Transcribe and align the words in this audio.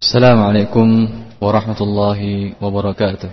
السلام 0.00 0.40
عليكم 0.40 0.88
ورحمة 1.44 1.80
الله 1.80 2.20
وبركاته. 2.56 3.30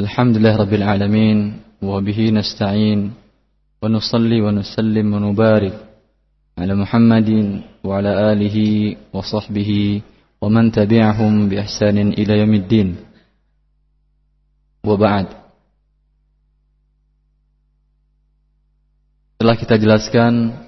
الحمد 0.00 0.36
لله 0.36 0.54
رب 0.60 0.74
العالمين 0.76 1.38
وبه 1.80 2.18
نستعين 2.28 3.00
ونصلي 3.82 4.38
ونسلم 4.44 5.06
ونبارك 5.08 5.76
على 6.58 6.72
محمد 6.76 7.30
وعلى 7.80 8.12
آله 8.32 8.56
وصحبه 9.16 10.02
ومن 10.44 10.64
تبعهم 10.72 11.48
بإحسان 11.48 12.12
إلى 12.12 12.32
يوم 12.44 12.54
الدين. 12.54 12.88
وبعد. 14.84 15.26
Telah 19.40 19.56
kita 19.56 19.80
jelaskan 19.80 20.67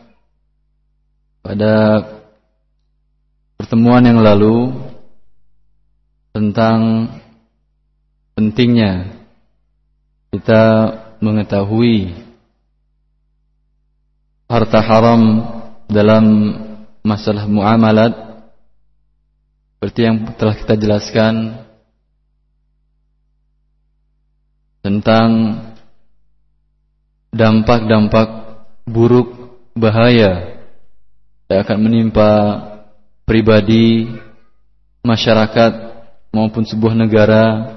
pada 1.51 2.07
pertemuan 3.59 4.07
yang 4.07 4.23
lalu 4.23 4.71
tentang 6.31 7.11
pentingnya 8.39 9.19
kita 10.31 10.63
mengetahui 11.19 12.15
harta 14.47 14.79
haram 14.79 15.23
dalam 15.91 16.25
masalah 17.03 17.51
muamalat. 17.51 18.15
Seperti 19.75 20.07
yang 20.07 20.31
telah 20.39 20.55
kita 20.55 20.79
jelaskan 20.79 21.67
tentang 24.87 25.31
dampak-dampak 27.35 28.29
buruk 28.87 29.59
bahaya 29.75 30.50
yang 31.51 31.67
akan 31.67 31.79
menimpa 31.83 32.31
pribadi, 33.27 34.07
masyarakat 35.03 35.73
maupun 36.31 36.63
sebuah 36.63 36.95
negara 36.95 37.75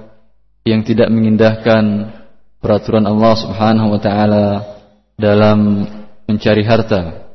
yang 0.62 0.86
tidak 0.86 1.10
mengindahkan 1.10 2.14
peraturan 2.62 3.10
Allah 3.10 3.34
Subhanahu 3.34 3.98
wa 3.98 4.00
taala 4.00 4.46
dalam 5.18 5.90
mencari 6.30 6.62
harta. 6.62 7.26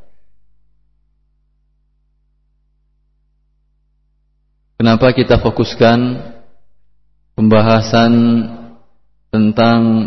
Kenapa 4.79 5.11
kita 5.11 5.43
fokuskan 5.43 6.23
pembahasan 7.35 8.13
tentang 9.35 10.07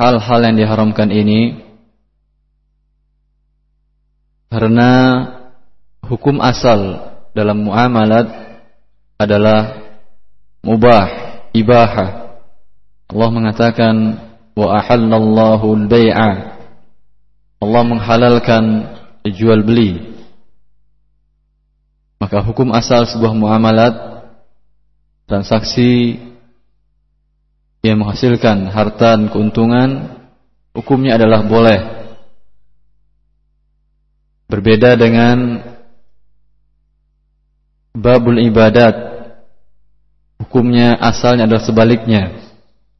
hal-hal 0.00 0.40
yang 0.48 0.56
diharamkan 0.56 1.12
ini? 1.12 1.60
Karena 4.48 4.92
hukum 6.08 6.40
asal 6.40 7.12
dalam 7.36 7.68
muamalat 7.68 8.26
adalah 9.20 9.76
mubah, 10.64 11.06
ibahah. 11.52 12.40
Allah 13.08 13.30
mengatakan 13.30 13.94
wa 14.56 14.66
ahallallahu 14.80 15.66
al-bai'a. 15.84 16.30
Allah 17.58 17.82
menghalalkan 17.84 18.64
jual 19.28 19.60
beli. 19.60 20.16
Maka 22.18 22.42
hukum 22.42 22.72
asal 22.74 23.06
sebuah 23.06 23.36
muamalat 23.36 23.94
transaksi 25.28 26.18
yang 27.84 28.02
menghasilkan 28.02 28.66
harta 28.72 29.14
dan 29.14 29.30
keuntungan 29.30 30.18
hukumnya 30.74 31.14
adalah 31.14 31.46
boleh 31.46 31.98
Berbeda 34.48 34.96
dengan 34.96 35.60
babul 37.98 38.38
ibadat. 38.38 38.94
Hukumnya 40.38 40.94
asalnya 41.02 41.50
adalah 41.50 41.66
sebaliknya. 41.66 42.38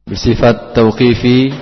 Bersifat 0.03 0.75
tauqifi. 0.75 1.55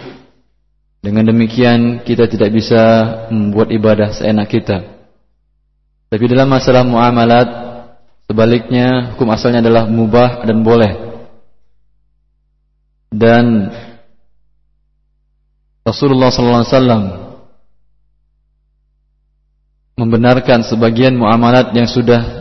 Dengan 0.98 1.30
demikian 1.30 2.02
kita 2.02 2.26
tidak 2.26 2.50
bisa 2.52 2.82
membuat 3.30 3.70
ibadah 3.70 4.12
seenak 4.12 4.50
kita. 4.50 4.82
Tapi 6.10 6.24
dalam 6.26 6.50
masalah 6.50 6.84
muamalat 6.84 7.48
sebaliknya 8.28 9.14
hukum 9.14 9.30
asalnya 9.32 9.62
adalah 9.62 9.86
mubah 9.88 10.44
dan 10.44 10.66
boleh. 10.66 10.94
Dan 13.14 13.72
Rasulullah 15.88 16.28
sallallahu 16.28 16.60
alaihi 16.66 16.76
wasallam 16.76 17.04
membenarkan 19.96 20.60
sebagian 20.68 21.16
muamalat 21.16 21.72
yang 21.72 21.88
sudah 21.88 22.37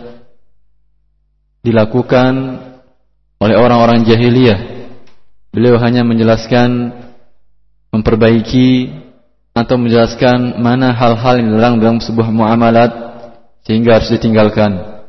dilakukan 1.67 2.63
oleh 3.43 3.57
orang-orang 3.59 4.07
jahiliyah. 4.07 4.87
Beliau 5.51 5.77
hanya 5.83 6.07
menjelaskan 6.07 6.95
memperbaiki 7.91 8.93
atau 9.57 9.81
menjelaskan 9.81 10.61
mana 10.61 10.93
hal-hal 10.95 11.41
yang 11.41 11.49
dilarang 11.51 11.77
dalam 11.81 11.99
sebuah 11.99 12.29
muamalat 12.29 12.93
sehingga 13.67 13.99
harus 13.99 14.13
ditinggalkan. 14.13 15.01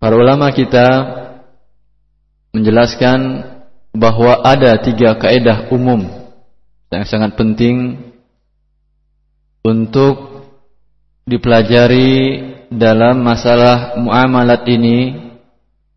Para 0.00 0.16
ulama 0.16 0.50
kita 0.50 0.88
menjelaskan 2.56 3.44
bahwa 3.96 4.44
ada 4.44 4.76
tiga 4.80 5.16
kaedah 5.16 5.72
umum 5.72 6.04
yang 6.92 7.04
sangat 7.04 7.36
penting 7.36 8.00
untuk 9.64 10.35
dipelajari 11.26 12.38
dalam 12.70 13.18
masalah 13.18 13.98
muamalat 13.98 14.62
ini 14.70 14.98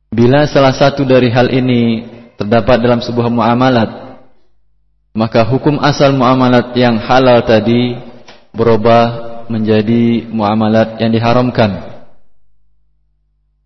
bila 0.09 0.49
salah 0.49 0.73
satu 0.73 1.05
dari 1.05 1.29
hal 1.29 1.53
ini 1.53 2.09
terdapat 2.33 2.81
dalam 2.81 2.97
sebuah 2.97 3.29
muamalat 3.29 4.09
maka 5.13 5.45
hukum 5.45 5.77
asal 5.81 6.17
muamalat 6.17 6.73
yang 6.73 6.97
halal 6.97 7.45
tadi 7.45 7.93
berubah 8.53 9.29
menjadi 9.49 10.29
muamalat 10.29 11.01
yang 11.01 11.11
diharamkan. 11.13 12.01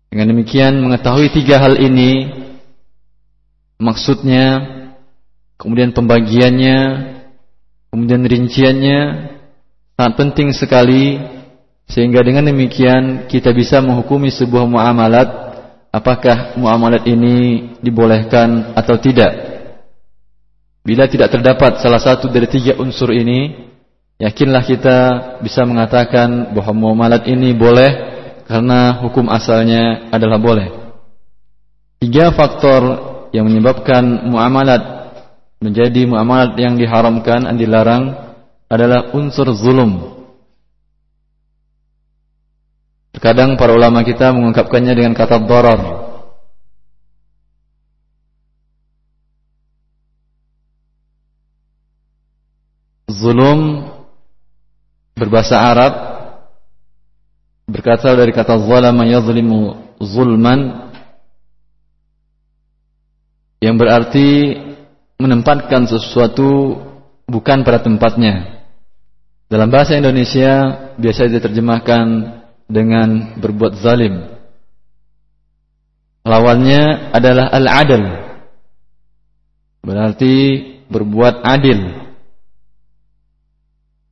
Dengan 0.08 0.30
demikian 0.30 0.78
mengetahui 0.80 1.32
tiga 1.34 1.58
hal 1.58 1.76
ini 1.76 2.30
maksudnya 3.76 4.62
kemudian 5.58 5.90
pembagiannya 5.90 6.78
kemudian 7.90 8.22
rinciannya 8.22 9.00
sangat 9.98 10.14
penting 10.14 10.54
sekali 10.54 11.18
sehingga 11.88 12.24
dengan 12.24 12.48
demikian 12.48 13.28
kita 13.28 13.52
bisa 13.52 13.78
menghukumi 13.84 14.32
sebuah 14.32 14.64
muamalat 14.64 15.28
apakah 15.94 16.58
muamalat 16.58 17.06
ini 17.06 17.70
dibolehkan 17.78 18.74
atau 18.74 18.98
tidak. 18.98 19.54
Bila 20.84 21.08
tidak 21.08 21.32
terdapat 21.32 21.80
salah 21.80 22.02
satu 22.02 22.28
dari 22.28 22.44
tiga 22.50 22.76
unsur 22.76 23.08
ini, 23.14 23.70
yakinlah 24.20 24.64
kita 24.66 24.98
bisa 25.40 25.64
mengatakan 25.64 26.52
bahwa 26.52 26.76
muamalat 26.76 27.24
ini 27.30 27.56
boleh 27.56 27.90
karena 28.44 29.00
hukum 29.00 29.30
asalnya 29.32 30.12
adalah 30.12 30.36
boleh. 30.36 30.68
Tiga 32.04 32.34
faktor 32.36 32.82
yang 33.32 33.48
menyebabkan 33.48 34.28
muamalat 34.28 34.82
menjadi 35.64 36.04
muamalat 36.04 36.52
yang 36.60 36.76
diharamkan 36.76 37.48
dan 37.48 37.56
dilarang 37.56 38.04
adalah 38.68 39.16
unsur 39.16 39.48
zulum. 39.56 40.23
Terkadang 43.14 43.54
para 43.54 43.70
ulama 43.70 44.02
kita 44.02 44.34
mengungkapkannya 44.34 44.90
dengan 44.98 45.14
kata 45.14 45.38
darar. 45.46 45.80
Zulum 53.06 53.86
berbahasa 55.14 55.62
Arab 55.62 55.94
berkata 57.70 58.10
dari 58.18 58.34
kata 58.34 58.58
zalama 58.58 59.06
yazlimu 59.06 59.94
zulman 60.02 60.90
yang 63.62 63.78
berarti 63.78 64.58
menempatkan 65.16 65.86
sesuatu 65.88 66.82
bukan 67.24 67.64
pada 67.64 67.80
tempatnya 67.80 68.66
dalam 69.48 69.70
bahasa 69.70 69.96
Indonesia 69.96 70.90
biasa 70.98 71.30
diterjemahkan 71.30 72.06
dengan 72.68 73.36
berbuat 73.38 73.80
zalim. 73.80 74.34
Lawannya 76.24 77.12
adalah 77.12 77.52
al-adl. 77.52 78.04
Berarti 79.84 80.34
berbuat 80.88 81.44
adil. 81.44 82.08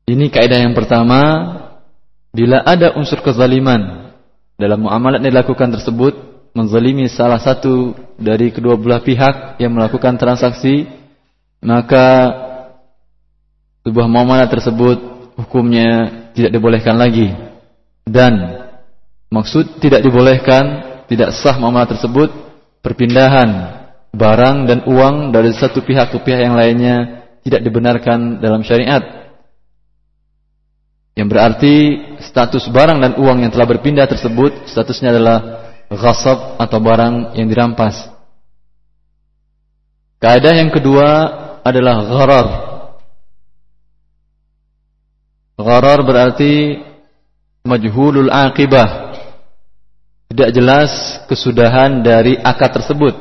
Ini 0.05 0.29
kaidah 0.29 0.61
yang 0.61 0.77
pertama, 0.77 1.21
bila 2.37 2.61
ada 2.61 2.93
unsur 2.93 3.25
kezaliman 3.25 4.13
dalam 4.61 4.85
muamalat 4.85 5.25
yang 5.25 5.33
dilakukan 5.33 5.73
tersebut 5.73 6.13
menzalimi 6.53 7.09
salah 7.09 7.41
satu 7.41 7.97
dari 8.21 8.53
kedua 8.53 8.77
belah 8.77 9.01
pihak 9.01 9.57
yang 9.57 9.73
melakukan 9.73 10.21
transaksi, 10.21 10.85
maka 11.65 12.29
sebuah 13.89 14.05
muamalat 14.05 14.53
tersebut 14.53 15.01
hukumnya 15.41 16.13
tidak 16.37 16.53
dibolehkan 16.53 17.01
lagi 17.01 17.52
dan 18.07 18.33
maksud 19.31 19.79
tidak 19.79 20.03
dibolehkan, 20.03 20.65
tidak 21.07 21.35
sah 21.39 21.57
muamalah 21.57 21.91
tersebut 21.93 22.31
perpindahan 22.83 23.81
barang 24.13 24.57
dan 24.69 24.79
uang 24.85 25.33
dari 25.33 25.55
satu 25.57 25.81
pihak 25.81 26.13
ke 26.13 26.19
pihak 26.21 26.45
yang 26.45 26.57
lainnya 26.59 27.25
tidak 27.43 27.65
dibenarkan 27.65 28.39
dalam 28.39 28.63
syariat. 28.63 29.23
Yang 31.13 31.29
berarti 31.29 31.75
status 32.25 32.73
barang 32.73 32.99
dan 33.01 33.13
uang 33.21 33.45
yang 33.45 33.53
telah 33.53 33.69
berpindah 33.69 34.09
tersebut 34.09 34.65
statusnya 34.69 35.13
adalah 35.13 35.39
ghasab 35.93 36.57
atau 36.57 36.79
barang 36.81 37.37
yang 37.37 37.49
dirampas. 37.53 38.09
Kaidah 40.23 40.55
yang 40.57 40.73
kedua 40.73 41.09
adalah 41.61 42.07
gharar. 42.07 42.49
Gharar 45.59 45.99
berarti 46.07 46.81
majhulul 47.67 48.31
aqibah. 48.31 49.15
Tidak 50.33 50.51
jelas 50.57 51.21
kesudahan 51.29 52.01
dari 52.01 52.41
akad 52.41 52.81
tersebut. 52.81 53.15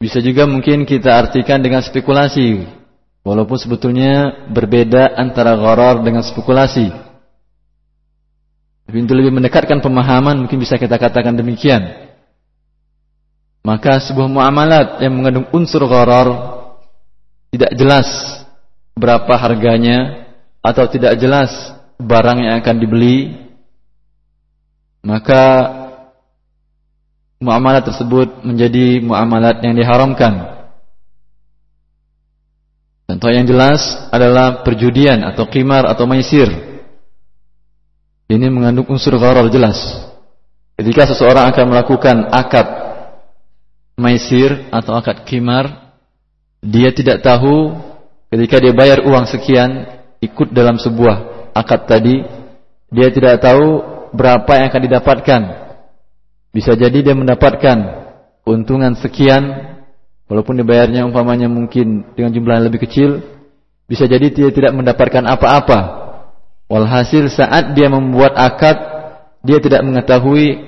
Bisa 0.00 0.20
juga 0.24 0.48
mungkin 0.48 0.88
kita 0.88 1.12
artikan 1.12 1.60
dengan 1.60 1.84
spekulasi. 1.84 2.64
Walaupun 3.26 3.58
sebetulnya 3.58 4.46
berbeda 4.48 5.18
antara 5.18 5.58
gharar 5.58 6.00
dengan 6.00 6.22
spekulasi. 6.22 6.88
Tapi 8.86 8.96
untuk 9.02 9.18
lebih 9.18 9.34
mendekatkan 9.34 9.82
pemahaman 9.82 10.46
mungkin 10.46 10.62
bisa 10.62 10.78
kita 10.78 10.96
katakan 10.96 11.34
demikian. 11.34 12.06
Maka 13.66 13.98
sebuah 13.98 14.30
muamalat 14.30 15.02
yang 15.02 15.18
mengandung 15.18 15.50
unsur 15.50 15.82
gharar 15.90 16.56
tidak 17.50 17.74
jelas 17.74 18.06
berapa 18.94 19.34
harganya 19.34 20.30
atau 20.62 20.86
tidak 20.86 21.18
jelas 21.18 21.75
barang 21.96 22.38
yang 22.44 22.54
akan 22.60 22.76
dibeli 22.76 23.46
maka 25.06 25.42
muamalat 27.38 27.86
tersebut 27.86 28.42
menjadi 28.42 28.98
muamalat 29.04 29.62
yang 29.62 29.78
diharamkan. 29.78 30.56
Contoh 33.06 33.30
yang 33.30 33.46
jelas 33.46 34.10
adalah 34.10 34.66
perjudian 34.66 35.22
atau 35.22 35.46
qimar 35.46 35.86
atau 35.86 36.10
maisir. 36.10 36.50
Ini 38.26 38.50
mengandung 38.50 38.90
unsur 38.90 39.14
gharar 39.14 39.46
jelas. 39.46 39.78
Ketika 40.74 41.14
seseorang 41.14 41.46
akan 41.54 41.64
melakukan 41.70 42.16
akad 42.34 42.66
maisir 43.94 44.66
atau 44.74 44.98
akad 44.98 45.22
qimar, 45.22 45.94
dia 46.58 46.90
tidak 46.90 47.22
tahu 47.22 47.78
ketika 48.34 48.58
dia 48.58 48.74
bayar 48.74 49.06
uang 49.06 49.30
sekian 49.30 49.86
ikut 50.18 50.50
dalam 50.50 50.82
sebuah 50.82 51.35
akad 51.56 51.88
tadi, 51.88 52.20
dia 52.92 53.08
tidak 53.08 53.40
tahu 53.40 53.80
berapa 54.12 54.48
yang 54.60 54.66
akan 54.68 54.82
didapatkan. 54.84 55.42
Bisa 56.52 56.76
jadi 56.76 56.98
dia 57.00 57.16
mendapatkan 57.16 57.76
keuntungan 58.44 58.96
sekian 59.00 59.76
Walaupun 60.26 60.58
dibayarnya 60.58 61.06
umpamanya 61.06 61.46
mungkin 61.46 62.02
dengan 62.18 62.34
jumlah 62.34 62.54
yang 62.58 62.66
lebih 62.66 62.82
kecil, 62.82 63.22
bisa 63.86 64.10
jadi 64.10 64.26
dia 64.26 64.50
tidak 64.50 64.74
mendapatkan 64.74 65.22
apa-apa. 65.22 65.80
Walhasil 66.66 67.30
saat 67.30 67.78
dia 67.78 67.86
membuat 67.86 68.34
akad, 68.34 68.74
dia 69.46 69.62
tidak 69.62 69.86
mengetahui 69.86 70.66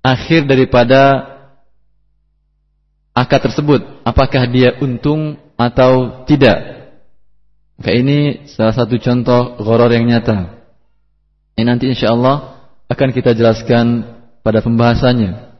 akhir 0.00 0.48
daripada 0.48 1.20
akad 3.12 3.44
tersebut. 3.44 3.84
Apakah 4.08 4.48
dia 4.48 4.72
untung 4.80 5.36
atau 5.60 6.24
tidak. 6.24 6.73
Maka 7.78 7.90
ini 7.90 8.46
salah 8.50 8.74
satu 8.74 8.98
contoh 9.02 9.58
goror 9.58 9.90
yang 9.90 10.06
nyata. 10.06 10.62
Ini 11.58 11.66
nanti 11.66 11.90
insya 11.90 12.14
Allah 12.14 12.66
akan 12.86 13.10
kita 13.10 13.34
jelaskan 13.34 14.06
pada 14.42 14.62
pembahasannya. 14.62 15.54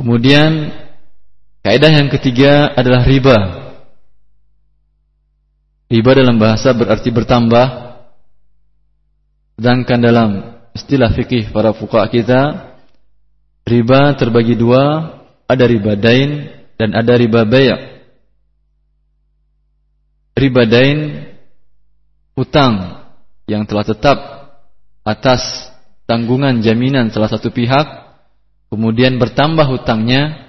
Kemudian 0.00 0.72
Kaidah 1.60 1.92
yang 1.92 2.08
ketiga 2.08 2.72
adalah 2.72 3.04
riba. 3.04 3.36
Riba 5.92 6.10
dalam 6.16 6.40
bahasa 6.40 6.72
berarti 6.72 7.12
bertambah. 7.12 7.66
Sedangkan 9.60 10.00
dalam 10.00 10.30
istilah 10.72 11.12
fikih 11.12 11.52
para 11.52 11.76
fuqaha 11.76 12.08
kita, 12.08 12.40
riba 13.68 14.16
terbagi 14.16 14.56
dua, 14.56 15.12
ada 15.44 15.64
riba 15.68 15.92
dain 16.00 16.48
dan 16.80 16.96
ada 16.96 17.12
riba 17.20 17.44
bay'. 17.44 17.99
Riba 20.40 20.64
dain 20.64 21.28
hutang 22.32 23.04
yang 23.44 23.68
telah 23.68 23.84
tetap 23.84 24.18
atas 25.04 25.68
tanggungan 26.08 26.64
jaminan 26.64 27.12
salah 27.12 27.28
satu 27.28 27.52
pihak, 27.52 27.84
kemudian 28.72 29.20
bertambah 29.20 29.68
hutangnya 29.68 30.48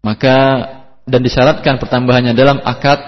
maka 0.00 0.36
dan 1.04 1.20
disyaratkan 1.20 1.76
pertambahannya 1.76 2.32
dalam 2.32 2.58
akad 2.64 2.98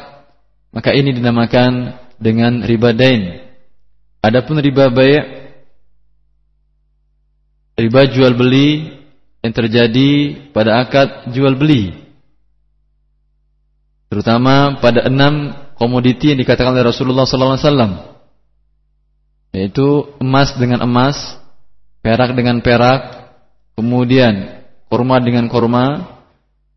maka 0.74 0.92
ini 0.92 1.14
dinamakan 1.14 1.96
dengan 2.20 2.62
riba 2.62 2.94
dain 2.94 3.40
adapun 4.22 4.58
riba 4.62 4.90
bay' 4.90 5.22
riba 7.78 8.00
jual 8.10 8.34
beli 8.34 8.94
yang 9.42 9.54
terjadi 9.54 10.10
pada 10.54 10.82
akad 10.86 11.34
jual 11.34 11.54
beli 11.58 12.03
terutama 14.14 14.78
pada 14.78 15.10
enam 15.10 15.50
komoditi 15.74 16.30
yang 16.30 16.38
dikatakan 16.38 16.70
oleh 16.70 16.86
Rasulullah 16.86 17.26
SAW 17.26 18.14
yaitu 19.50 20.06
emas 20.22 20.54
dengan 20.54 20.86
emas 20.86 21.34
perak 21.98 22.30
dengan 22.38 22.62
perak 22.62 23.34
kemudian 23.74 24.62
kurma 24.86 25.18
dengan 25.18 25.50
kurma 25.50 26.14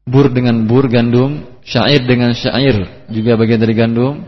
bur 0.07 0.31
dengan 0.31 0.63
bur 0.63 0.87
gandum, 0.87 1.43
syair 1.67 2.07
dengan 2.07 2.31
syair 2.31 3.05
juga 3.11 3.35
bagian 3.35 3.59
dari 3.59 3.75
gandum, 3.75 4.23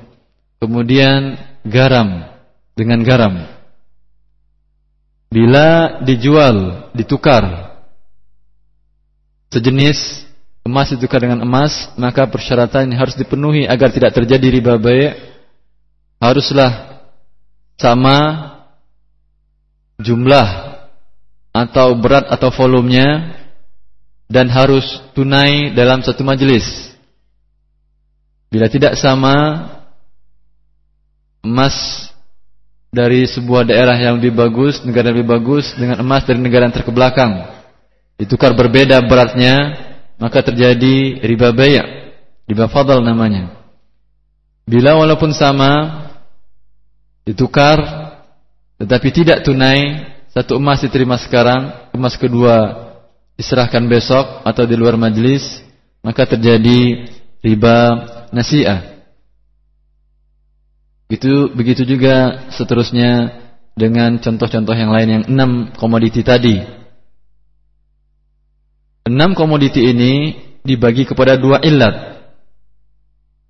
kemudian 0.59 1.39
garam 1.63 2.27
dengan 2.75 2.99
garam. 3.07 3.47
Bila 5.31 6.01
dijual, 6.03 6.89
ditukar 6.91 7.71
sejenis 9.55 10.28
emas 10.63 10.91
ditukar 10.93 11.23
dengan 11.23 11.41
emas, 11.43 11.91
maka 11.95 12.27
persyaratan 12.27 12.91
yang 12.91 12.99
harus 13.01 13.15
dipenuhi 13.15 13.65
agar 13.65 13.89
tidak 13.89 14.15
terjadi 14.15 14.47
riba 14.59 14.75
baik 14.77 15.17
haruslah 16.19 17.01
sama 17.79 18.17
jumlah 20.03 20.47
atau 21.55 21.95
berat 21.95 22.27
atau 22.27 22.51
volumenya 22.51 23.39
dan 24.29 24.51
harus 24.51 24.85
tunai 25.17 25.73
dalam 25.73 26.03
satu 26.05 26.21
majelis. 26.21 26.93
Bila 28.51 28.69
tidak 28.69 28.99
sama 28.99 29.65
emas 31.41 32.09
dari 32.89 33.25
sebuah 33.25 33.69
daerah 33.69 33.97
yang 33.97 34.17
lebih 34.17 34.33
bagus, 34.33 34.81
negara 34.81 35.09
yang 35.09 35.21
lebih 35.21 35.29
bagus 35.39 35.73
dengan 35.77 36.01
emas 36.01 36.25
dari 36.25 36.41
negara 36.41 36.67
yang 36.67 36.75
terkebelakang 36.75 37.59
ditukar 38.19 38.51
berbeda 38.51 38.99
beratnya, 39.07 39.88
maka 40.19 40.43
terjadi 40.43 41.23
riba 41.23 41.55
bay', 41.55 41.79
riba 42.45 42.67
fadal 42.67 42.99
namanya. 42.99 43.55
Bila 44.69 44.99
walaupun 44.99 45.33
sama 45.33 46.05
ditukar 47.25 47.79
tetapi 48.79 49.09
tidak 49.11 49.43
tunai, 49.43 50.07
satu 50.31 50.55
emas 50.55 50.79
diterima 50.79 51.19
sekarang, 51.19 51.91
emas 51.91 52.15
kedua 52.15 52.87
diserahkan 53.35 53.83
besok 53.87 54.43
atau 54.47 54.63
di 54.67 54.75
luar 54.75 54.95
majlis 54.99 55.63
maka 55.99 56.27
terjadi 56.27 57.07
riba 57.43 57.77
nasi'ah. 58.31 58.99
Itu 61.09 61.49
begitu 61.51 61.83
juga 61.89 62.47
seterusnya 62.53 63.41
dengan 63.73 64.21
contoh-contoh 64.21 64.75
yang 64.77 64.91
lain 64.93 65.09
yang 65.09 65.23
enam 65.25 65.51
komoditi 65.73 66.21
tadi. 66.21 66.61
Enam 69.09 69.33
komoditi 69.33 69.89
ini 69.89 70.37
dibagi 70.61 71.09
kepada 71.09 71.33
dua 71.33 71.57
ilat. 71.65 72.21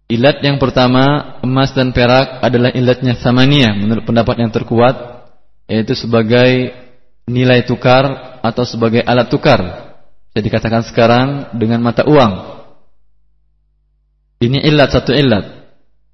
Ilat 0.08 0.40
yang 0.40 0.56
pertama 0.56 1.36
emas 1.44 1.76
dan 1.76 1.92
perak 1.92 2.40
adalah 2.40 2.72
ilatnya 2.72 3.20
samania 3.20 3.76
menurut 3.76 4.08
pendapat 4.08 4.40
yang 4.40 4.56
terkuat 4.56 5.28
yaitu 5.68 6.00
sebagai 6.00 6.72
nilai 7.28 7.68
tukar 7.68 8.40
atau 8.40 8.64
sebagai 8.64 9.04
alat 9.04 9.28
tukar. 9.28 9.60
Bisa 10.32 10.40
dikatakan 10.40 10.88
sekarang 10.88 11.28
dengan 11.60 11.84
mata 11.84 12.08
uang. 12.08 12.64
Ini 14.40 14.64
ilat 14.64 14.96
satu 14.96 15.12
ilat. 15.12 15.46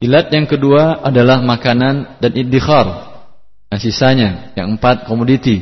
Ilat 0.01 0.33
yang 0.33 0.49
kedua 0.49 1.05
adalah 1.05 1.39
makanan 1.45 2.17
dan 2.17 2.31
iddikhar. 2.33 3.13
Yang 3.69 3.93
sisanya, 3.93 4.51
yang 4.57 4.75
empat 4.75 5.05
komoditi. 5.05 5.61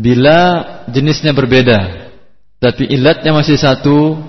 Bila 0.00 0.64
jenisnya 0.88 1.36
berbeda, 1.36 2.01
tapi 2.62 2.86
ilatnya 2.86 3.34
masih 3.34 3.58
satu, 3.58 4.22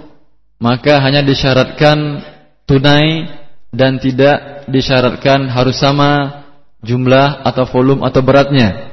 maka 0.58 0.98
hanya 1.06 1.22
disyaratkan 1.22 2.25
tunai 2.66 3.30
dan 3.70 4.02
tidak 4.02 4.66
disyaratkan 4.66 5.46
harus 5.54 5.78
sama 5.78 6.42
jumlah 6.82 7.46
atau 7.46 7.70
volume 7.70 8.02
atau 8.02 8.25
beratnya. 8.25 8.90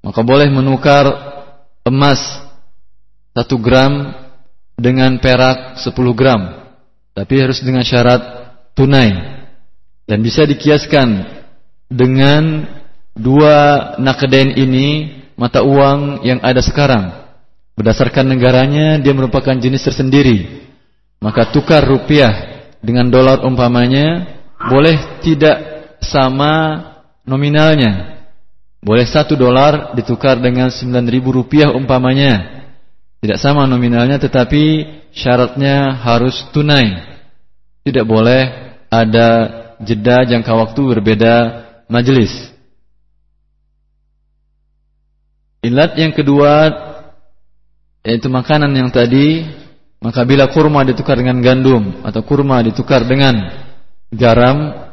Maka 0.00 0.24
boleh 0.24 0.48
menukar 0.48 1.04
emas 1.84 2.40
1 3.36 3.44
gram 3.60 4.16
dengan 4.80 5.20
perak 5.20 5.76
10 5.84 5.92
gram. 6.16 6.64
Tapi 7.12 7.34
harus 7.44 7.60
dengan 7.60 7.84
syarat 7.84 8.20
tunai. 8.72 9.12
Dan 10.08 10.24
bisa 10.24 10.48
dikiaskan 10.48 11.20
dengan 11.92 12.64
dua 13.12 13.92
nakdain 14.00 14.56
ini 14.56 15.20
mata 15.36 15.60
uang 15.60 16.24
yang 16.24 16.40
ada 16.40 16.64
sekarang. 16.64 17.23
Berdasarkan 17.74 18.30
negaranya 18.30 19.02
dia 19.02 19.10
merupakan 19.10 19.54
jenis 19.58 19.82
tersendiri. 19.82 20.62
Maka 21.18 21.50
tukar 21.50 21.82
rupiah 21.82 22.66
dengan 22.78 23.10
dolar 23.10 23.42
umpamanya 23.42 24.28
boleh 24.70 25.18
tidak 25.24 25.56
sama 25.98 26.84
nominalnya. 27.26 28.22
Boleh 28.84 29.08
satu 29.08 29.34
dolar 29.34 29.96
ditukar 29.96 30.38
dengan 30.38 30.70
sembilan 30.70 31.06
ribu 31.08 31.34
rupiah 31.34 31.72
umpamanya. 31.74 32.62
Tidak 33.24 33.40
sama 33.40 33.64
nominalnya 33.64 34.20
tetapi 34.20 34.84
syaratnya 35.10 35.98
harus 35.98 36.44
tunai. 36.52 36.92
Tidak 37.82 38.04
boleh 38.04 38.42
ada 38.92 39.28
jeda 39.80 40.28
jangka 40.28 40.52
waktu 40.52 40.80
berbeda 40.94 41.34
majelis. 41.88 42.30
Ilat 45.64 45.96
yang 45.96 46.12
kedua 46.12 46.68
yaitu 48.04 48.28
makanan 48.28 48.70
yang 48.76 48.92
tadi 48.92 49.48
maka 50.04 50.20
bila 50.28 50.52
kurma 50.52 50.84
ditukar 50.84 51.16
dengan 51.16 51.40
gandum 51.40 52.04
atau 52.04 52.20
kurma 52.20 52.60
ditukar 52.60 53.08
dengan 53.08 53.32
garam 54.12 54.84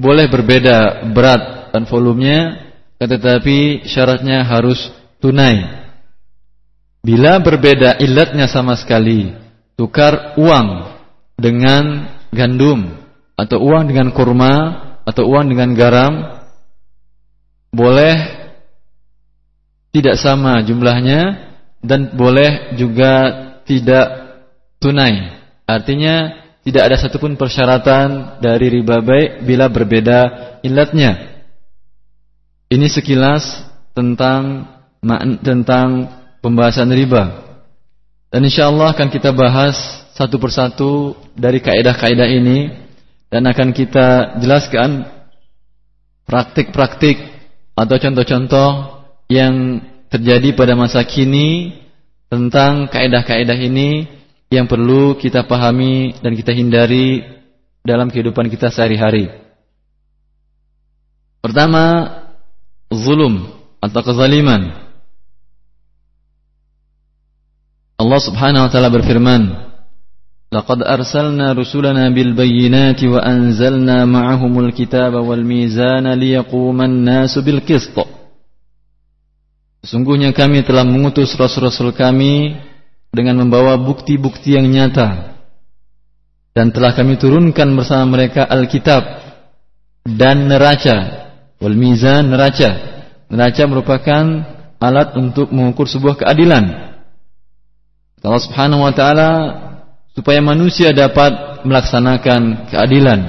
boleh 0.00 0.26
berbeda 0.32 1.12
berat 1.12 1.68
dan 1.76 1.84
volumenya 1.84 2.72
tetapi 3.02 3.82
syaratnya 3.82 4.46
harus 4.46 4.78
tunai. 5.18 5.82
Bila 7.02 7.42
berbeda 7.42 7.98
ilatnya 7.98 8.46
sama 8.46 8.78
sekali, 8.78 9.34
tukar 9.74 10.38
uang 10.38 10.86
dengan 11.34 12.06
gandum 12.30 12.94
atau 13.34 13.58
uang 13.58 13.90
dengan 13.90 14.14
kurma 14.14 14.54
atau 15.02 15.26
uang 15.26 15.50
dengan 15.50 15.74
garam 15.74 16.14
boleh 17.74 18.14
tidak 19.90 20.14
sama 20.22 20.62
jumlahnya 20.62 21.51
dan 21.82 22.14
boleh 22.14 22.78
juga 22.78 23.12
tidak 23.66 24.06
tunai. 24.78 25.42
Artinya 25.66 26.42
tidak 26.62 26.82
ada 26.88 26.96
satupun 26.96 27.34
persyaratan 27.34 28.38
dari 28.38 28.70
riba 28.70 29.02
baik 29.02 29.42
bila 29.42 29.66
berbeda 29.66 30.18
ilatnya. 30.62 31.42
Ini 32.70 32.86
sekilas 32.88 33.66
tentang 33.92 34.70
tentang 35.42 36.08
pembahasan 36.38 36.88
riba. 36.94 37.42
Dan 38.32 38.48
insyaallah 38.48 38.96
akan 38.96 39.12
kita 39.12 39.34
bahas 39.34 39.76
satu 40.16 40.40
persatu 40.40 41.18
dari 41.36 41.60
kaidah-kaidah 41.60 42.28
ini 42.30 42.72
dan 43.28 43.44
akan 43.44 43.74
kita 43.76 44.38
jelaskan 44.40 45.04
praktik-praktik 46.24 47.18
atau 47.76 47.96
contoh-contoh 47.98 48.70
yang 49.28 49.84
terjadi 50.12 50.52
pada 50.52 50.76
masa 50.76 51.00
kini 51.08 51.80
tentang 52.28 52.84
kaedah-kaedah 52.92 53.56
ini 53.56 54.04
yang 54.52 54.68
perlu 54.68 55.16
kita 55.16 55.48
pahami 55.48 56.12
dan 56.20 56.36
kita 56.36 56.52
hindari 56.52 57.24
dalam 57.80 58.12
kehidupan 58.12 58.52
kita 58.52 58.68
sehari-hari. 58.68 59.32
Pertama, 61.40 62.12
zulum 62.92 63.50
atau 63.80 64.00
kezaliman. 64.04 64.84
Allah 67.96 68.20
Subhanahu 68.20 68.68
wa 68.68 68.70
taala 68.70 68.92
berfirman, 68.92 69.42
"Laqad 70.52 70.84
arsalna 70.84 71.56
rusulana 71.56 72.12
bil 72.12 72.36
bayyinati 72.36 73.08
wa 73.08 73.24
anzalna 73.24 74.04
ma'ahumul 74.04 74.76
kitaba 74.76 75.24
wal 75.24 75.40
mizana 75.40 76.12
liyaquma 76.12 76.84
an-nasu 76.84 77.40
bil 77.40 77.64
qisth." 77.64 78.21
Sesungguhnya 79.82 80.30
kami 80.30 80.62
telah 80.62 80.86
mengutus 80.86 81.34
rasul-rasul 81.34 81.90
kami 81.90 82.54
dengan 83.10 83.42
membawa 83.42 83.74
bukti-bukti 83.74 84.54
yang 84.54 84.70
nyata. 84.70 85.34
Dan 86.54 86.70
telah 86.70 86.94
kami 86.94 87.18
turunkan 87.18 87.74
bersama 87.74 88.14
mereka 88.14 88.46
Alkitab 88.46 89.02
dan 90.06 90.46
neraca. 90.46 90.96
Wal 91.58 91.74
mizan 91.74 92.30
neraca. 92.30 92.70
Neraca 93.26 93.62
merupakan 93.66 94.24
alat 94.78 95.18
untuk 95.18 95.50
mengukur 95.50 95.90
sebuah 95.90 96.14
keadilan. 96.22 96.94
Allah 98.22 98.42
Subhanahu 98.42 98.86
wa 98.86 98.94
taala 98.94 99.30
supaya 100.14 100.38
manusia 100.38 100.94
dapat 100.94 101.64
melaksanakan 101.66 102.70
keadilan. 102.70 103.20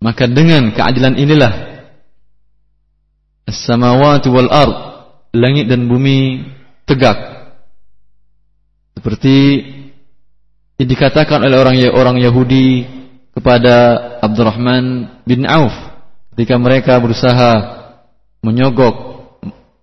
Maka 0.00 0.24
dengan 0.26 0.72
keadilan 0.72 1.20
inilah 1.20 1.71
as-samawati 3.46 4.28
wal 4.30 4.50
ard, 4.50 4.74
langit 5.34 5.66
dan 5.68 5.88
bumi 5.88 6.46
tegak. 6.86 7.16
Seperti 8.98 9.36
yang 10.78 10.88
dikatakan 10.88 11.42
oleh 11.42 11.58
orang 11.58 11.76
orang 11.94 12.16
Yahudi 12.22 12.86
kepada 13.32 13.98
Abdurrahman 14.22 15.18
bin 15.24 15.48
Auf 15.48 15.72
ketika 16.34 16.54
mereka 16.60 16.98
berusaha 17.00 17.52
menyogok 18.42 19.26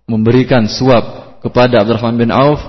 memberikan 0.06 0.66
suap 0.66 1.38
kepada 1.40 1.82
Abdurrahman 1.82 2.18
bin 2.18 2.30
Auf 2.30 2.60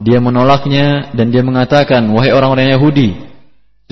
dia 0.00 0.16
menolaknya 0.16 1.12
dan 1.12 1.28
dia 1.28 1.44
mengatakan, 1.44 2.08
"Wahai 2.08 2.32
orang-orang 2.32 2.72
Yahudi, 2.72 3.20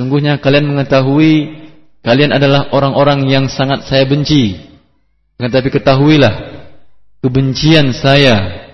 sungguhnya 0.00 0.40
kalian 0.40 0.64
mengetahui 0.64 1.52
kalian 2.00 2.32
adalah 2.32 2.72
orang-orang 2.72 3.28
yang 3.28 3.44
sangat 3.52 3.84
saya 3.84 4.08
benci. 4.08 4.56
Tetapi 5.38 5.71
ketahuilah, 5.71 6.35
kebencian 7.23 7.95
saya, 7.95 8.66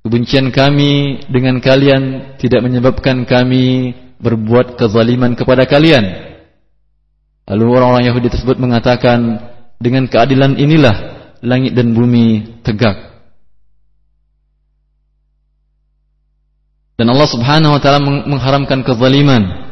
kebencian 0.00 0.48
kami 0.48 1.20
dengan 1.28 1.60
kalian 1.60 2.34
tidak 2.40 2.64
menyebabkan 2.64 3.28
kami 3.28 3.92
berbuat 4.16 4.80
kezaliman 4.80 5.36
kepada 5.36 5.68
kalian." 5.68 6.32
Lalu 7.48 7.64
orang-orang 7.76 8.04
Yahudi 8.08 8.32
tersebut 8.32 8.56
mengatakan, 8.56 9.40
"Dengan 9.76 10.08
keadilan 10.08 10.56
inilah 10.56 10.96
langit 11.44 11.76
dan 11.76 11.92
bumi 11.92 12.60
tegak." 12.64 13.08
Dan 16.98 17.14
Allah 17.14 17.28
Subhanahu 17.30 17.78
wa 17.78 17.80
taala 17.80 18.02
mengharamkan 18.02 18.82
kezaliman. 18.82 19.70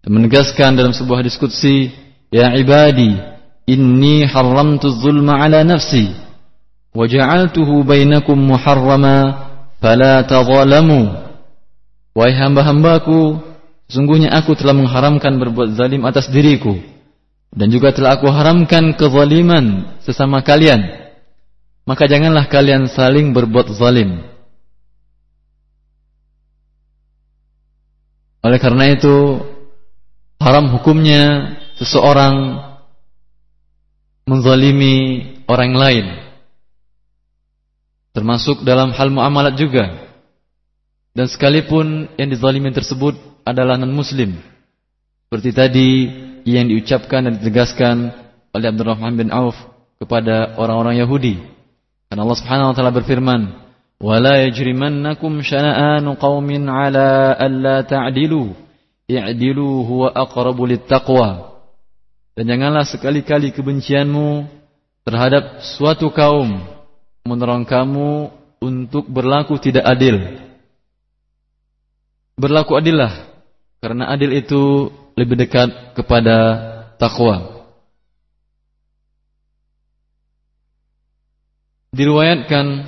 Dan 0.00 0.10
menegaskan 0.16 0.72
dalam 0.78 0.96
sebuah 0.96 1.20
diskusi, 1.20 1.92
"Ya 2.32 2.56
ibadi, 2.56 3.35
inni 3.66 4.24
haramtu 4.24 4.94
zulma 4.94 5.42
ala 5.42 5.66
nafsi 5.66 6.14
wa 6.94 7.04
ja'altuhu 7.04 7.82
bainakum 7.82 8.38
muharrama 8.38 9.50
fala 9.82 10.22
tadhalamu." 10.24 11.26
Wahai 12.16 12.32
hamba-hambaku, 12.32 13.44
sesungguhnya 13.92 14.32
aku 14.32 14.56
telah 14.56 14.72
mengharamkan 14.72 15.36
berbuat 15.36 15.76
zalim 15.76 16.00
atas 16.08 16.32
diriku 16.32 16.80
dan 17.52 17.68
juga 17.72 17.92
telah 17.92 18.16
aku 18.16 18.28
haramkan 18.28 18.96
kezaliman 18.96 19.96
sesama 20.04 20.44
kalian. 20.44 21.08
Maka 21.86 22.10
janganlah 22.10 22.50
kalian 22.50 22.90
saling 22.90 23.30
berbuat 23.30 23.70
zalim. 23.72 24.26
Oleh 28.42 28.58
karena 28.58 28.90
itu 28.94 29.42
haram 30.38 30.70
hukumnya 30.70 31.54
seseorang 31.78 32.62
menzalimi 34.26 35.22
orang 35.46 35.72
lain. 35.78 36.06
Termasuk 38.10 38.66
dalam 38.66 38.90
hal 38.90 39.08
muamalat 39.14 39.54
juga. 39.54 39.86
Dan 41.14 41.30
sekalipun 41.30 42.10
yang 42.18 42.28
dizalimi 42.28 42.74
tersebut 42.74 43.14
adalah 43.46 43.78
non-muslim. 43.78 44.36
Seperti 45.26 45.50
tadi 45.54 45.90
yang 46.42 46.66
diucapkan 46.66 47.24
dan 47.24 47.38
ditegaskan 47.38 47.96
oleh 48.50 48.66
Abdurrahman 48.66 49.14
bin 49.14 49.30
Auf 49.30 49.56
kepada 50.02 50.58
orang-orang 50.58 51.00
Yahudi. 51.00 51.40
Karena 52.10 52.26
Allah 52.26 52.38
Subhanahu 52.38 52.70
wa 52.70 52.74
taala 52.76 52.92
berfirman, 52.92 53.40
"Wala 54.02 54.42
yajrimannakum 54.44 55.40
syana'anu 55.40 56.18
qaumin 56.20 56.68
'ala 56.68 57.32
alla 57.32 57.82
ta'dilu, 57.86 58.52
i'dilu 59.08 59.86
huwa 59.86 60.12
aqrabu 60.12 60.68
lit-taqwa." 60.68 61.55
Dan 62.36 62.44
janganlah 62.44 62.84
sekali-kali 62.84 63.50
kebencianmu 63.56 64.44
terhadap 65.08 65.64
suatu 65.64 66.12
kaum 66.12 66.60
menerang 67.24 67.64
kamu 67.64 68.28
untuk 68.60 69.08
berlaku 69.08 69.56
tidak 69.56 69.88
adil. 69.88 70.20
Berlaku 72.36 72.76
adillah 72.76 73.32
karena 73.80 74.12
adil 74.12 74.36
itu 74.36 74.92
lebih 75.16 75.40
dekat 75.40 75.96
kepada 75.96 76.36
takwa 77.00 77.56
Diriwayatkan 81.96 82.84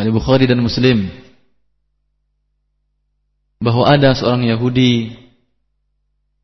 oleh 0.00 0.12
Bukhari 0.14 0.48
dan 0.48 0.64
Muslim 0.64 1.12
bahwa 3.60 3.84
ada 3.84 4.16
seorang 4.16 4.48
Yahudi 4.48 5.12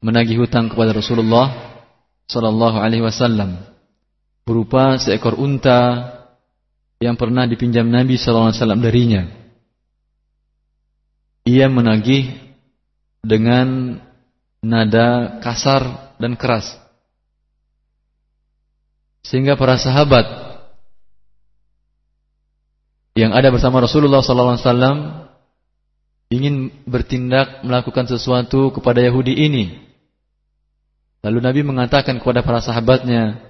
menagih 0.05 0.45
hutang 0.45 0.69
kepada 0.69 0.93
Rasulullah 0.93 1.81
sallallahu 2.29 2.77
alaihi 2.77 3.01
wasallam 3.01 3.57
berupa 4.45 5.01
seekor 5.01 5.41
unta 5.41 6.13
yang 7.01 7.17
pernah 7.17 7.49
dipinjam 7.49 7.89
Nabi 7.89 8.21
sallallahu 8.21 8.53
alaihi 8.53 8.61
wasallam 8.61 8.83
darinya. 8.85 9.23
Ia 11.49 11.69
menagih 11.73 12.37
dengan 13.25 14.01
nada 14.65 15.41
kasar 15.41 16.17
dan 16.21 16.37
keras. 16.37 16.77
Sehingga 19.25 19.57
para 19.57 19.81
sahabat 19.81 20.25
yang 23.17 23.33
ada 23.33 23.49
bersama 23.53 23.81
Rasulullah 23.81 24.21
sallallahu 24.21 24.57
alaihi 24.57 24.65
wasallam 24.69 24.99
ingin 26.33 26.55
bertindak 26.89 27.61
melakukan 27.65 28.09
sesuatu 28.09 28.73
kepada 28.73 29.05
Yahudi 29.05 29.37
ini. 29.37 29.84
Lalu 31.25 31.39
Nabi 31.41 31.61
mengatakan 31.65 32.21
kepada 32.21 32.45
para 32.45 32.61
sahabatnya, 32.61 33.41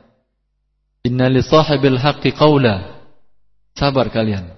"Inna 1.02 1.26
li 1.26 1.42
sahibil 1.42 1.98
haqqi 1.98 2.30
qawla." 2.30 3.02
Sabar 3.74 4.06
kalian. 4.14 4.54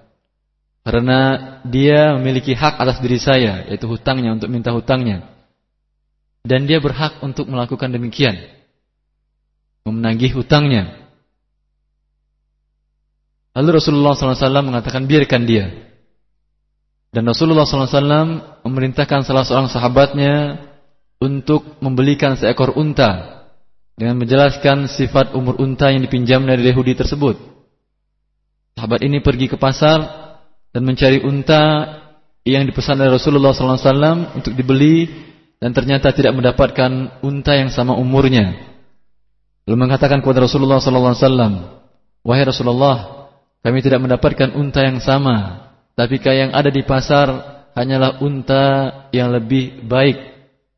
Karena 0.85 1.21
dia 1.65 2.13
memiliki 2.21 2.53
hak 2.53 2.77
atas 2.77 3.01
diri 3.01 3.17
saya, 3.17 3.65
yaitu 3.67 3.89
hutangnya 3.89 4.37
untuk 4.37 4.53
minta 4.53 4.71
hutangnya. 4.71 5.25
Dan 6.45 6.69
dia 6.69 6.79
berhak 6.79 7.19
untuk 7.25 7.49
melakukan 7.49 7.91
demikian. 7.91 8.37
Memenagih 9.89 10.37
hutangnya. 10.37 11.09
Lalu 13.57 13.81
Rasulullah 13.81 14.13
SAW 14.13 14.63
mengatakan 14.63 15.09
biarkan 15.09 15.43
dia. 15.49 15.73
Dan 17.11 17.25
Rasulullah 17.25 17.65
SAW 17.65 18.61
memerintahkan 18.63 19.25
salah 19.25 19.43
seorang 19.49 19.73
sahabatnya 19.73 20.66
untuk 21.23 21.81
membelikan 21.81 22.37
seekor 22.37 22.77
unta 22.77 23.43
dengan 23.97 24.21
menjelaskan 24.21 24.89
sifat 24.91 25.33
umur 25.33 25.57
unta 25.61 25.89
yang 25.89 26.05
dipinjam 26.05 26.45
dari 26.45 26.65
Yahudi 26.69 26.93
tersebut. 26.93 27.41
Sahabat 28.77 29.01
ini 29.01 29.25
pergi 29.25 29.49
ke 29.49 29.57
pasar 29.57 30.05
dan 30.73 30.85
mencari 30.85 31.25
unta 31.25 31.89
yang 32.45 32.69
dipesan 32.69 33.01
oleh 33.01 33.17
Rasulullah 33.17 33.57
SAW 33.57 34.37
untuk 34.37 34.53
dibeli 34.53 35.09
dan 35.57 35.73
ternyata 35.73 36.13
tidak 36.13 36.37
mendapatkan 36.37 37.25
unta 37.25 37.57
yang 37.57 37.73
sama 37.73 37.97
umurnya. 37.97 38.53
Lalu 39.65 39.77
mengatakan 39.81 40.21
kepada 40.21 40.45
Rasulullah 40.45 40.79
SAW, 40.79 41.81
Wahai 42.21 42.45
Rasulullah, 42.45 43.27
kami 43.65 43.81
tidak 43.81 44.05
mendapatkan 44.05 44.53
unta 44.53 44.85
yang 44.85 45.01
sama 45.01 45.67
tapi 45.97 46.21
yang 46.21 46.53
ada 46.53 46.69
di 46.69 46.85
pasar 46.85 47.27
hanyalah 47.73 48.21
unta 48.21 48.65
yang 49.17 49.33
lebih 49.33 49.89
baik 49.89 50.36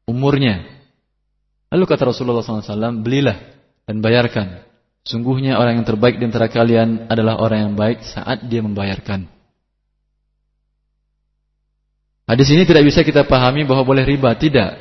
umurnya. 0.09 0.65
Lalu 1.69 1.85
kata 1.85 2.09
Rasulullah 2.09 2.41
SAW, 2.41 3.05
belilah 3.05 3.37
dan 3.85 4.01
bayarkan. 4.01 4.65
Sungguhnya 5.05 5.61
orang 5.61 5.81
yang 5.81 5.87
terbaik 5.87 6.17
di 6.17 6.25
antara 6.25 6.49
kalian 6.49 7.13
adalah 7.13 7.37
orang 7.37 7.69
yang 7.69 7.75
baik 7.77 8.01
saat 8.05 8.49
dia 8.49 8.65
membayarkan. 8.65 9.29
Hadis 12.29 12.49
ini 12.53 12.69
tidak 12.69 12.85
bisa 12.85 13.01
kita 13.05 13.25
pahami 13.25 13.65
bahwa 13.65 13.85
boleh 13.89 14.05
riba, 14.05 14.37
tidak. 14.37 14.77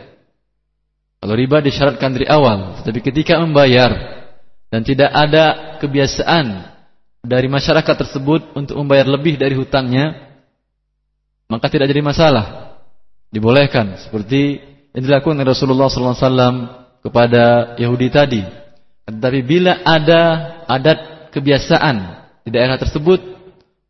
Kalau 1.24 1.36
riba 1.36 1.64
disyaratkan 1.64 2.12
dari 2.12 2.28
awal, 2.28 2.84
tapi 2.84 3.00
ketika 3.00 3.40
membayar 3.40 3.92
dan 4.68 4.84
tidak 4.84 5.08
ada 5.16 5.80
kebiasaan 5.80 6.76
dari 7.24 7.48
masyarakat 7.48 7.96
tersebut 8.04 8.52
untuk 8.52 8.76
membayar 8.80 9.08
lebih 9.08 9.40
dari 9.40 9.56
hutangnya, 9.56 10.36
maka 11.48 11.72
tidak 11.72 11.88
jadi 11.88 12.04
masalah. 12.04 12.76
Dibolehkan 13.32 13.96
seperti 14.00 14.60
yang 14.98 15.06
dilakukan 15.06 15.38
Rasulullah 15.46 15.94
SAW 15.94 16.74
kepada 17.06 17.78
Yahudi 17.78 18.10
tadi. 18.10 18.42
Tetapi 19.06 19.40
bila 19.46 19.86
ada 19.86 20.22
adat 20.66 21.30
kebiasaan 21.30 21.96
di 22.42 22.50
daerah 22.50 22.82
tersebut 22.82 23.22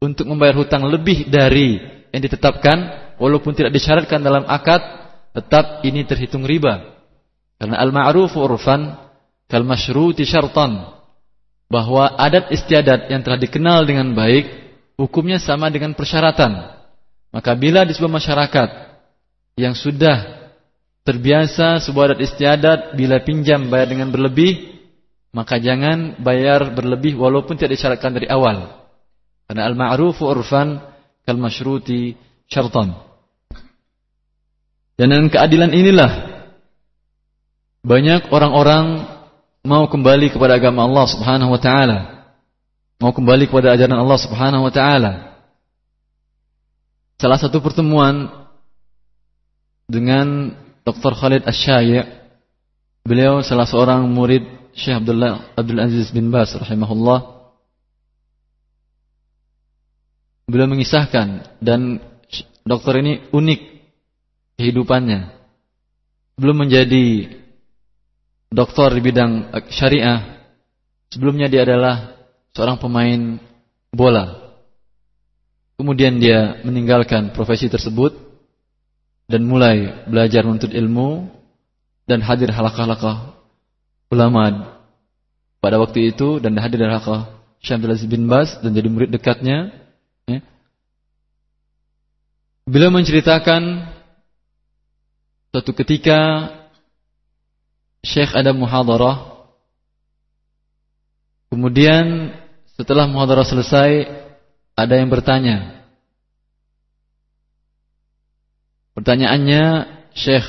untuk 0.04 0.28
membayar 0.28 0.60
hutang 0.60 0.84
lebih 0.84 1.32
dari 1.32 1.80
yang 2.12 2.20
ditetapkan, 2.20 2.78
walaupun 3.24 3.56
tidak 3.56 3.72
disyaratkan 3.72 4.20
dalam 4.20 4.44
akad, 4.52 4.84
tetap 5.32 5.80
ini 5.88 6.04
terhitung 6.04 6.44
riba. 6.44 7.00
Karena 7.56 7.80
al-ma'ruf 7.80 8.36
urfan 8.36 9.00
kal 9.48 9.64
masyruti 9.64 10.28
syartan. 10.28 10.92
Bahwa 11.72 12.20
adat 12.20 12.52
istiadat 12.52 13.08
yang 13.08 13.24
telah 13.24 13.40
dikenal 13.40 13.88
dengan 13.88 14.12
baik, 14.12 14.44
hukumnya 15.00 15.40
sama 15.40 15.72
dengan 15.72 15.96
persyaratan. 15.96 16.52
Maka 17.32 17.56
bila 17.56 17.88
di 17.88 17.96
sebuah 17.96 18.12
masyarakat 18.12 18.70
yang 19.56 19.72
sudah 19.72 20.47
terbiasa 21.08 21.80
sebuah 21.80 22.12
adat 22.12 22.20
istiadat 22.20 22.80
bila 23.00 23.24
pinjam 23.24 23.72
bayar 23.72 23.88
dengan 23.88 24.12
berlebih, 24.12 24.76
maka 25.32 25.56
jangan 25.56 26.20
bayar 26.20 26.76
berlebih 26.76 27.16
walaupun 27.16 27.56
tidak 27.56 27.80
disyaratkan 27.80 28.12
dari 28.12 28.28
awal. 28.28 28.76
Karena 29.48 29.64
al-ma'rufu 29.72 30.28
urfan 30.28 30.84
kal 31.24 31.40
masyruti 31.40 32.20
syartan. 32.52 32.92
Dan 35.00 35.16
dengan 35.16 35.32
keadilan 35.32 35.72
inilah 35.72 36.12
banyak 37.88 38.28
orang-orang 38.28 39.08
mau 39.64 39.88
kembali 39.88 40.36
kepada 40.36 40.60
agama 40.60 40.84
Allah 40.84 41.08
Subhanahu 41.08 41.56
wa 41.56 41.62
taala. 41.64 42.00
Mau 43.00 43.16
kembali 43.16 43.48
kepada 43.48 43.72
ajaran 43.72 43.96
Allah 43.96 44.20
Subhanahu 44.20 44.68
wa 44.68 44.74
taala 44.76 45.28
salah 47.18 47.40
satu 47.42 47.58
pertemuan 47.64 48.30
dengan 49.90 50.54
Dr. 50.88 51.12
Khalid 51.20 51.44
Asy-Syai' 51.44 52.00
beliau 53.04 53.44
salah 53.44 53.68
seorang 53.68 54.08
murid 54.08 54.72
Syekh 54.72 55.04
Abdullah 55.04 55.52
Abdul 55.60 55.84
Aziz 55.84 56.16
bin 56.16 56.32
Bas 56.32 56.56
rahimahullah. 56.56 57.44
Beliau 60.48 60.72
mengisahkan 60.72 61.60
dan 61.60 62.00
dokter 62.64 63.04
ini 63.04 63.20
unik 63.36 63.62
kehidupannya. 64.56 65.36
Belum 66.40 66.56
menjadi 66.56 67.36
dokter 68.48 68.88
di 68.96 69.02
bidang 69.04 69.52
syariah 69.68 70.40
sebelumnya 71.12 71.52
dia 71.52 71.68
adalah 71.68 72.16
seorang 72.56 72.80
pemain 72.80 73.44
bola. 73.92 74.56
Kemudian 75.76 76.16
dia 76.16 76.64
meninggalkan 76.64 77.36
profesi 77.36 77.68
tersebut 77.68 78.27
dan 79.28 79.44
mulai 79.44 80.08
belajar 80.08 80.48
menuntut 80.48 80.72
ilmu 80.72 81.28
dan 82.08 82.24
hadir 82.24 82.48
halakah-halakah 82.48 83.36
ulama 84.08 84.72
pada 85.60 85.76
waktu 85.84 86.16
itu 86.16 86.40
dan 86.40 86.56
hadir 86.56 86.80
halakah 86.88 87.28
Syekh 87.60 87.84
Abdul 87.84 88.08
bin 88.08 88.32
Bas 88.32 88.56
dan 88.64 88.72
jadi 88.72 88.88
murid 88.88 89.12
dekatnya. 89.12 89.76
Ya. 90.30 90.40
Beliau 92.64 92.88
menceritakan 92.94 93.92
suatu 95.52 95.76
ketika 95.76 96.48
Syekh 98.06 98.32
ada 98.32 98.56
muhadarah 98.56 99.44
kemudian 101.52 102.32
setelah 102.80 103.10
muhadarah 103.10 103.44
selesai 103.44 104.08
ada 104.78 104.94
yang 104.96 105.10
bertanya. 105.10 105.77
Pertanyaannya, 108.98 109.66
Syekh, 110.18 110.48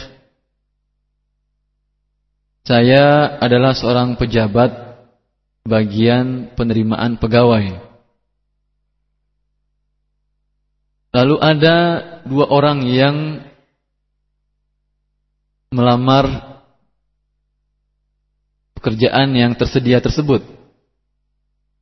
saya 2.64 3.37
adalah 3.44 3.76
seorang 3.76 4.16
pejabat 4.16 4.72
bagian 5.68 6.56
penerimaan 6.56 7.20
pegawai. 7.20 7.76
Lalu 11.12 11.37
ada 11.44 11.76
dua 12.24 12.48
orang 12.48 12.88
yang 12.88 13.44
melamar 15.68 16.24
pekerjaan 18.80 19.37
yang 19.37 19.52
tersedia 19.52 20.00
tersebut. 20.00 20.40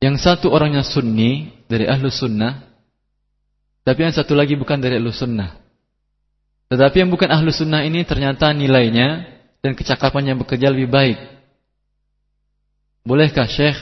Yang 0.03 0.19
satu 0.19 0.51
orangnya 0.51 0.83
sunni 0.83 1.63
dari 1.71 1.87
ahlu 1.87 2.11
sunnah, 2.11 2.59
tapi 3.87 4.03
yang 4.03 4.11
satu 4.11 4.35
lagi 4.35 4.59
bukan 4.59 4.83
dari 4.83 4.99
ahlu 4.99 5.15
sunnah. 5.15 5.66
Tetapi 6.67 6.95
yang 6.99 7.11
bukan 7.11 7.31
ahlu 7.31 7.47
sunnah 7.51 7.87
ini 7.87 8.03
ternyata 8.03 8.51
nilainya 8.51 9.23
dan 9.63 9.71
kecakapannya 9.71 10.35
bekerja 10.35 10.67
lebih 10.67 10.91
baik. 10.91 11.17
Bolehkah 13.07 13.47
Syekh 13.47 13.79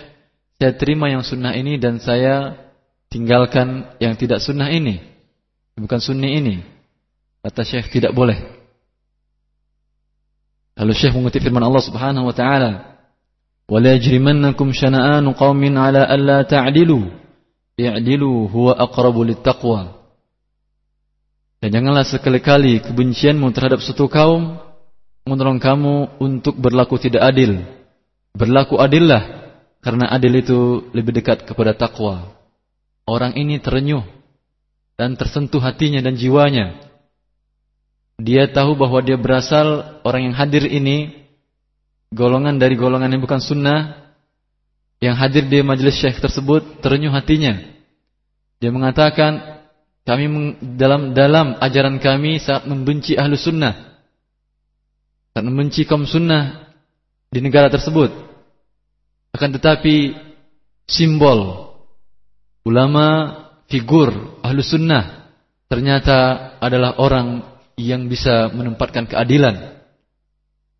saya 0.61 0.71
terima 0.77 1.09
yang 1.09 1.25
sunnah 1.25 1.57
ini 1.57 1.81
dan 1.81 1.97
saya 1.97 2.55
tinggalkan 3.09 3.89
yang 3.97 4.13
tidak 4.13 4.37
sunnah 4.37 4.69
ini? 4.69 5.01
Bukan 5.75 5.97
sunni 5.99 6.37
ini. 6.37 6.61
Kata 7.41 7.65
Syekh 7.65 7.89
tidak 7.89 8.13
boleh. 8.13 8.37
Lalu 10.77 10.93
Syekh 10.93 11.17
mengutip 11.17 11.41
firman 11.41 11.65
Allah 11.65 11.83
Subhanahu 11.83 12.29
wa 12.29 12.35
taala, 12.37 13.01
"Wa 13.65 13.81
la 13.81 13.97
yajrimannakum 13.97 14.71
syana'anu 14.71 15.33
qaumin 15.33 15.73
'ala 15.73 16.05
alla 16.05 16.45
ta'dilu. 16.45 17.11
I'dilu 17.75 18.47
huwa 18.47 18.77
aqrabu 18.77 19.25
lit-taqwa." 19.25 20.04
Dan 21.65 21.81
janganlah 21.81 22.05
sekali-kali 22.05 22.77
kebencianmu 22.77 23.49
terhadap 23.49 23.81
suatu 23.81 24.05
kaum 24.05 24.61
menolong 25.25 25.57
kamu 25.57 26.21
untuk 26.21 26.53
berlaku 26.61 27.01
tidak 27.01 27.25
adil. 27.25 27.57
Berlaku 28.37 28.77
adillah 28.77 29.49
karena 29.81 30.05
adil 30.13 30.45
itu 30.45 30.85
lebih 30.93 31.17
dekat 31.17 31.41
kepada 31.41 31.73
takwa. 31.73 32.37
Orang 33.09 33.33
ini 33.33 33.57
terenyuh 33.57 34.05
dan 34.93 35.17
tersentuh 35.17 35.57
hatinya 35.57 36.05
dan 36.05 36.13
jiwanya. 36.13 36.77
Dia 38.21 38.45
tahu 38.45 38.77
bahwa 38.77 39.01
dia 39.01 39.17
berasal 39.17 39.97
orang 40.05 40.29
yang 40.29 40.35
hadir 40.37 40.69
ini 40.69 41.17
golongan 42.13 42.61
dari 42.61 42.77
golongan 42.77 43.09
yang 43.09 43.25
bukan 43.25 43.41
sunnah 43.41 44.13
yang 45.01 45.17
hadir 45.17 45.49
di 45.49 45.65
majelis 45.65 45.97
syekh 45.97 46.21
tersebut 46.21 46.85
terenyuh 46.85 47.09
hatinya. 47.09 47.57
Dia 48.61 48.69
mengatakan 48.69 49.54
kami 50.05 50.53
dalam 50.77 51.17
dalam 51.17 51.57
ajaran 51.57 51.97
kami 51.97 52.37
saat 52.37 52.69
membenci 52.69 53.17
ahlu 53.17 53.33
sunnah, 53.33 53.73
saat 55.33 55.41
membenci 55.41 55.81
kaum 55.89 56.05
sunnah 56.05 56.69
di 57.33 57.41
negara 57.41 57.73
tersebut. 57.73 58.13
Akan 59.33 59.49
tetapi 59.51 60.13
simbol 60.85 61.73
ulama 62.63 63.33
figur 63.65 64.39
ahlu 64.45 64.61
sunnah 64.61 65.33
ternyata 65.65 66.53
adalah 66.61 67.01
orang 67.01 67.41
yang 67.75 68.05
bisa 68.05 68.53
menempatkan 68.53 69.09
keadilan. 69.09 69.73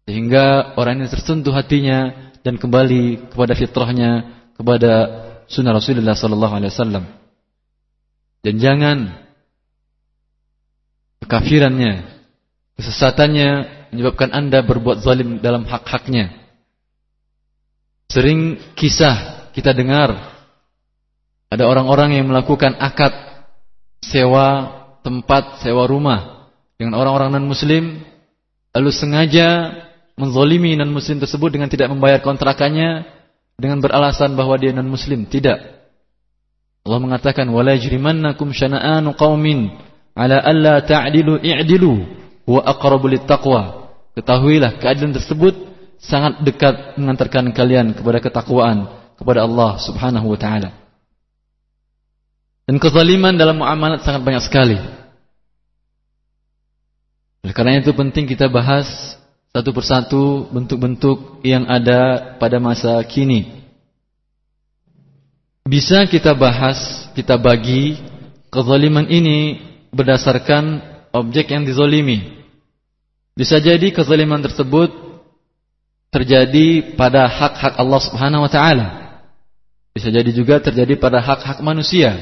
Sehingga 0.05 0.77
orang 0.77 1.01
ini 1.01 1.09
tersentuh 1.09 1.49
hatinya 1.49 2.29
dan 2.45 2.61
kembali 2.61 3.33
kepada 3.33 3.57
fitrahnya 3.57 4.37
kepada 4.53 4.93
sunnah 5.49 5.73
Rasulullah 5.73 6.13
sallallahu 6.13 6.61
alaihi 6.61 6.69
wasallam 6.69 7.24
dan 8.45 8.61
jangan 8.61 8.97
kekafirannya 11.25 12.05
kesesatannya 12.77 13.49
menyebabkan 13.89 14.29
anda 14.29 14.61
berbuat 14.61 15.01
zalim 15.01 15.41
dalam 15.41 15.65
hak-haknya 15.65 16.29
sering 18.13 18.61
kisah 18.77 19.49
kita 19.57 19.73
dengar 19.73 20.13
ada 21.49 21.63
orang-orang 21.65 22.21
yang 22.21 22.29
melakukan 22.29 22.77
akad 22.77 23.13
sewa 24.05 24.77
tempat, 25.01 25.65
sewa 25.65 25.89
rumah 25.89 26.51
dengan 26.77 27.01
orang-orang 27.01 27.41
non-muslim 27.41 28.05
lalu 28.77 28.89
sengaja 28.93 29.73
menzolimi 30.15 30.75
non-muslim 30.79 31.19
tersebut 31.19 31.49
dengan 31.49 31.71
tidak 31.71 31.91
membayar 31.91 32.21
kontrakannya 32.21 33.07
dengan 33.55 33.79
beralasan 33.79 34.35
bahwa 34.35 34.55
dia 34.59 34.75
non-muslim. 34.75 35.27
Tidak. 35.27 35.74
Allah 36.85 37.01
mengatakan 37.01 37.49
wala 37.49 37.73
yajrimannakum 37.73 38.53
syana'anu 38.53 39.17
qaumin 39.17 39.73
ala 40.13 40.37
alla 40.37 40.85
ta'dilu 40.85 41.41
i'dilu 41.41 42.05
wa 42.45 42.61
aqrabu 42.61 43.09
littaqwa. 43.09 43.89
Ketahuilah 44.13 44.77
keadilan 44.77 45.17
tersebut 45.17 45.57
sangat 45.97 46.45
dekat 46.45 46.95
mengantarkan 47.01 47.49
kalian 47.51 47.97
kepada 47.97 48.21
ketakwaan 48.21 48.85
kepada 49.17 49.43
Allah 49.43 49.81
Subhanahu 49.81 50.29
wa 50.29 50.39
taala. 50.39 50.69
Dan 52.69 52.77
kezaliman 52.77 53.33
dalam 53.33 53.61
muamalat 53.61 54.05
sangat 54.05 54.21
banyak 54.21 54.45
sekali. 54.45 54.77
Oleh 57.45 57.53
karena 57.53 57.81
itu 57.81 57.93
penting 57.93 58.29
kita 58.29 58.49
bahas 58.49 59.17
satu 59.53 59.69
persatu 59.73 60.49
bentuk-bentuk 60.53 61.41
yang 61.41 61.65
ada 61.65 62.33
pada 62.37 62.61
masa 62.61 63.01
kini. 63.05 63.64
Bisa 65.65 66.05
kita 66.05 66.37
bahas, 66.37 67.09
kita 67.17 67.41
bagi 67.41 67.97
kezaliman 68.53 69.09
ini 69.09 69.57
berdasarkan 69.89 70.77
objek 71.09 71.49
yang 71.49 71.65
dizolimi. 71.65 72.45
Bisa 73.33 73.57
jadi 73.57 73.89
kezaliman 73.89 74.45
tersebut 74.45 74.93
terjadi 76.13 76.93
pada 76.93 77.25
hak-hak 77.25 77.81
Allah 77.81 77.97
Subhanahu 77.97 78.45
wa 78.45 78.51
taala. 78.53 78.87
Bisa 79.89 80.13
jadi 80.13 80.29
juga 80.29 80.61
terjadi 80.61 81.01
pada 81.01 81.17
hak-hak 81.17 81.57
manusia. 81.65 82.13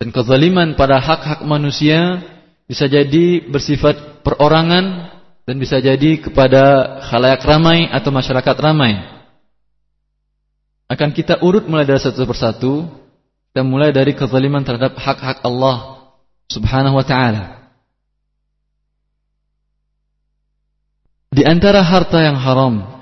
Dan 0.00 0.08
kezaliman 0.08 0.80
pada 0.80 1.04
hak-hak 1.04 1.44
manusia 1.44 2.24
bisa 2.64 2.88
jadi 2.88 3.44
bersifat 3.52 4.24
perorangan 4.24 5.12
dan 5.44 5.56
bisa 5.60 5.76
jadi 5.76 6.24
kepada 6.24 6.96
khalayak 7.04 7.44
ramai 7.44 7.84
atau 7.92 8.08
masyarakat 8.08 8.56
ramai. 8.64 9.17
Akan 10.88 11.12
kita 11.12 11.44
urut 11.44 11.68
mulai 11.68 11.84
dari 11.84 12.00
satu 12.00 12.24
persatu 12.24 12.88
dan 13.52 13.68
mulai 13.68 13.92
dari 13.92 14.16
kezaliman 14.16 14.64
terhadap 14.64 14.96
hak-hak 14.96 15.44
Allah 15.44 16.08
Subhanahu 16.48 16.96
wa 16.96 17.04
taala. 17.04 17.44
Di 21.28 21.44
antara 21.44 21.84
harta 21.84 22.24
yang 22.24 22.40
haram 22.40 22.98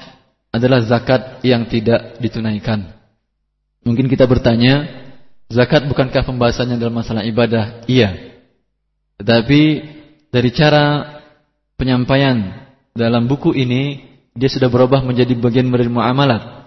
adalah 0.50 0.82
zakat 0.82 1.40
yang 1.46 1.70
tidak 1.70 2.18
ditunaikan. 2.18 2.90
Mungkin 3.86 4.10
kita 4.10 4.26
bertanya, 4.26 5.06
Zakat 5.46 5.86
bukankah 5.86 6.26
pembahasannya 6.26 6.74
dalam 6.74 6.98
masalah 6.98 7.22
ibadah? 7.22 7.86
Iya. 7.86 8.18
Tetapi 9.22 9.62
dari 10.34 10.50
cara 10.50 11.06
penyampaian 11.78 12.66
dalam 12.98 13.30
buku 13.30 13.54
ini 13.54 14.02
dia 14.34 14.50
sudah 14.50 14.66
berubah 14.66 15.06
menjadi 15.06 15.38
bagian 15.38 15.70
dari 15.70 15.86
muamalat. 15.86 16.65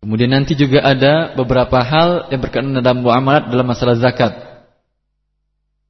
Kemudian 0.00 0.32
nanti 0.32 0.56
juga 0.56 0.80
ada 0.80 1.36
beberapa 1.36 1.76
hal 1.84 2.32
yang 2.32 2.40
berkaitan 2.40 2.72
dalam 2.72 3.04
muamalat 3.04 3.52
dalam 3.52 3.68
masalah 3.68 4.00
zakat. 4.00 4.32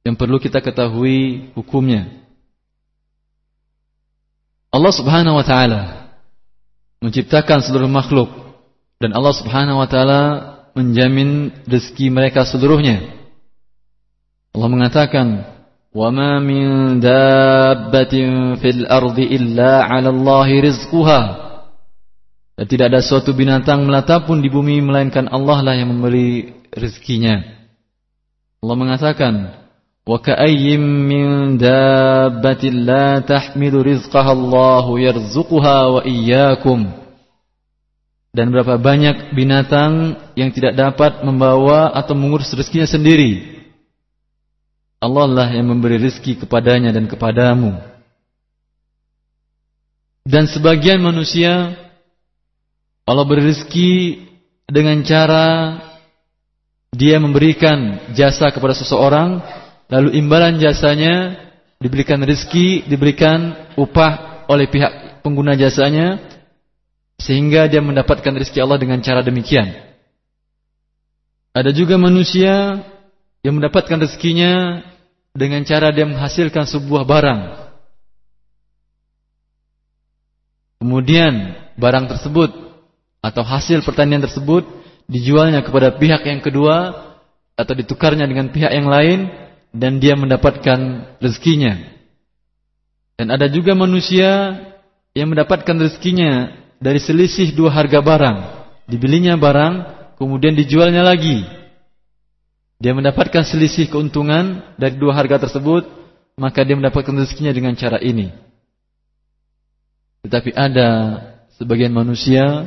Yang 0.03 0.15
perlu 0.19 0.35
kita 0.35 0.59
ketahui 0.59 1.51
hukumnya. 1.55 2.11
Allah 4.71 4.91
Subhanahu 4.91 5.39
wa 5.39 5.45
taala 5.47 6.11
menciptakan 6.99 7.63
seluruh 7.63 7.87
makhluk 7.87 8.27
dan 8.99 9.15
Allah 9.15 9.31
Subhanahu 9.31 9.79
wa 9.79 9.87
taala 9.87 10.21
menjamin 10.75 11.51
rezeki 11.67 12.11
mereka 12.11 12.43
seluruhnya. 12.43 13.15
Allah 14.51 14.69
mengatakan, 14.71 15.27
"Wa 15.95 16.11
ma 16.11 16.39
min 16.43 16.99
dabbatin 16.99 18.59
fil 18.59 18.83
ardi 18.87 19.27
illa 19.31 19.87
'ala 19.87 20.11
Allahi 20.11 20.67
rizquha." 20.67 21.50
Dan 22.55 22.65
tidak 22.67 22.91
ada 22.91 23.01
suatu 23.01 23.31
binatang 23.31 23.87
melata 23.87 24.21
pun 24.21 24.43
di 24.43 24.51
bumi 24.51 24.83
melainkan 24.83 25.31
Allah 25.31 25.63
lah 25.63 25.73
yang 25.75 25.91
memberi 25.95 26.51
rezekinya. 26.71 27.41
Allah 28.61 28.77
mengatakan, 28.77 29.33
"Wa 30.05 30.21
ka'ayyin 30.21 30.83
min 30.83 31.27
dabbatin 31.57 32.85
la 32.85 33.23
tahmilu 33.25 33.81
rizqaha 33.81 34.31
Allahu 34.35 35.01
yarzuquha 35.01 35.77
wa 35.97 36.01
iyyakum." 36.05 36.91
Dan 38.31 38.47
berapa 38.55 38.79
banyak 38.79 39.35
binatang 39.35 40.15
yang 40.39 40.55
tidak 40.55 40.79
dapat 40.79 41.19
membawa 41.27 41.91
atau 41.91 42.15
mengurus 42.15 42.53
rezekinya 42.55 42.87
sendiri. 42.87 43.59
Allah 45.01 45.25
lah 45.25 45.49
yang 45.49 45.67
memberi 45.67 45.97
rezeki 45.97 46.45
kepadanya 46.45 46.93
dan 46.93 47.09
kepadamu. 47.09 47.75
Dan 50.21 50.45
sebagian 50.45 51.01
manusia 51.01 51.73
Allah 53.05 53.25
beri 53.25 53.49
rezeki 53.49 53.93
dengan 54.69 55.01
cara 55.03 55.47
dia 56.91 57.17
memberikan 57.17 58.11
jasa 58.11 58.51
kepada 58.51 58.75
seseorang 58.75 59.39
lalu 59.91 60.15
imbalan 60.19 60.59
jasanya 60.59 61.39
diberikan 61.81 62.21
rezeki, 62.21 62.85
diberikan 62.85 63.57
upah 63.73 64.45
oleh 64.47 64.69
pihak 64.69 65.23
pengguna 65.25 65.57
jasanya 65.57 66.21
sehingga 67.17 67.65
dia 67.65 67.81
mendapatkan 67.81 68.33
rezeki 68.37 68.59
Allah 68.61 68.77
dengan 68.77 69.01
cara 69.01 69.25
demikian. 69.25 69.71
Ada 71.51 71.73
juga 71.75 71.99
manusia 71.99 72.79
yang 73.41 73.57
mendapatkan 73.57 73.97
rezekinya 73.97 74.85
dengan 75.33 75.65
cara 75.65 75.89
dia 75.89 76.05
menghasilkan 76.05 76.69
sebuah 76.69 77.03
barang. 77.03 77.41
Kemudian 80.81 81.33
barang 81.77 82.05
tersebut 82.09 82.49
atau 83.21 83.45
hasil 83.45 83.85
pertanian 83.85 84.21
tersebut 84.25 84.65
dijualnya 85.05 85.61
kepada 85.61 85.93
pihak 85.95 86.25
yang 86.25 86.41
kedua 86.41 87.09
atau 87.53 87.73
ditukarnya 87.77 88.25
dengan 88.25 88.49
pihak 88.49 88.73
yang 88.73 88.89
lain 88.89 89.29
dan 89.71 90.01
dia 90.01 90.17
mendapatkan 90.17 91.13
rezekinya. 91.21 91.77
Dan 93.15 93.29
ada 93.29 93.45
juga 93.45 93.77
manusia 93.77 94.57
yang 95.13 95.29
mendapatkan 95.29 95.77
rezekinya 95.77 96.57
dari 96.81 96.97
selisih 96.97 97.53
dua 97.53 97.69
harga 97.69 98.01
barang. 98.01 98.37
Dibelinya 98.89 99.37
barang, 99.37 99.73
kemudian 100.17 100.57
dijualnya 100.57 101.05
lagi. 101.05 101.45
Dia 102.81 102.97
mendapatkan 102.97 103.45
selisih 103.45 103.93
keuntungan 103.93 104.73
dari 104.81 104.97
dua 104.97 105.13
harga 105.13 105.45
tersebut, 105.45 105.85
maka 106.33 106.65
dia 106.65 106.73
mendapatkan 106.73 107.13
rezekinya 107.13 107.53
dengan 107.53 107.77
cara 107.77 108.01
ini. 108.01 108.33
Tetapi 110.25 110.57
ada 110.57 110.89
sebagian 111.61 111.93
manusia 111.93 112.65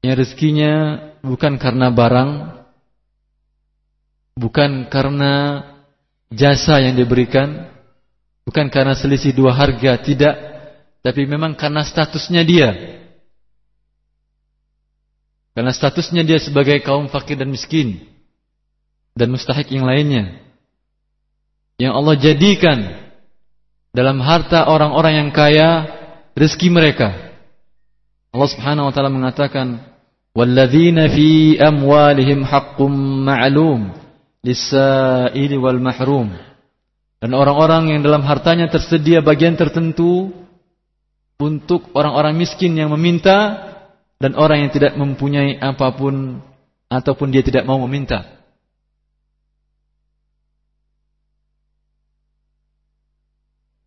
yang 0.00 0.16
rezekinya 0.16 0.74
bukan 1.20 1.60
karena 1.60 1.92
barang, 1.92 2.30
bukan 4.36 4.88
karena 4.88 5.64
jasa 6.32 6.80
yang 6.80 6.96
diberikan, 6.96 7.68
bukan 8.48 8.72
karena 8.72 8.96
selisih 8.96 9.36
dua 9.36 9.52
harga, 9.52 10.00
tidak, 10.00 10.34
tapi 11.04 11.28
memang 11.28 11.52
karena 11.52 11.84
statusnya 11.84 12.42
dia. 12.44 12.70
Karena 15.52 15.74
statusnya 15.74 16.24
dia 16.24 16.38
sebagai 16.40 16.80
kaum 16.80 17.10
fakir 17.10 17.36
dan 17.36 17.50
miskin 17.52 18.00
dan 19.12 19.28
mustahik 19.28 19.68
yang 19.68 19.84
lainnya. 19.84 20.40
Yang 21.76 21.92
Allah 21.92 22.14
jadikan 22.16 22.78
dalam 23.90 24.22
harta 24.22 24.70
orang-orang 24.70 25.26
yang 25.26 25.30
kaya 25.34 25.68
rezeki 26.38 26.68
mereka. 26.70 27.10
Allah 28.30 28.48
Subhanahu 28.48 28.88
wa 28.88 28.92
taala 28.94 29.10
mengatakan, 29.10 29.89
"Walladzina 30.36 31.10
fi 31.10 31.58
amwalihim 31.58 32.46
haqqum 32.46 32.90
ma'lum 33.26 33.90
lis-sa'ili 34.46 35.56
wal 35.58 35.82
mahrum." 35.82 36.30
Dan 37.20 37.36
orang-orang 37.36 37.92
yang 37.92 38.00
dalam 38.00 38.24
hartanya 38.24 38.72
tersedia 38.72 39.20
bagian 39.20 39.52
tertentu 39.52 40.32
untuk 41.40 41.92
orang-orang 41.92 42.36
miskin 42.36 42.72
yang 42.76 42.88
meminta 42.92 43.68
dan 44.20 44.36
orang 44.36 44.64
yang 44.64 44.72
tidak 44.72 44.96
mempunyai 44.96 45.56
apa 45.60 45.92
pun 45.96 46.40
ataupun 46.88 47.28
dia 47.32 47.44
tidak 47.44 47.64
mau 47.68 47.80
meminta. 47.84 48.40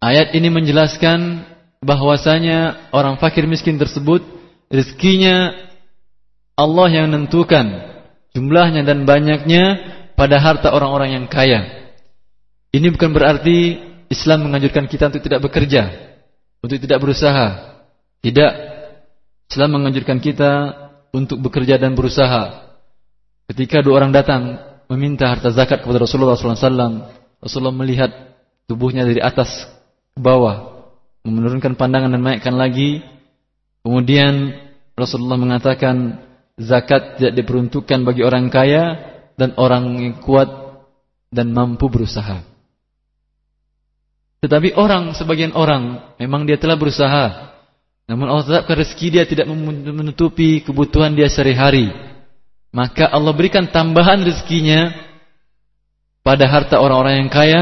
Ayat 0.03 0.35
ini 0.35 0.51
menjelaskan 0.51 1.47
bahwasanya 1.79 2.91
orang 2.91 3.15
fakir 3.23 3.47
miskin 3.47 3.79
tersebut 3.79 4.19
rezekinya 4.67 5.55
Allah 6.53 6.87
yang 6.93 7.09
menentukan 7.09 7.65
jumlahnya 8.33 8.85
dan 8.85 9.09
banyaknya 9.09 9.63
pada 10.13 10.37
harta 10.37 10.69
orang-orang 10.69 11.17
yang 11.21 11.25
kaya. 11.25 11.89
Ini 12.73 12.89
bukan 12.93 13.13
berarti 13.13 13.77
Islam 14.09 14.49
menganjurkan 14.49 14.85
kita 14.89 15.09
untuk 15.09 15.21
tidak 15.25 15.41
bekerja, 15.45 15.83
untuk 16.61 16.77
tidak 16.77 16.99
berusaha. 17.01 17.47
Tidak. 18.21 18.51
Islam 19.49 19.69
menganjurkan 19.81 20.17
kita 20.17 20.51
untuk 21.13 21.41
bekerja 21.41 21.77
dan 21.77 21.93
berusaha. 21.93 22.73
Ketika 23.49 23.85
dua 23.85 24.01
orang 24.01 24.09
datang 24.09 24.57
meminta 24.89 25.29
harta 25.29 25.53
zakat 25.53 25.85
kepada 25.85 26.01
Rasulullah 26.01 26.33
SAW, 26.33 27.11
Rasulullah 27.37 27.75
melihat 27.75 28.09
tubuhnya 28.65 29.05
dari 29.05 29.19
atas 29.19 29.69
ke 30.15 30.19
bawah, 30.21 30.87
menurunkan 31.27 31.77
pandangan 31.77 32.13
dan 32.13 32.21
naikkan 32.23 32.55
lagi. 32.55 33.03
Kemudian 33.83 34.55
Rasulullah 34.95 35.37
mengatakan 35.37 36.23
zakat 36.57 37.17
tidak 37.17 37.33
diperuntukkan 37.43 37.99
bagi 38.05 38.21
orang 38.21 38.49
kaya 38.53 38.97
dan 39.39 39.57
orang 39.57 39.97
yang 39.99 40.15
kuat 40.21 40.49
dan 41.33 41.49
mampu 41.49 41.89
berusaha. 41.89 42.45
Tetapi 44.43 44.75
orang, 44.75 45.15
sebagian 45.15 45.55
orang, 45.55 46.13
memang 46.19 46.43
dia 46.43 46.59
telah 46.59 46.75
berusaha, 46.75 47.53
namun 48.03 48.27
Allah 48.27 48.43
tetapkan 48.43 48.75
rezeki 48.75 49.07
dia 49.07 49.23
tidak 49.23 49.47
menutupi 49.47 50.59
kebutuhan 50.61 51.15
dia 51.15 51.31
sehari-hari. 51.31 51.89
Maka 52.73 53.07
Allah 53.07 53.31
berikan 53.31 53.69
tambahan 53.69 54.25
rezekinya 54.25 54.91
pada 56.25 56.49
harta 56.49 56.81
orang-orang 56.81 57.23
yang 57.23 57.31
kaya 57.31 57.61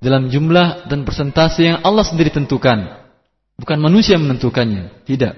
dalam 0.00 0.32
jumlah 0.32 0.88
dan 0.88 1.04
persentase 1.04 1.66
yang 1.66 1.78
Allah 1.84 2.06
sendiri 2.06 2.32
tentukan. 2.32 3.04
Bukan 3.60 3.78
manusia 3.80 4.16
menentukannya. 4.16 5.04
Tidak. 5.04 5.34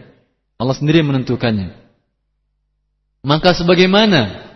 Allah 0.58 0.76
sendiri 0.76 1.02
menentukannya. 1.02 1.87
Maka 3.22 3.54
sebagaimana 3.54 4.46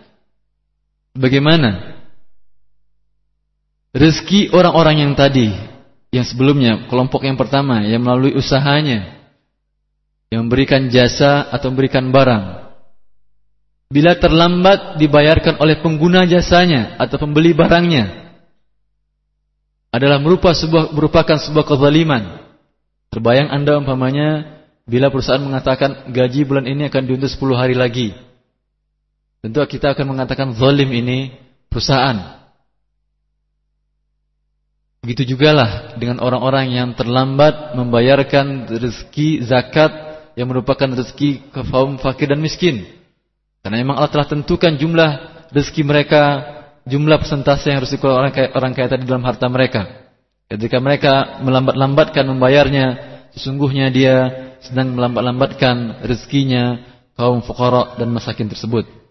bagaimana 1.13 1.99
rezeki 3.93 4.49
orang-orang 4.55 5.05
yang 5.05 5.13
tadi 5.13 5.51
yang 6.13 6.25
sebelumnya 6.25 6.89
kelompok 6.89 7.25
yang 7.25 7.37
pertama 7.37 7.85
yang 7.85 8.01
melalui 8.01 8.33
usahanya 8.33 9.23
yang 10.33 10.49
memberikan 10.49 10.89
jasa 10.89 11.45
atau 11.53 11.69
memberikan 11.69 12.09
barang. 12.09 12.65
Bila 13.93 14.17
terlambat 14.17 14.97
dibayarkan 14.97 15.61
oleh 15.61 15.77
pengguna 15.77 16.25
jasanya 16.25 16.97
atau 16.97 17.21
pembeli 17.21 17.53
barangnya 17.53 18.25
adalah 19.93 20.17
merupakan 20.17 20.57
sebuah 20.57 20.89
merupakan 20.89 21.37
sebuah 21.37 21.65
kezaliman. 21.69 22.41
Terbayang 23.13 23.53
Anda 23.53 23.77
umpamanya 23.77 24.57
bila 24.89 25.13
perusahaan 25.13 25.45
mengatakan 25.45 26.09
gaji 26.09 26.41
bulan 26.49 26.65
ini 26.65 26.89
akan 26.89 27.05
diundur 27.05 27.29
10 27.29 27.53
hari 27.53 27.77
lagi. 27.77 28.17
Tentu 29.43 29.59
kita 29.67 29.91
akan 29.91 30.15
mengatakan 30.15 30.55
zalim 30.55 30.87
ini 30.95 31.35
perusahaan. 31.67 32.15
Begitu 35.03 35.35
juga 35.35 35.51
lah 35.51 35.71
dengan 35.99 36.23
orang-orang 36.23 36.71
yang 36.71 36.95
terlambat 36.95 37.75
membayarkan 37.75 38.71
rezeki 38.71 39.43
zakat 39.43 39.91
yang 40.39 40.47
merupakan 40.47 40.87
rezeki 40.87 41.51
kaum 41.51 41.99
fakir 41.99 42.31
dan 42.31 42.39
miskin. 42.39 42.87
Karena 43.59 43.83
memang 43.83 43.99
Allah 43.99 44.15
telah 44.15 44.31
tentukan 44.31 44.79
jumlah 44.79 45.11
rezeki 45.51 45.83
mereka, 45.83 46.23
jumlah 46.87 47.19
persentase 47.19 47.67
yang 47.67 47.83
harus 47.83 47.91
dikeluarkan 47.91 48.23
orang 48.23 48.31
kaya, 48.31 48.47
orang 48.55 48.71
kaya 48.71 48.87
tadi 48.95 49.03
dalam 49.03 49.27
harta 49.27 49.51
mereka. 49.51 50.07
Ketika 50.47 50.79
mereka 50.79 51.43
melambat-lambatkan 51.43 52.23
membayarnya, 52.31 52.85
sesungguhnya 53.35 53.91
dia 53.91 54.15
sedang 54.63 54.95
melambat-lambatkan 54.95 55.99
rezekinya 56.07 56.79
kaum 57.19 57.43
fuqara 57.43 57.99
dan 57.99 58.07
masakin 58.07 58.47
tersebut. 58.47 59.02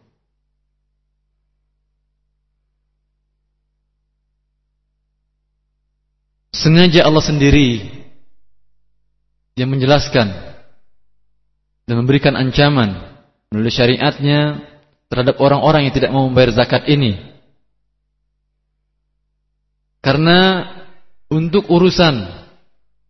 Sengaja 6.52 7.08
Allah 7.08 7.24
sendiri 7.24 7.80
yang 9.56 9.72
menjelaskan 9.72 10.28
dan 11.88 11.94
memberikan 11.96 12.36
ancaman 12.36 13.20
melalui 13.48 13.72
syariatnya 13.72 14.60
terhadap 15.12 15.36
orang-orang 15.40 15.88
yang 15.88 15.94
tidak 15.96 16.12
mau 16.12 16.24
membayar 16.24 16.56
zakat 16.56 16.88
ini. 16.88 17.20
Karena 20.00 20.66
untuk 21.28 21.68
urusan 21.68 22.26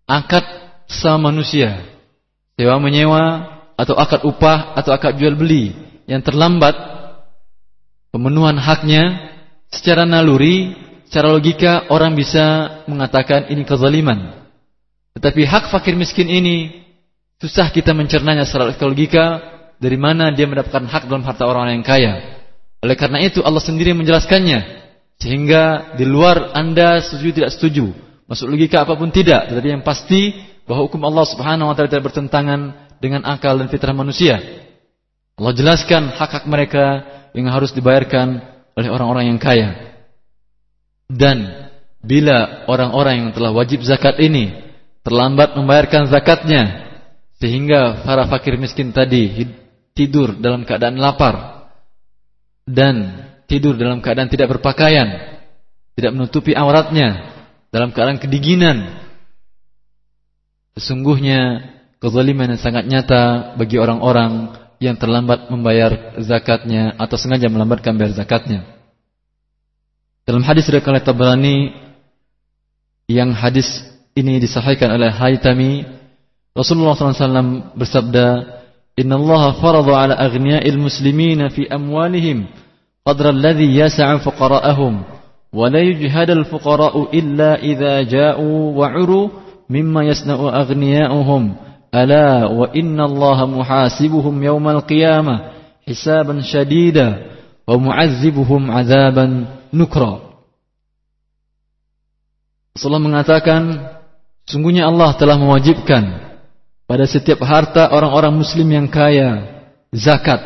akad 0.07 0.44
sama 0.90 1.31
manusia, 1.31 1.78
sewa 2.59 2.76
menyewa 2.83 3.48
atau 3.78 3.94
akad 3.96 4.26
upah 4.26 4.76
atau 4.76 4.92
akad 4.92 5.16
jual 5.16 5.38
beli 5.38 5.72
yang 6.11 6.20
terlambat 6.20 6.74
pemenuhan 8.12 8.61
haknya 8.61 9.31
secara 9.72 10.05
naluri, 10.05 10.74
secara 11.12 11.29
logika 11.29 11.92
orang 11.92 12.16
bisa 12.16 12.81
mengatakan 12.88 13.53
ini 13.53 13.68
kezaliman. 13.68 14.48
Tetapi 15.12 15.44
hak 15.44 15.68
fakir 15.68 15.92
miskin 15.92 16.25
ini 16.25 16.83
Susah 17.42 17.75
kita 17.75 17.90
mencernanya 17.90 18.46
secara 18.46 18.70
logika 18.70 19.42
dari 19.83 19.98
mana 19.98 20.31
dia 20.31 20.46
mendapatkan 20.46 20.87
hak 20.87 21.11
dalam 21.11 21.27
harta 21.27 21.42
orang 21.42 21.75
yang 21.75 21.83
kaya. 21.83 22.38
Oleh 22.87 22.94
karena 22.94 23.18
itu 23.18 23.42
Allah 23.42 23.59
sendiri 23.59 23.98
menjelaskannya 23.98 24.62
sehingga 25.18 25.90
di 25.98 26.07
luar 26.07 26.55
Anda 26.55 27.03
setuju 27.03 27.42
tidak 27.42 27.51
setuju, 27.59 27.90
masuk 28.31 28.46
logika 28.46 28.87
apa 28.87 28.94
pun 28.94 29.11
tidak, 29.11 29.51
tetapi 29.51 29.75
yang 29.75 29.83
pasti 29.83 30.38
bahwa 30.70 30.87
hukum 30.87 31.03
Allah 31.03 31.27
Subhanahu 31.27 31.66
wa 31.66 31.75
taala 31.75 31.90
tidak 31.90 32.14
bertentangan 32.14 32.61
dengan 33.03 33.27
akal 33.27 33.59
dan 33.59 33.66
fitrah 33.66 33.90
manusia. 33.90 34.38
Allah 35.35 35.51
jelaskan 35.59 36.14
hak-hak 36.14 36.46
mereka 36.46 37.03
yang 37.35 37.51
harus 37.51 37.75
dibayarkan 37.75 38.38
oleh 38.79 38.87
orang-orang 38.87 39.35
yang 39.35 39.42
kaya. 39.42 39.91
Dan 41.10 41.68
bila 42.02 42.66
orang-orang 42.66 43.14
yang 43.18 43.30
telah 43.34 43.54
wajib 43.54 43.86
zakat 43.86 44.18
ini 44.18 44.52
terlambat 45.06 45.54
membayarkan 45.54 46.10
zakatnya 46.10 46.90
sehingga 47.38 48.06
para 48.06 48.26
fakir 48.30 48.54
miskin 48.58 48.94
tadi 48.94 49.50
tidur 49.94 50.38
dalam 50.38 50.62
keadaan 50.62 50.98
lapar 50.98 51.66
dan 52.66 53.26
tidur 53.50 53.74
dalam 53.74 54.00
keadaan 54.00 54.30
tidak 54.30 54.56
berpakaian, 54.58 55.38
tidak 55.98 56.12
menutupi 56.14 56.56
auratnya, 56.56 57.34
dalam 57.68 57.92
keadaan 57.92 58.16
kedinginan. 58.16 59.02
Sesungguhnya 60.72 61.68
kezaliman 62.00 62.56
yang 62.56 62.62
sangat 62.62 62.88
nyata 62.88 63.54
bagi 63.60 63.76
orang-orang 63.76 64.56
yang 64.80 64.96
terlambat 64.96 65.52
membayar 65.52 66.16
zakatnya 66.18 66.96
atau 66.96 67.20
sengaja 67.20 67.52
melambatkan 67.52 67.94
bayar 67.94 68.16
zakatnya. 68.16 68.64
Dalam 70.22 70.46
hadis 70.46 70.70
dari 70.70 70.78
Tabrani 71.02 71.74
yang 73.11 73.35
hadis 73.35 73.66
ini 74.14 74.38
disahihkan 74.38 74.94
oleh 74.94 75.11
Haytami 75.11 75.82
Rasulullah 76.54 76.94
SAW 76.94 77.74
bersabda, 77.74 78.26
Inna 79.00 79.16
Allah 79.16 79.56
faradu 79.56 79.96
ala 79.96 80.14
aghniya'il 80.20 80.76
muslimina 80.76 81.48
fi 81.48 81.64
amwalihim 81.64 82.44
qadra 83.02 83.32
alladhi 83.32 83.72
yasa'u 83.72 84.20
fuqara'ahum 84.20 85.00
wa 85.50 85.64
la 85.72 85.80
yujhadal 85.80 86.44
fuqara'u 86.44 87.08
illa 87.11 87.56
idha 87.56 88.04
ja'u 88.04 88.76
wa'uru 88.78 89.32
mimma 89.72 90.06
yasna'u 90.12 90.52
aghniya'uhum 90.52 91.56
ala 91.88 92.52
wa 92.52 92.68
inna 92.76 93.08
Allah 93.08 93.38
muhasibuhum 93.48 94.37
yawmal 94.38 94.85
qiyamah 94.85 95.56
hisaban 95.88 96.44
shadida 96.44 97.32
wa 97.64 97.80
mu'azzibuhum 97.80 98.68
azaban 98.68 99.62
nukra. 99.72 100.37
Rasulullah 102.76 103.04
mengatakan, 103.04 103.62
sungguhnya 104.48 104.88
Allah 104.88 105.12
telah 105.16 105.37
mewajibkan 105.37 106.32
pada 106.88 107.04
setiap 107.08 107.40
harta 107.44 107.88
orang-orang 107.92 108.32
muslim 108.37 108.68
yang 108.68 108.87
kaya 108.88 109.64
zakat. 109.92 110.40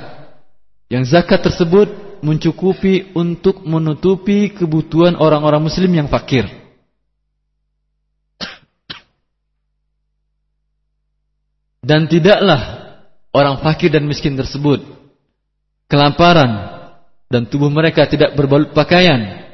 Yang 0.86 1.18
zakat 1.18 1.42
tersebut 1.42 2.06
mencukupi 2.22 3.14
untuk 3.14 3.62
menutupi 3.66 4.54
kebutuhan 4.54 5.18
orang-orang 5.18 5.66
muslim 5.66 5.90
yang 5.90 6.06
fakir. 6.06 6.46
Dan 11.86 12.10
tidaklah 12.10 12.86
orang 13.30 13.62
fakir 13.62 13.94
dan 13.94 14.02
miskin 14.10 14.34
tersebut 14.34 14.82
kelaparan 15.86 16.75
dan 17.26 17.50
tubuh 17.50 17.70
mereka 17.70 18.06
tidak 18.06 18.34
berbalut 18.38 18.70
pakaian 18.70 19.46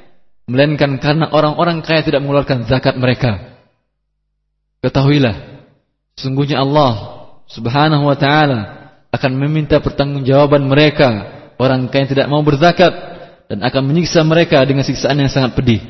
melainkan 0.45 0.99
karena 1.01 1.31
orang-orang 1.33 1.81
kaya 1.81 2.05
tidak 2.05 2.21
mengeluarkan 2.21 2.69
zakat 2.69 2.99
mereka. 2.99 3.57
Ketahuilah, 4.83 5.65
sungguhnya 6.19 6.61
Allah 6.61 7.23
Subhanahu 7.47 8.09
wa 8.09 8.17
taala 8.19 8.61
akan 9.13 9.33
meminta 9.37 9.79
pertanggungjawaban 9.79 10.67
mereka 10.67 11.09
orang 11.61 11.87
kaya 11.93 12.05
yang 12.05 12.11
tidak 12.11 12.27
mau 12.33 12.43
berzakat 12.43 12.93
dan 13.53 13.61
akan 13.61 13.83
menyiksa 13.85 14.25
mereka 14.25 14.65
dengan 14.65 14.83
siksaan 14.83 15.21
yang 15.21 15.29
sangat 15.29 15.53
pedih. 15.53 15.81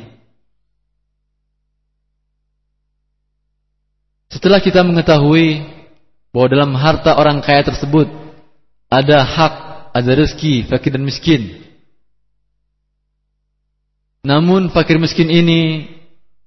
Setelah 4.33 4.59
kita 4.59 4.83
mengetahui 4.83 5.63
bahwa 6.35 6.47
dalam 6.49 6.73
harta 6.75 7.15
orang 7.15 7.39
kaya 7.45 7.63
tersebut 7.63 8.09
ada 8.91 9.23
hak, 9.23 9.55
ada 9.95 10.11
rezeki 10.19 10.67
fakir 10.67 10.91
dan 10.97 11.05
miskin. 11.07 11.62
Namun 14.23 14.71
fakir 14.71 15.03
miskin 15.03 15.27
ini 15.27 15.91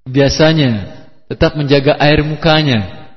biasanya 0.07 1.03
tetap 1.27 1.59
menjaga 1.59 1.99
air 1.99 2.23
mukanya. 2.23 3.11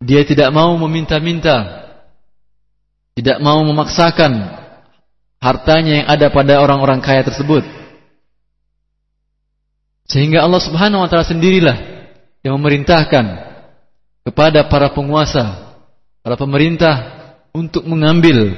Dia 0.00 0.24
tidak 0.24 0.48
mau 0.48 0.72
meminta-minta, 0.80 1.84
tidak 3.12 3.36
mau 3.44 3.60
memaksakan 3.68 4.32
hartanya 5.44 5.92
yang 6.00 6.08
ada 6.08 6.26
pada 6.32 6.56
orang-orang 6.56 7.04
kaya 7.04 7.20
tersebut. 7.20 7.68
Sehingga 10.08 10.40
Allah 10.40 10.64
Subhanahu 10.64 11.04
wa 11.04 11.08
taala 11.12 11.28
sendirilah 11.28 11.76
yang 12.40 12.56
memerintahkan 12.56 13.24
kepada 14.24 14.64
para 14.72 14.88
penguasa, 14.88 15.76
para 16.24 16.40
pemerintah 16.40 17.20
untuk 17.52 17.84
mengambil 17.84 18.56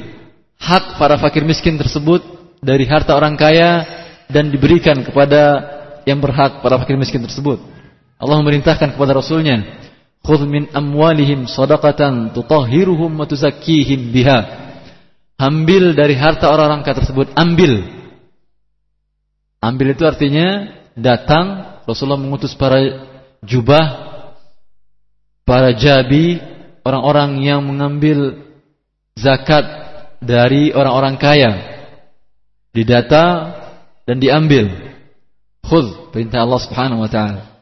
hak 0.62 0.94
para 0.94 1.18
fakir 1.18 1.42
miskin 1.42 1.74
tersebut 1.74 2.22
dari 2.62 2.86
harta 2.86 3.18
orang 3.18 3.34
kaya 3.34 3.82
dan 4.30 4.48
diberikan 4.54 5.02
kepada 5.02 5.66
yang 6.06 6.22
berhak 6.22 6.62
para 6.62 6.78
fakir 6.78 6.94
miskin 6.94 7.20
tersebut. 7.26 7.58
Allah 8.22 8.38
memerintahkan 8.38 8.94
kepada 8.94 9.18
Rasulnya, 9.18 9.82
"Khudh 10.22 10.46
min 10.46 10.70
amwalihim 10.70 11.50
sadaqatan 11.50 12.30
tutahhiruhum 12.30 13.18
wa 13.18 13.26
tuzakkihim 13.26 14.14
biha." 14.14 14.62
Ambil 15.42 15.98
dari 15.98 16.14
harta 16.14 16.46
orang-orang 16.46 16.86
kaya 16.86 17.02
tersebut, 17.02 17.34
ambil. 17.34 17.82
Ambil 19.58 19.98
itu 19.98 20.06
artinya 20.06 20.70
datang 20.94 21.78
Rasulullah 21.82 22.22
mengutus 22.22 22.54
para 22.54 22.78
jubah 23.42 24.14
para 25.42 25.74
jabi, 25.74 26.38
orang-orang 26.86 27.42
yang 27.42 27.66
mengambil 27.66 28.46
zakat 29.18 29.66
dari 30.22 30.70
orang-orang 30.70 31.18
kaya 31.18 31.71
didata 32.72 33.24
dan 34.08 34.16
diambil. 34.18 34.72
Khudh 35.62 36.10
perintah 36.10 36.42
Allah 36.42 36.60
Subhanahu 36.60 37.04
wa 37.04 37.10
taala. 37.12 37.52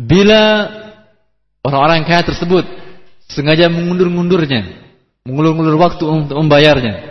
Bila 0.00 0.66
orang-orang 1.62 2.08
kaya 2.08 2.24
tersebut 2.24 2.64
sengaja 3.30 3.70
mengundur-undurnya, 3.70 4.66
mengulur-ulur 5.22 5.76
waktu 5.76 6.04
untuk 6.08 6.36
membayarnya, 6.40 7.10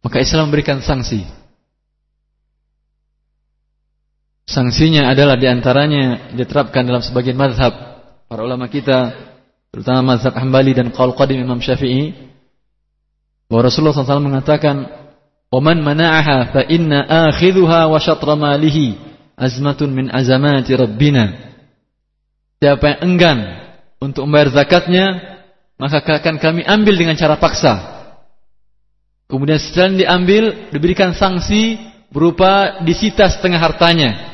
maka 0.00 0.20
Islam 0.20 0.50
memberikan 0.50 0.80
sanksi. 0.80 1.24
Sanksinya 4.44 5.08
adalah 5.08 5.40
di 5.40 5.48
antaranya 5.48 6.32
diterapkan 6.36 6.84
dalam 6.84 7.00
sebagian 7.00 7.36
mazhab 7.36 7.72
para 8.28 8.44
ulama 8.44 8.68
kita, 8.68 9.33
terutama 9.74 10.14
mazhab 10.14 10.38
Hambali 10.38 10.70
dan 10.70 10.94
qaul 10.94 11.18
qadim 11.18 11.42
Imam 11.42 11.58
Syafi'i, 11.58 12.14
bahwa 13.50 13.66
Rasulullah 13.66 13.90
SAW 13.90 14.22
mengatakan, 14.22 14.86
"Oman 15.50 15.82
mana'aha 15.82 16.54
fa 16.54 16.62
inna 16.70 17.02
akhidhuha 17.02 17.90
wa 17.90 17.98
syatra 17.98 18.38
malihi 18.38 18.94
azmatun 19.34 19.90
min 19.90 20.06
azamati 20.14 20.78
rabbina." 20.78 21.34
Siapa 22.62 22.86
yang 22.86 23.00
enggan 23.02 23.38
untuk 23.98 24.30
membayar 24.30 24.54
zakatnya, 24.54 25.34
maka 25.74 25.98
akan 26.06 26.38
kami 26.38 26.62
ambil 26.62 26.94
dengan 26.94 27.18
cara 27.18 27.34
paksa. 27.34 27.74
Kemudian 29.26 29.58
setelah 29.58 29.90
diambil, 29.90 30.70
diberikan 30.70 31.18
sanksi 31.18 31.82
berupa 32.14 32.78
disita 32.86 33.26
setengah 33.26 33.58
hartanya. 33.58 34.33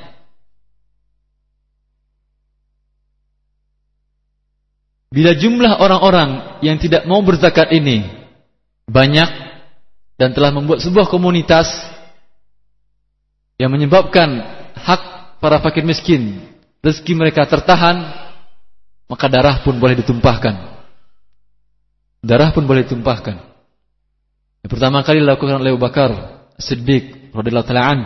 Bila 5.11 5.35
jumlah 5.35 5.83
orang-orang 5.83 6.63
yang 6.63 6.79
tidak 6.79 7.03
mau 7.03 7.19
berzakat 7.27 7.75
ini 7.75 8.07
banyak 8.87 9.27
dan 10.15 10.31
telah 10.31 10.55
membuat 10.55 10.79
sebuah 10.79 11.11
komunitas 11.11 11.67
yang 13.59 13.75
menyebabkan 13.75 14.39
hak 14.79 15.03
para 15.43 15.59
fakir 15.59 15.83
miskin 15.83 16.47
rezeki 16.79 17.19
mereka 17.19 17.43
tertahan, 17.43 18.07
maka 19.11 19.27
darah 19.27 19.59
pun 19.67 19.83
boleh 19.83 19.99
ditumpahkan. 19.99 20.79
Darah 22.23 22.55
pun 22.55 22.63
boleh 22.63 22.87
ditumpahkan. 22.87 23.43
Yang 24.63 24.71
pertama 24.71 25.03
kali 25.03 25.25
dilakukan 25.25 25.59
oleh 25.59 25.75
Abu 25.75 25.83
Bakar 25.83 26.11
Siddiq 26.61 27.35
radhiyallahu 27.35 27.67
taala 27.67 27.97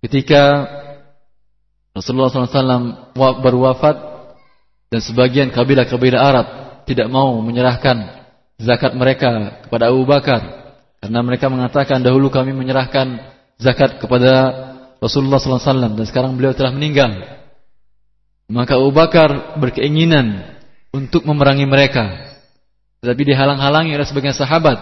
ketika 0.00 0.66
Rasulullah 1.92 2.32
SAW 2.32 3.14
baru 3.14 3.58
wafat 3.68 4.09
dan 4.90 5.00
sebagian 5.00 5.48
kabilah-kabilah 5.54 6.20
Arab 6.20 6.46
tidak 6.84 7.06
mau 7.06 7.38
menyerahkan 7.38 8.26
zakat 8.58 8.92
mereka 8.98 9.62
kepada 9.64 9.88
Abu 9.88 10.02
Bakar 10.02 10.60
karena 11.00 11.20
mereka 11.24 11.46
mengatakan 11.48 12.04
dahulu 12.04 12.28
kami 12.28 12.52
menyerahkan 12.52 13.22
zakat 13.56 13.96
kepada 13.96 14.32
Rasulullah 15.00 15.40
SAW 15.40 15.96
dan 15.96 16.04
sekarang 16.04 16.36
beliau 16.36 16.52
telah 16.52 16.76
meninggal. 16.76 17.40
Maka 18.52 18.76
Abu 18.76 18.92
Bakar 18.92 19.56
berkeinginan 19.56 20.44
untuk 20.92 21.24
memerangi 21.24 21.64
mereka, 21.64 22.36
tetapi 23.00 23.32
dihalang-halangi 23.32 23.96
oleh 23.96 24.04
sebagian 24.04 24.36
sahabat. 24.36 24.76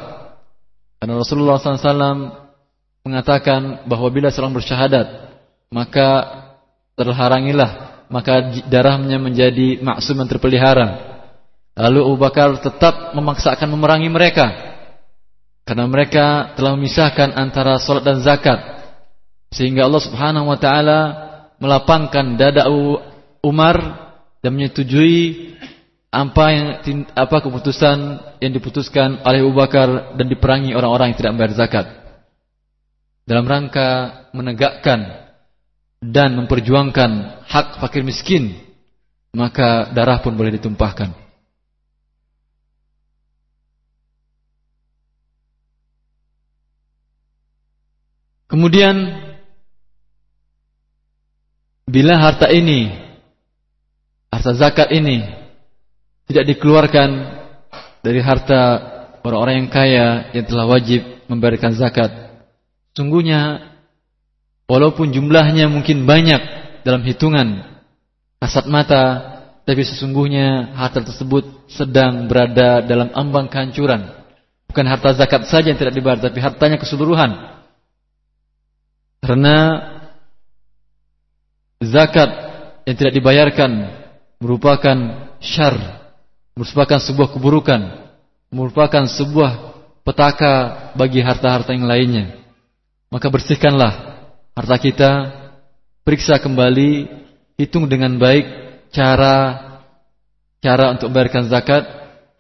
Karena 0.99 1.15
Rasulullah 1.15 1.63
SAW 1.63 2.35
mengatakan 3.07 3.87
bahwa 3.87 4.09
bila 4.11 4.35
seorang 4.35 4.57
bersyahadat, 4.57 5.07
maka 5.71 6.09
terharangilah 6.99 7.88
maka 8.09 8.65
darahnya 8.69 9.21
menjadi 9.21 9.81
maksum 9.85 10.19
yang 10.21 10.29
terpelihara. 10.29 11.07
Lalu 11.79 12.01
Abu 12.03 12.17
Bakar 12.19 12.59
tetap 12.59 13.15
memaksakan 13.15 13.71
memerangi 13.71 14.11
mereka 14.11 14.69
karena 15.69 15.85
mereka 15.85 16.57
telah 16.57 16.75
memisahkan 16.75 17.37
antara 17.37 17.77
salat 17.77 18.03
dan 18.03 18.25
zakat. 18.25 18.57
Sehingga 19.53 19.85
Allah 19.85 20.01
Subhanahu 20.01 20.49
wa 20.49 20.57
taala 20.57 21.01
melapangkan 21.61 22.41
dada 22.41 22.67
Umar 23.45 23.77
dan 24.41 24.51
menyetujui 24.57 25.53
apa 26.09 26.45
yang 26.49 26.67
apa 27.13 27.37
keputusan 27.45 27.97
yang 28.41 28.53
diputuskan 28.57 29.21
oleh 29.29 29.45
Abu 29.45 29.53
Bakar 29.53 30.17
dan 30.17 30.25
diperangi 30.25 30.73
orang-orang 30.73 31.13
yang 31.13 31.19
tidak 31.21 31.33
membayar 31.37 31.55
zakat. 31.55 31.87
Dalam 33.29 33.45
rangka 33.45 33.89
menegakkan 34.33 35.28
dan 35.99 36.39
memperjuangkan 36.39 37.43
hak 37.47 37.83
fakir 37.83 38.07
miskin, 38.07 38.55
maka 39.35 39.91
darah 39.91 40.23
pun 40.23 40.35
boleh 40.35 40.55
ditumpahkan. 40.55 41.11
Kemudian 48.49 48.97
bila 51.85 52.17
harta 52.17 52.49
ini 52.49 52.89
harta 54.33 54.57
zakat 54.57 54.89
ini 54.89 55.21
tidak 56.33 56.57
dikeluarkan 56.57 57.11
dari 58.01 58.25
harta 58.25 58.61
orang-orang 59.21 59.65
yang 59.65 59.71
kaya 59.73 60.07
yang 60.33 60.47
telah 60.49 60.65
wajib 60.65 61.05
memberikan 61.29 61.77
zakat, 61.77 62.09
sungguhnya 62.97 63.68
Walaupun 64.69 65.17
jumlahnya 65.17 65.65
mungkin 65.73 66.05
banyak 66.05 66.43
dalam 66.85 67.01
hitungan 67.01 67.65
kasat 68.37 68.69
mata, 68.69 69.05
tapi 69.65 69.81
sesungguhnya 69.81 70.77
harta 70.77 71.01
tersebut 71.01 71.69
sedang 71.73 72.29
berada 72.29 72.85
dalam 72.85 73.09
ambang 73.17 73.49
kehancuran. 73.49 74.13
Bukan 74.69 74.85
harta 74.85 75.17
zakat 75.17 75.49
saja 75.49 75.73
yang 75.73 75.81
tidak 75.81 75.97
dibayar, 75.97 76.21
tapi 76.21 76.39
hartanya 76.45 76.77
keseluruhan. 76.77 77.33
Karena 79.25 79.57
zakat 81.81 82.31
yang 82.85 82.97
tidak 82.97 83.17
dibayarkan 83.17 83.71
merupakan 84.37 84.97
syar, 85.41 85.77
merupakan 86.53 87.01
sebuah 87.01 87.29
keburukan, 87.33 87.81
merupakan 88.53 89.05
sebuah 89.05 89.77
petaka 90.05 90.53
bagi 90.97 91.21
harta-harta 91.21 91.77
yang 91.77 91.85
lainnya. 91.85 92.41
Maka 93.13 93.29
bersihkanlah 93.29 94.08
harta 94.59 94.77
kita, 94.83 95.13
periksa 96.03 96.43
kembali, 96.43 97.07
hitung 97.55 97.87
dengan 97.87 98.19
baik 98.19 98.43
cara 98.91 99.55
cara 100.59 100.99
untuk 100.99 101.15
membayarkan 101.15 101.47
zakat. 101.47 101.87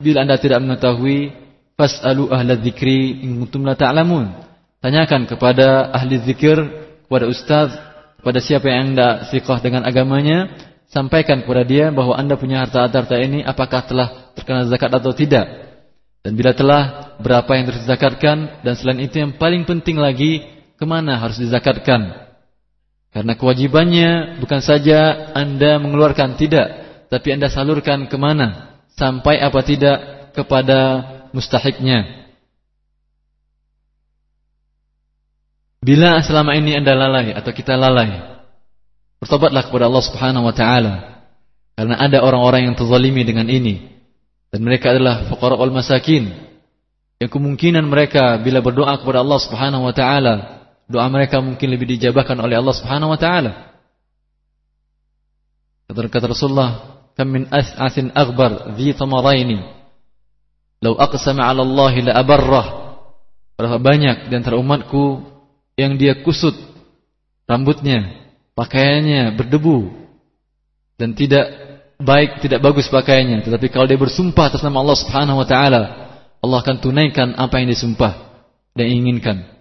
Bila 0.02 0.26
Anda 0.26 0.38
tidak 0.38 0.58
mengetahui 0.62 1.30
fasalu 1.78 2.30
ahla 2.34 2.58
dzikri 2.58 3.22
in 3.22 3.38
kuntum 3.38 3.62
la 3.62 3.78
ta'lamun. 3.78 4.34
Tanyakan 4.82 5.26
kepada 5.26 5.90
ahli 5.94 6.22
zikir 6.22 6.58
kepada 7.06 7.26
ustaz 7.26 7.74
kepada 8.18 8.38
siapa 8.42 8.66
yang 8.66 8.94
Anda 8.94 9.26
siqah 9.30 9.62
dengan 9.62 9.86
agamanya. 9.86 10.54
Sampaikan 10.88 11.42
kepada 11.44 11.62
dia 11.66 11.90
bahwa 11.94 12.16
Anda 12.18 12.34
punya 12.34 12.64
harta-harta 12.64 13.14
ini 13.20 13.44
apakah 13.44 13.84
telah 13.86 14.08
terkena 14.34 14.66
zakat 14.66 14.90
atau 14.90 15.14
tidak. 15.14 15.46
Dan 16.22 16.34
bila 16.34 16.50
telah 16.54 17.14
berapa 17.22 17.50
yang 17.54 17.70
harus 17.70 17.82
dizakatkan 17.86 18.64
dan 18.64 18.74
selain 18.74 19.02
itu 19.06 19.22
yang 19.22 19.36
paling 19.38 19.66
penting 19.66 19.98
lagi 20.00 20.57
ke 20.78 20.84
mana 20.86 21.18
harus 21.18 21.42
dizakatkan 21.42 22.28
karena 23.08 23.34
kewajibannya 23.34 24.38
bukan 24.38 24.60
saja 24.60 25.32
Anda 25.32 25.80
mengeluarkan 25.80 26.36
tidak, 26.36 26.66
tapi 27.08 27.32
Anda 27.32 27.48
salurkan 27.48 28.04
ke 28.06 28.16
mana, 28.20 28.78
sampai 28.94 29.40
apa 29.40 29.64
tidak 29.64 29.96
kepada 30.36 30.78
mustahiknya. 31.32 32.28
Bila 35.80 36.20
selama 36.20 36.52
ini 36.58 36.76
Anda 36.76 36.92
lalai 36.92 37.32
atau 37.32 37.48
kita 37.48 37.80
lalai, 37.80 38.12
bertobatlah 39.24 39.64
kepada 39.64 39.88
Allah 39.88 40.04
Subhanahu 40.04 40.44
wa 40.44 40.54
taala. 40.54 40.94
Karena 41.78 41.94
ada 41.94 42.26
orang-orang 42.26 42.66
yang 42.68 42.74
terzalimi 42.74 43.22
dengan 43.22 43.46
ini 43.46 43.86
dan 44.50 44.66
mereka 44.66 44.90
adalah 44.90 45.30
fuqara 45.30 45.54
wal 45.54 45.70
masakin. 45.70 46.34
Yang 47.22 47.30
kemungkinan 47.38 47.86
mereka 47.86 48.34
bila 48.42 48.58
berdoa 48.58 48.98
kepada 48.98 49.22
Allah 49.22 49.38
Subhanahu 49.38 49.86
wa 49.86 49.94
taala 49.94 50.57
doa 50.88 51.06
mereka 51.12 51.44
mungkin 51.44 51.68
lebih 51.68 51.84
dijabahkan 51.96 52.40
oleh 52.40 52.56
Allah 52.56 52.74
Subhanahu 52.74 53.12
wa 53.12 53.20
taala. 53.20 53.76
Kata, 55.88 56.24
Rasulullah, 56.28 57.00
"Kam 57.12 57.32
min 57.32 57.44
as'asin 57.52 58.12
aghbar 58.16 58.76
dhi 58.76 58.92
tamaraini 58.96 59.60
law 60.80 60.96
aqsama 60.96 61.44
'ala 61.44 61.64
Allah 61.64 61.92
la 62.08 62.12
abarrah." 62.16 62.66
Berapa 63.56 63.78
banyak 63.80 64.32
di 64.32 64.34
antara 64.36 64.56
umatku 64.56 65.24
yang 65.76 66.00
dia 66.00 66.20
kusut 66.24 66.56
rambutnya, 67.44 68.28
pakaiannya 68.56 69.36
berdebu 69.36 69.92
dan 71.00 71.12
tidak 71.16 71.46
baik, 72.00 72.40
tidak 72.44 72.60
bagus 72.64 72.86
pakaiannya, 72.88 73.44
tetapi 73.44 73.66
kalau 73.72 73.88
dia 73.88 73.98
bersumpah 73.98 74.52
atas 74.52 74.62
nama 74.64 74.80
Allah 74.80 74.98
Subhanahu 75.00 75.40
wa 75.40 75.46
taala, 75.48 75.82
Allah 76.38 76.58
akan 76.62 76.76
tunaikan 76.80 77.34
apa 77.34 77.58
yang 77.58 77.72
disumpah 77.72 78.14
dan 78.78 78.86
inginkan 78.86 79.57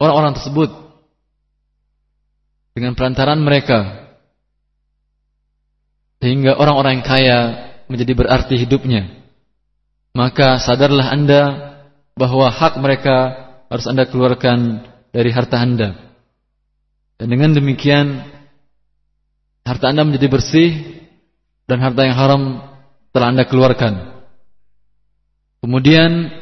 orang-orang 0.00 0.32
tersebut. 0.34 0.70
Dengan 2.72 2.96
perantaran 2.96 3.38
mereka. 3.38 4.08
Sehingga 6.24 6.56
orang-orang 6.56 7.00
yang 7.00 7.06
kaya 7.06 7.38
menjadi 7.86 8.12
berarti 8.16 8.56
hidupnya. 8.56 9.20
Maka 10.16 10.58
sadarlah 10.58 11.12
anda 11.12 11.42
bahwa 12.18 12.50
hak 12.50 12.80
mereka 12.82 13.16
harus 13.70 13.86
anda 13.86 14.08
keluarkan 14.08 14.88
dari 15.14 15.30
harta 15.30 15.60
anda. 15.60 15.94
Dan 17.20 17.30
dengan 17.30 17.54
demikian 17.54 18.24
harta 19.62 19.92
anda 19.92 20.02
menjadi 20.02 20.26
bersih 20.32 20.70
dan 21.68 21.78
harta 21.78 22.02
yang 22.02 22.16
haram 22.16 22.42
telah 23.14 23.28
anda 23.30 23.44
keluarkan. 23.46 24.24
Kemudian 25.60 26.32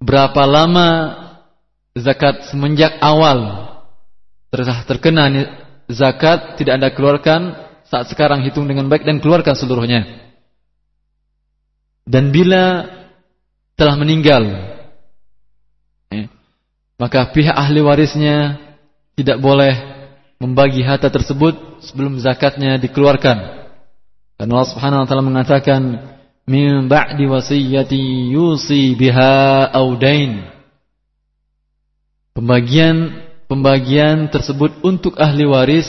berapa 0.00 0.42
lama 0.48 0.88
zakat 1.96 2.52
semenjak 2.52 3.00
awal 3.00 3.72
terkena 4.84 5.28
zakat 5.88 6.60
tidak 6.60 6.72
Anda 6.80 6.90
keluarkan 6.92 7.40
saat 7.86 8.10
sekarang 8.10 8.42
hitung 8.42 8.66
dengan 8.66 8.90
baik 8.90 9.06
dan 9.06 9.22
keluarkan 9.22 9.54
seluruhnya. 9.54 10.04
Dan 12.06 12.30
bila 12.30 12.86
telah 13.74 13.98
meninggal 13.98 14.46
ya, 16.10 16.30
maka 16.96 17.26
pihak 17.34 17.54
ahli 17.54 17.82
warisnya 17.82 18.62
tidak 19.18 19.42
boleh 19.42 19.74
membagi 20.38 20.86
harta 20.86 21.10
tersebut 21.10 21.82
sebelum 21.82 22.20
zakatnya 22.22 22.78
dikeluarkan. 22.78 23.68
Dan 24.36 24.46
Allah 24.52 24.70
Subhanahu 24.70 25.02
wa 25.02 25.06
taala 25.08 25.24
mengatakan 25.24 25.82
min 26.46 26.86
ba'di 26.86 27.26
wasiyati 27.26 28.30
yusi 28.36 28.94
biha 28.94 29.66
audain 29.74 30.55
Pembagian 32.36 33.16
pembagian 33.48 34.28
tersebut 34.28 34.84
untuk 34.84 35.16
ahli 35.16 35.48
waris 35.48 35.88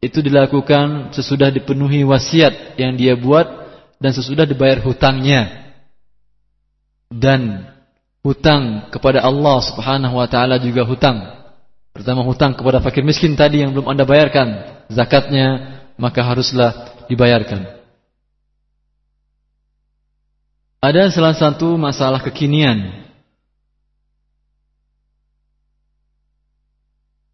itu 0.00 0.24
dilakukan 0.24 1.12
sesudah 1.12 1.52
dipenuhi 1.52 2.00
wasiat 2.08 2.80
yang 2.80 2.96
dia 2.96 3.12
buat 3.12 3.44
dan 4.00 4.16
sesudah 4.16 4.48
dibayar 4.48 4.80
hutangnya. 4.80 5.60
Dan 7.12 7.68
hutang 8.24 8.88
kepada 8.88 9.20
Allah 9.20 9.60
Subhanahu 9.60 10.16
wa 10.16 10.24
taala 10.24 10.56
juga 10.56 10.88
hutang. 10.88 11.20
Pertama 11.92 12.24
hutang 12.24 12.56
kepada 12.56 12.80
fakir 12.80 13.04
miskin 13.04 13.36
tadi 13.36 13.60
yang 13.60 13.76
belum 13.76 13.84
Anda 13.84 14.08
bayarkan 14.08 14.64
zakatnya, 14.88 15.78
maka 16.00 16.24
haruslah 16.24 16.96
dibayarkan. 17.12 17.60
Ada 20.80 21.12
salah 21.12 21.36
satu 21.36 21.76
masalah 21.76 22.24
kekinian 22.24 23.03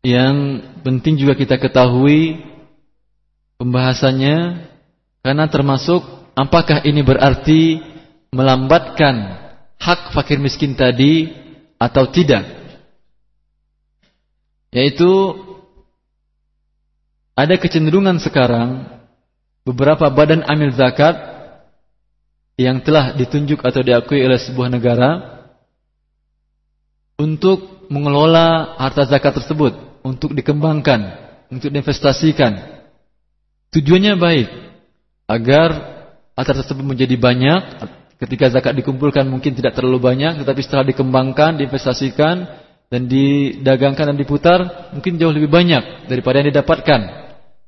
yang 0.01 0.65
penting 0.81 1.21
juga 1.21 1.37
kita 1.37 1.61
ketahui 1.61 2.41
pembahasannya 3.61 4.69
karena 5.21 5.45
termasuk 5.53 6.01
apakah 6.33 6.81
ini 6.89 7.05
berarti 7.05 7.85
melambatkan 8.33 9.37
hak 9.77 10.17
fakir 10.17 10.41
miskin 10.41 10.73
tadi 10.73 11.29
atau 11.77 12.09
tidak. 12.09 12.49
Yaitu 14.73 15.37
ada 17.37 17.57
kecenderungan 17.61 18.17
sekarang 18.23 18.89
beberapa 19.69 20.09
badan 20.09 20.47
amil 20.49 20.73
zakat 20.73 21.17
yang 22.57 22.81
telah 22.85 23.17
ditunjuk 23.17 23.61
atau 23.61 23.81
diakui 23.85 24.21
oleh 24.21 24.37
sebuah 24.37 24.69
negara 24.73 25.41
untuk 27.21 27.89
mengelola 27.93 28.79
harta 28.79 29.05
zakat 29.09 29.41
tersebut 29.43 29.90
untuk 30.03 30.33
dikembangkan, 30.33 31.01
untuk 31.53 31.69
diinvestasikan. 31.71 32.83
Tujuannya 33.71 34.15
baik 34.19 34.49
agar 35.31 35.69
harta 36.35 36.53
tersebut 36.65 36.83
menjadi 36.83 37.15
banyak. 37.15 37.87
Ketika 38.21 38.53
zakat 38.53 38.77
dikumpulkan 38.77 39.25
mungkin 39.25 39.57
tidak 39.57 39.73
terlalu 39.73 39.97
banyak, 39.97 40.45
tetapi 40.45 40.61
setelah 40.61 40.85
dikembangkan, 40.85 41.57
diinvestasikan 41.57 42.45
dan 42.93 43.09
didagangkan 43.09 44.13
dan 44.13 44.17
diputar, 44.19 44.93
mungkin 44.93 45.17
jauh 45.17 45.33
lebih 45.33 45.49
banyak 45.49 46.11
daripada 46.11 46.45
yang 46.45 46.53
didapatkan. 46.53 47.01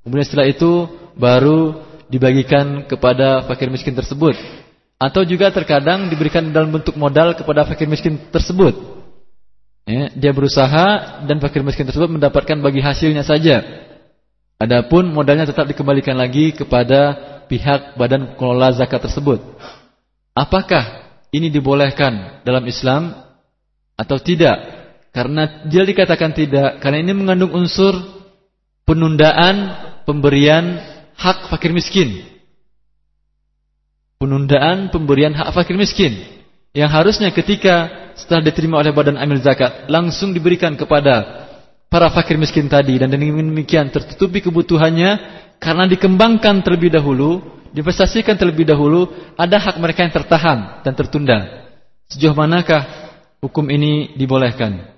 Kemudian 0.04 0.26
setelah 0.28 0.50
itu 0.50 0.90
baru 1.16 1.80
dibagikan 2.12 2.84
kepada 2.84 3.48
fakir 3.48 3.72
miskin 3.72 3.96
tersebut. 3.96 4.36
Atau 5.00 5.24
juga 5.24 5.48
terkadang 5.48 6.12
diberikan 6.12 6.44
dalam 6.52 6.68
bentuk 6.68 6.94
modal 7.00 7.32
kepada 7.32 7.64
fakir 7.64 7.88
miskin 7.88 8.20
tersebut. 8.28 8.91
Ya, 9.82 10.14
dia 10.14 10.30
berusaha 10.30 11.20
dan 11.26 11.42
fakir 11.42 11.66
miskin 11.66 11.82
tersebut 11.82 12.06
mendapatkan 12.06 12.54
bagi 12.62 12.78
hasilnya 12.78 13.26
saja. 13.26 13.66
Adapun 14.62 15.10
modalnya 15.10 15.42
tetap 15.42 15.66
dikembalikan 15.66 16.14
lagi 16.14 16.54
kepada 16.54 17.18
pihak 17.50 17.98
badan 17.98 18.38
pengelola 18.38 18.70
zakat 18.70 19.02
tersebut. 19.02 19.42
Apakah 20.38 21.10
ini 21.34 21.50
dibolehkan 21.50 22.44
dalam 22.46 22.62
Islam 22.70 23.10
atau 23.98 24.22
tidak? 24.22 24.54
Karena 25.10 25.66
dia 25.66 25.82
dikatakan 25.82 26.30
tidak, 26.32 26.78
karena 26.78 27.02
ini 27.02 27.12
mengandung 27.12 27.52
unsur 27.52 27.92
penundaan 28.86 29.74
pemberian 30.06 30.78
hak 31.18 31.50
fakir 31.50 31.74
miskin. 31.74 32.22
Penundaan 34.22 34.94
pemberian 34.94 35.34
hak 35.34 35.50
fakir 35.50 35.74
miskin 35.74 36.41
yang 36.72 36.88
harusnya 36.88 37.28
ketika 37.32 37.88
setelah 38.16 38.44
diterima 38.44 38.80
oleh 38.80 38.92
badan 38.92 39.20
amil 39.20 39.40
zakat 39.40 39.88
langsung 39.92 40.32
diberikan 40.32 40.72
kepada 40.76 41.44
para 41.92 42.08
fakir 42.08 42.40
miskin 42.40 42.68
tadi 42.68 42.96
dan 42.96 43.12
dengan 43.12 43.44
demikian 43.44 43.92
tertutupi 43.92 44.40
kebutuhannya 44.40 45.20
karena 45.60 45.84
dikembangkan 45.86 46.64
terlebih 46.64 46.90
dahulu, 46.90 47.38
divestasikan 47.70 48.34
terlebih 48.34 48.66
dahulu, 48.66 49.06
ada 49.36 49.60
hak 49.60 49.76
mereka 49.78 50.02
yang 50.02 50.10
tertahan 50.10 50.82
dan 50.82 50.92
tertunda. 50.96 51.38
Sejauh 52.10 52.34
manakah 52.34 52.82
hukum 53.38 53.68
ini 53.70 54.16
dibolehkan? 54.18 54.90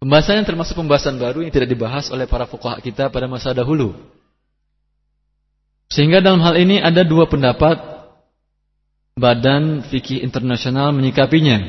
Pembahasannya 0.00 0.42
termasuk 0.48 0.74
pembahasan 0.74 1.20
baru 1.20 1.44
yang 1.46 1.52
tidak 1.52 1.70
dibahas 1.70 2.10
oleh 2.10 2.26
para 2.26 2.48
fuqaha 2.48 2.80
kita 2.82 3.12
pada 3.12 3.28
masa 3.30 3.54
dahulu. 3.54 3.94
Sehingga 5.92 6.24
dalam 6.24 6.40
hal 6.40 6.56
ini 6.56 6.80
ada 6.80 7.04
dua 7.04 7.28
pendapat 7.28 7.91
badan 9.16 9.84
fikih 9.86 10.24
internasional 10.24 10.90
menyikapinya. 10.94 11.60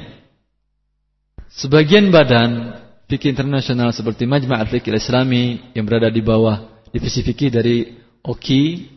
Sebagian 1.54 2.10
badan 2.10 2.80
fikih 3.12 3.30
internasional 3.30 3.94
seperti 3.94 4.26
Majma' 4.26 4.58
al-Fikih 4.64 4.96
Islami 4.98 5.74
yang 5.78 5.86
berada 5.86 6.10
di 6.10 6.24
bawah 6.24 6.82
divisi 6.90 7.22
fikih 7.22 7.54
dari 7.54 7.94
OKI, 8.26 8.90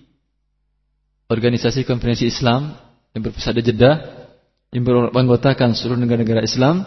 Organisasi 1.26 1.82
Konferensi 1.82 2.30
Islam 2.30 2.72
yang 3.12 3.22
berpusat 3.26 3.58
di 3.58 3.62
Jeddah, 3.66 3.96
yang 4.70 4.86
beranggotakan 4.86 5.74
seluruh 5.74 5.98
negara-negara 5.98 6.46
Islam, 6.46 6.86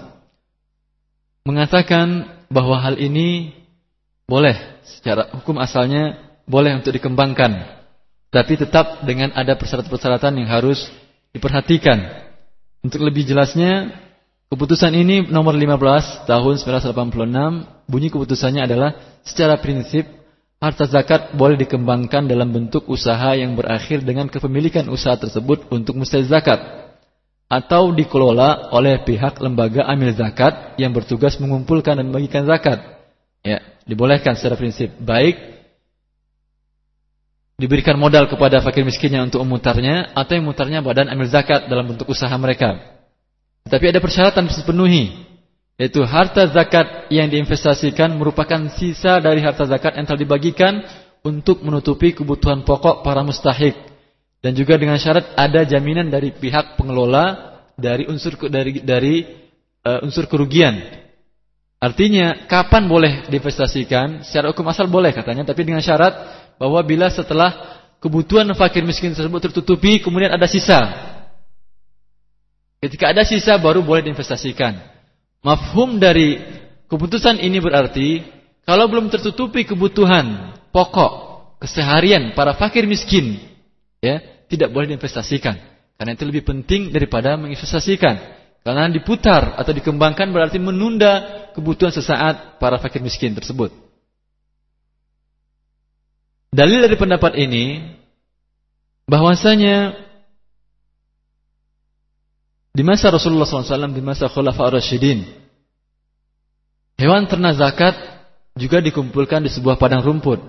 mengatakan 1.43 2.39
bahwa 2.47 2.79
hal 2.79 2.97
ini 2.97 3.51
boleh 4.29 4.55
secara 4.85 5.33
hukum 5.35 5.57
asalnya 5.57 6.17
boleh 6.45 6.77
untuk 6.77 6.93
dikembangkan 6.93 7.81
tapi 8.29 8.61
tetap 8.61 9.01
dengan 9.09 9.33
ada 9.33 9.57
persyaratan-persyaratan 9.57 10.37
yang 10.37 10.49
harus 10.49 10.85
diperhatikan. 11.33 12.27
Untuk 12.79 13.03
lebih 13.03 13.27
jelasnya, 13.27 13.91
keputusan 14.47 14.95
ini 14.95 15.27
nomor 15.27 15.53
15 15.53 16.25
tahun 16.25 16.55
1986, 16.63 17.89
bunyi 17.91 18.07
keputusannya 18.07 18.63
adalah 18.63 18.95
secara 19.27 19.59
prinsip 19.59 20.07
harta 20.59 20.87
zakat 20.87 21.35
boleh 21.35 21.55
dikembangkan 21.55 22.27
dalam 22.27 22.51
bentuk 22.51 22.87
usaha 22.91 23.35
yang 23.35 23.55
berakhir 23.55 24.03
dengan 24.03 24.27
kepemilikan 24.27 24.87
usaha 24.91 25.15
tersebut 25.15 25.71
untuk 25.71 25.95
mustahil 25.95 26.27
zakat 26.27 26.59
atau 27.49 27.89
dikelola 27.89 28.69
oleh 28.75 29.01
pihak 29.01 29.41
lembaga 29.41 29.87
amil 29.89 30.13
zakat 30.13 30.77
yang 30.77 30.93
bertugas 30.93 31.39
mengumpulkan 31.41 31.97
dan 31.97 32.11
membagikan 32.11 32.45
zakat. 32.45 32.79
Ya, 33.41 33.63
dibolehkan 33.87 34.35
secara 34.35 34.59
prinsip 34.59 34.93
baik 34.99 35.58
diberikan 37.59 37.99
modal 37.99 38.31
kepada 38.31 38.63
fakir 38.63 38.87
miskinnya 38.87 39.19
untuk 39.27 39.43
memutarnya 39.43 40.15
atau 40.15 40.39
yang 40.39 40.47
memutarnya 40.47 40.79
badan 40.79 41.11
amil 41.11 41.27
zakat 41.27 41.67
dalam 41.67 41.91
bentuk 41.91 42.07
usaha 42.07 42.31
mereka. 42.39 42.79
Tapi 43.67 43.91
ada 43.91 43.99
persyaratan 43.99 44.47
harus 44.47 44.63
dipenuhi 44.63 45.27
yaitu 45.79 46.03
harta 46.03 46.43
zakat 46.51 47.07
yang 47.07 47.31
diinvestasikan 47.31 48.11
merupakan 48.15 48.67
sisa 48.75 49.19
dari 49.23 49.39
harta 49.39 49.63
zakat 49.63 49.95
yang 49.95 50.03
telah 50.03 50.19
dibagikan 50.19 50.83
untuk 51.23 51.63
menutupi 51.63 52.11
kebutuhan 52.11 52.67
pokok 52.67 52.99
para 53.03 53.23
mustahik 53.23 53.75
dan 54.39 54.55
juga 54.55 54.79
dengan 54.79 54.95
syarat 54.95 55.35
ada 55.35 55.67
jaminan 55.67 56.07
dari 56.07 56.31
pihak 56.31 56.79
pengelola 56.79 57.59
dari 57.75 58.07
unsur 58.07 58.35
dari 58.47 58.83
dari 58.83 59.23
uh, 59.83 60.03
unsur 60.03 60.27
kerugian. 60.27 60.79
Artinya 61.79 62.43
kapan 62.43 62.91
boleh 62.91 63.23
diinvestasikan? 63.31 64.27
Secara 64.27 64.51
hukum 64.51 64.67
asal 64.67 64.91
boleh 64.91 65.15
katanya, 65.15 65.47
tapi 65.47 65.63
dengan 65.63 65.79
syarat 65.79 66.38
bahwa 66.59 66.83
bila 66.83 67.07
setelah 67.07 67.81
kebutuhan 68.03 68.45
fakir 68.53 68.83
miskin 68.83 69.15
tersebut 69.15 69.49
tertutupi 69.49 70.03
kemudian 70.03 70.35
ada 70.35 70.45
sisa. 70.45 70.77
Ketika 72.79 73.11
ada 73.11 73.23
sisa 73.23 73.55
baru 73.59 73.83
boleh 73.83 74.05
diinvestasikan. 74.05 74.75
Mafhum 75.39 75.97
dari 76.03 76.39
keputusan 76.91 77.39
ini 77.39 77.63
berarti 77.63 78.27
kalau 78.67 78.91
belum 78.91 79.07
tertutupi 79.07 79.63
kebutuhan 79.63 80.53
pokok 80.75 81.39
keseharian 81.63 82.35
para 82.35 82.53
fakir 82.55 82.83
miskin 82.83 83.39
ya 84.03 84.19
tidak 84.51 84.75
boleh 84.75 84.91
diinvestasikan 84.91 85.69
karena 85.99 86.15
itu 86.15 86.23
lebih 86.23 86.47
penting 86.47 86.95
daripada 86.95 87.35
menginvestasikan. 87.35 88.39
Karena 88.63 88.87
diputar 88.87 89.59
atau 89.59 89.75
dikembangkan 89.75 90.31
berarti 90.31 90.55
menunda 90.55 91.43
kebutuhan 91.51 91.91
sesaat 91.91 92.55
para 92.55 92.79
fakir 92.79 93.03
miskin 93.03 93.35
tersebut. 93.35 93.75
Dalil 96.49 96.81
dari 96.81 96.97
pendapat 96.97 97.37
ini 97.37 97.77
bahwasanya 99.05 99.93
di 102.73 102.81
masa 102.81 103.13
Rasulullah 103.13 103.45
SAW, 103.45 103.93
di 103.93 104.01
masa 104.01 104.25
Khulafa 104.25 104.81
Rasyidin, 104.81 105.29
hewan 106.97 107.29
ternak 107.29 107.59
zakat 107.59 107.93
juga 108.57 108.81
dikumpulkan 108.81 109.45
di 109.45 109.51
sebuah 109.53 109.77
padang 109.77 110.01
rumput. 110.01 110.41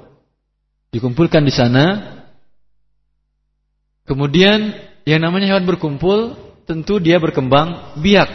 Dikumpulkan 0.91 1.45
di 1.45 1.53
sana. 1.53 2.17
Kemudian 4.09 4.75
yang 5.05 5.21
namanya 5.23 5.55
hewan 5.55 5.69
berkumpul, 5.69 6.35
tentu 6.65 6.97
dia 6.99 7.21
berkembang 7.21 7.99
biak. 8.01 8.31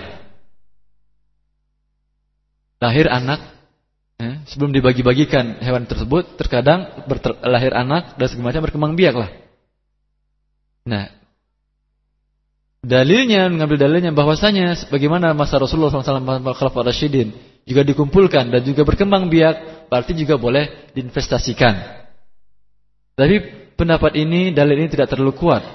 Lahir 2.80 3.10
anak 3.10 3.55
Ya, 4.16 4.40
sebelum 4.48 4.72
dibagi-bagikan 4.72 5.60
hewan 5.60 5.84
tersebut, 5.84 6.40
terkadang 6.40 6.88
lahir 7.44 7.76
anak 7.76 8.16
dan 8.16 8.28
segala 8.32 8.48
macam 8.48 8.64
berkembang 8.64 8.94
biak 8.96 9.16
lah. 9.20 9.30
Nah, 10.88 11.12
dalilnya 12.80 13.52
mengambil 13.52 13.76
dalilnya 13.76 14.16
bahwasanya 14.16 14.88
bagaimana 14.88 15.36
masa 15.36 15.60
Rasulullah 15.60 15.92
SAW 15.92 16.24
Khalifah 16.56 16.86
Rasyidin 16.88 17.36
juga 17.68 17.82
dikumpulkan 17.84 18.56
dan 18.56 18.62
juga 18.64 18.88
berkembang 18.88 19.28
biak, 19.28 19.90
berarti 19.92 20.16
juga 20.16 20.40
boleh 20.40 20.96
diinvestasikan. 20.96 22.06
Tapi 23.20 23.36
pendapat 23.76 24.16
ini, 24.16 24.56
dalil 24.56 24.80
ini 24.80 24.88
tidak 24.88 25.12
terlalu 25.12 25.36
kuat 25.36 25.66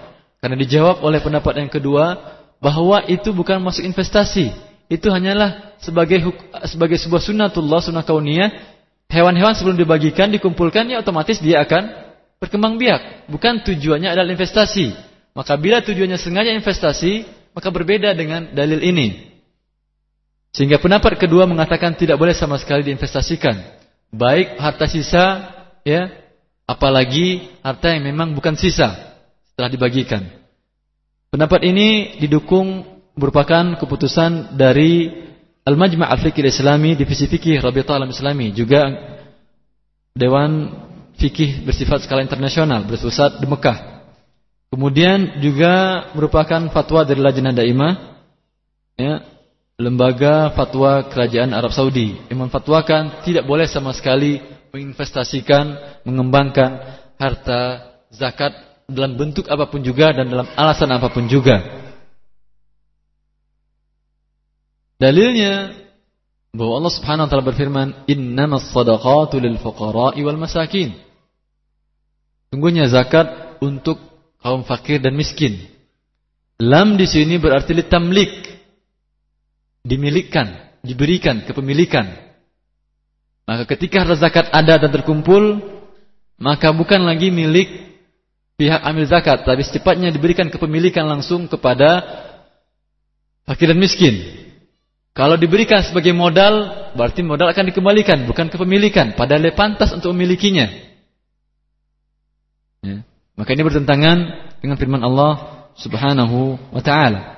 karena 0.40 0.56
dijawab 0.56 1.04
oleh 1.04 1.20
pendapat 1.20 1.60
yang 1.60 1.68
kedua 1.68 2.16
bahwa 2.56 3.04
itu 3.04 3.36
bukan 3.36 3.60
masuk 3.60 3.84
investasi 3.84 4.69
itu 4.90 5.06
hanyalah 5.06 5.78
sebagai 5.78 6.18
sebagai 6.66 6.98
sebuah 6.98 7.22
sunnatullah, 7.22 7.78
sunnah 7.78 8.02
kauniyah. 8.02 8.50
Hewan-hewan 9.06 9.54
sebelum 9.54 9.78
dibagikan, 9.78 10.30
dikumpulkan, 10.34 10.90
ya 10.90 10.98
otomatis 10.98 11.38
dia 11.38 11.62
akan 11.62 12.10
berkembang 12.42 12.74
biak. 12.78 13.30
Bukan 13.30 13.62
tujuannya 13.62 14.10
adalah 14.10 14.34
investasi. 14.34 14.90
Maka 15.34 15.54
bila 15.54 15.78
tujuannya 15.82 16.18
sengaja 16.18 16.50
investasi, 16.54 17.26
maka 17.54 17.70
berbeda 17.70 18.10
dengan 18.18 18.50
dalil 18.50 18.82
ini. 18.82 19.30
Sehingga 20.50 20.82
pendapat 20.82 21.18
kedua 21.18 21.46
mengatakan 21.46 21.94
tidak 21.94 22.18
boleh 22.18 22.34
sama 22.34 22.58
sekali 22.58 22.82
diinvestasikan. 22.82 23.54
Baik 24.10 24.58
harta 24.58 24.90
sisa, 24.90 25.54
ya, 25.86 26.10
apalagi 26.66 27.46
harta 27.62 27.94
yang 27.94 28.10
memang 28.10 28.34
bukan 28.34 28.58
sisa 28.58 28.90
setelah 29.54 29.70
dibagikan. 29.70 30.26
Pendapat 31.30 31.62
ini 31.62 32.18
didukung 32.18 32.99
merupakan 33.14 33.78
keputusan 33.78 34.54
dari 34.54 35.10
Al-Majma' 35.64 36.08
Al-Fiqh 36.08 36.40
Islami 36.42 36.96
Divisi 36.96 37.28
Fikih 37.28 37.60
Rabi'ah 37.60 37.96
Alam 37.96 38.10
Islami 38.10 38.50
juga 38.50 38.86
Dewan 40.16 40.72
Fikih 41.20 41.68
bersifat 41.68 42.08
skala 42.08 42.24
internasional 42.24 42.88
berpusat 42.88 43.38
di 43.38 43.46
Mekah. 43.46 44.02
Kemudian 44.70 45.42
juga 45.42 46.06
merupakan 46.16 46.70
fatwa 46.72 47.04
dari 47.04 47.20
Lajnah 47.20 47.52
Daimah 47.52 47.92
ya, 48.96 49.20
lembaga 49.76 50.54
fatwa 50.54 51.04
kerajaan 51.10 51.52
Arab 51.52 51.74
Saudi 51.74 52.16
yang 52.30 52.46
memfatwakan 52.46 53.24
tidak 53.26 53.44
boleh 53.44 53.68
sama 53.68 53.92
sekali 53.92 54.40
menginvestasikan, 54.70 55.76
mengembangkan 56.06 56.78
harta 57.18 57.90
zakat 58.12 58.54
dalam 58.86 59.18
bentuk 59.18 59.46
apa 59.50 59.66
pun 59.70 59.82
juga 59.82 60.14
dan 60.14 60.30
dalam 60.30 60.46
alasan 60.54 60.90
apa 60.94 61.10
pun 61.10 61.26
juga. 61.26 61.79
Dalilnya 65.00 65.72
bahwa 66.52 66.84
Allah 66.84 66.92
Subhanahu 66.92 67.24
wa 67.24 67.30
taala 67.32 67.48
berfirman, 67.48 67.88
"Innamas 68.04 68.68
shadaqatu 68.68 69.40
lil 69.40 69.56
fuqara'i 69.56 70.20
wal 70.20 70.36
masakin." 70.36 70.92
Sungguhnya 72.52 72.84
zakat 72.92 73.56
untuk 73.64 73.96
kaum 74.44 74.60
fakir 74.68 75.00
dan 75.00 75.16
miskin. 75.16 75.56
Lam 76.60 77.00
di 77.00 77.08
sini 77.08 77.40
berarti 77.40 77.72
litamlik. 77.72 78.28
Dimilikkan, 79.80 80.76
diberikan 80.84 81.40
kepemilikan. 81.48 82.04
Maka 83.48 83.64
ketika 83.64 84.04
harta 84.04 84.20
zakat 84.20 84.52
ada 84.52 84.76
dan 84.76 84.92
terkumpul, 84.92 85.64
maka 86.36 86.68
bukan 86.76 87.00
lagi 87.00 87.32
milik 87.32 87.96
pihak 88.60 88.84
amil 88.84 89.08
zakat, 89.08 89.48
tapi 89.48 89.64
secepatnya 89.64 90.12
diberikan 90.12 90.52
kepemilikan 90.52 91.08
langsung 91.08 91.48
kepada 91.48 92.04
fakir 93.48 93.72
dan 93.72 93.80
miskin. 93.80 94.14
Kalau 95.20 95.36
diberikan 95.36 95.84
sebagai 95.84 96.16
modal, 96.16 96.88
berarti 96.96 97.20
modal 97.20 97.52
akan 97.52 97.68
dikembalikan, 97.68 98.24
bukan 98.24 98.48
kepemilikan. 98.48 99.12
Padahal 99.12 99.52
pantas 99.52 99.92
untuk 99.92 100.16
memilikinya. 100.16 100.64
Ya. 102.80 103.04
Maka 103.36 103.52
ini 103.52 103.60
bertentangan 103.60 104.16
dengan 104.64 104.80
firman 104.80 105.04
Allah 105.04 105.68
Subhanahu 105.76 106.56
wa 106.72 106.80
taala. 106.80 107.36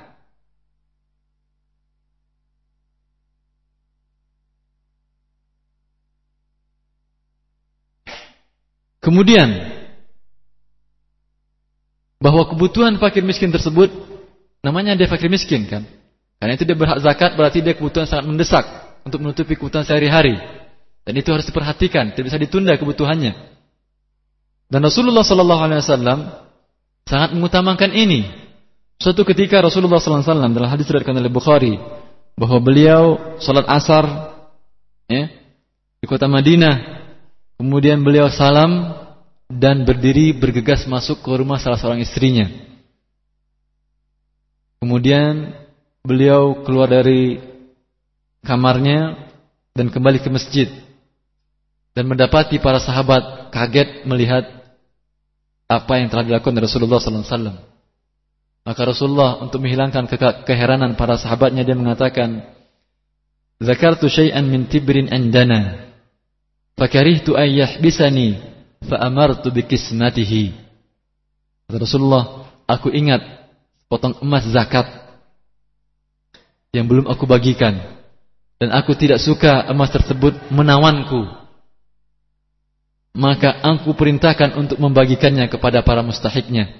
Kemudian 9.03 9.59
bahwa 12.23 12.47
kebutuhan 12.47 12.95
fakir 12.95 13.27
miskin 13.27 13.51
tersebut 13.51 13.91
namanya 14.63 14.95
dia 14.95 15.11
fakir 15.11 15.27
miskin 15.27 15.67
kan? 15.67 15.83
Karena 16.43 16.59
itu 16.59 16.67
dia 16.67 16.75
berhak 16.75 16.99
zakat 16.99 17.39
berarti 17.39 17.63
dia 17.63 17.71
kebutuhan 17.71 18.03
sangat 18.03 18.27
mendesak 18.27 18.67
untuk 19.07 19.23
menutupi 19.23 19.55
kebutuhan 19.55 19.87
sehari-hari. 19.87 20.35
Dan 21.07 21.15
itu 21.15 21.31
harus 21.31 21.47
diperhatikan, 21.47 22.11
tidak 22.11 22.27
bisa 22.27 22.35
ditunda 22.35 22.75
kebutuhannya. 22.75 23.31
Dan 24.67 24.83
Rasulullah 24.83 25.23
sallallahu 25.23 25.63
alaihi 25.63 25.79
wasallam 25.79 26.19
sangat 27.07 27.31
mengutamakan 27.31 27.95
ini. 27.95 28.27
Suatu 28.99 29.23
ketika 29.23 29.63
Rasulullah 29.63 30.03
sallallahu 30.03 30.19
alaihi 30.19 30.35
wasallam 30.35 30.51
dalam 30.51 30.67
hadis 30.67 30.83
diriwayatkan 30.83 31.15
oleh 31.15 31.31
Bukhari 31.31 31.73
bahwa 32.35 32.59
beliau 32.59 33.03
salat 33.39 33.63
asar 33.63 34.03
ya, 35.07 35.31
di 36.03 36.05
kota 36.11 36.27
Madinah. 36.27 37.07
Kemudian 37.55 38.03
beliau 38.03 38.27
salam 38.27 38.99
dan 39.47 39.87
berdiri 39.87 40.35
bergegas 40.35 40.83
masuk 40.91 41.23
ke 41.23 41.31
rumah 41.39 41.55
salah 41.55 41.79
seorang 41.79 42.03
istrinya. 42.03 42.51
Kemudian 44.83 45.62
beliau 46.03 46.67
keluar 46.67 46.91
dari 46.91 47.39
kamarnya 48.43 49.23
dan 49.71 49.87
kembali 49.87 50.19
ke 50.19 50.27
masjid 50.27 50.67
dan 51.95 52.03
mendapati 52.11 52.59
para 52.59 52.75
sahabat 52.83 53.55
kaget 53.55 54.03
melihat 54.03 54.43
apa 55.71 55.93
yang 56.03 56.11
telah 56.11 56.27
dilakukan 56.27 56.59
Rasulullah 56.59 56.99
sallallahu 56.99 57.23
alaihi 57.23 57.35
wasallam. 57.39 57.57
Maka 58.67 58.81
Rasulullah 58.83 59.31
untuk 59.39 59.63
menghilangkan 59.63 60.03
ke 60.11 60.15
keheranan 60.43 60.99
para 60.99 61.15
sahabatnya 61.15 61.63
dia 61.63 61.75
mengatakan, 61.75 62.51
"Zakartu 63.63 64.11
syai'an 64.11 64.43
min 64.43 64.67
tibrin 64.67 65.07
andana, 65.07 65.87
fakarihtu 66.75 67.39
an 67.39 67.47
yahbisani, 67.47 68.43
fa 68.91 68.99
amartu 69.07 69.55
bikismatihi." 69.55 70.51
Kata 71.71 71.79
Rasulullah, 71.79 72.43
"Aku 72.67 72.91
ingat 72.91 73.23
potong 73.87 74.19
emas 74.19 74.43
zakat 74.51 75.02
yang 76.73 76.89
belum 76.89 77.05
aku 77.05 77.29
bagikan 77.29 77.77
dan 78.57 78.69
aku 78.73 78.97
tidak 78.97 79.21
suka 79.21 79.69
emas 79.69 79.93
tersebut 79.93 80.33
menawanku." 80.49 81.43
maka 83.13 83.61
aku 83.61 83.93
perintahkan 83.93 84.57
untuk 84.57 84.81
membagikannya 84.81 85.45
kepada 85.45 85.85
para 85.85 86.01
mustahiknya. 86.01 86.73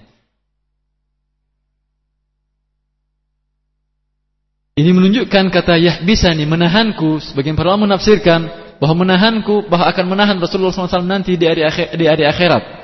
Ini 4.74 4.90
menunjukkan 4.90 5.54
kata 5.54 5.78
yahbisani 5.78 6.50
menahanku 6.50 7.22
sebagian 7.22 7.54
para 7.54 7.70
ulama 7.70 7.94
menafsirkan 7.94 8.50
bahwa 8.82 9.06
menahanku 9.06 9.70
bahwa 9.70 9.86
akan 9.94 10.06
menahan 10.10 10.38
Rasulullah 10.42 10.74
SAW 10.74 11.06
nanti 11.06 11.38
di 11.38 11.46
hari, 11.46 11.62
akhir, 11.62 11.94
di 11.94 12.10
hari 12.10 12.26
akhirat. 12.26 12.82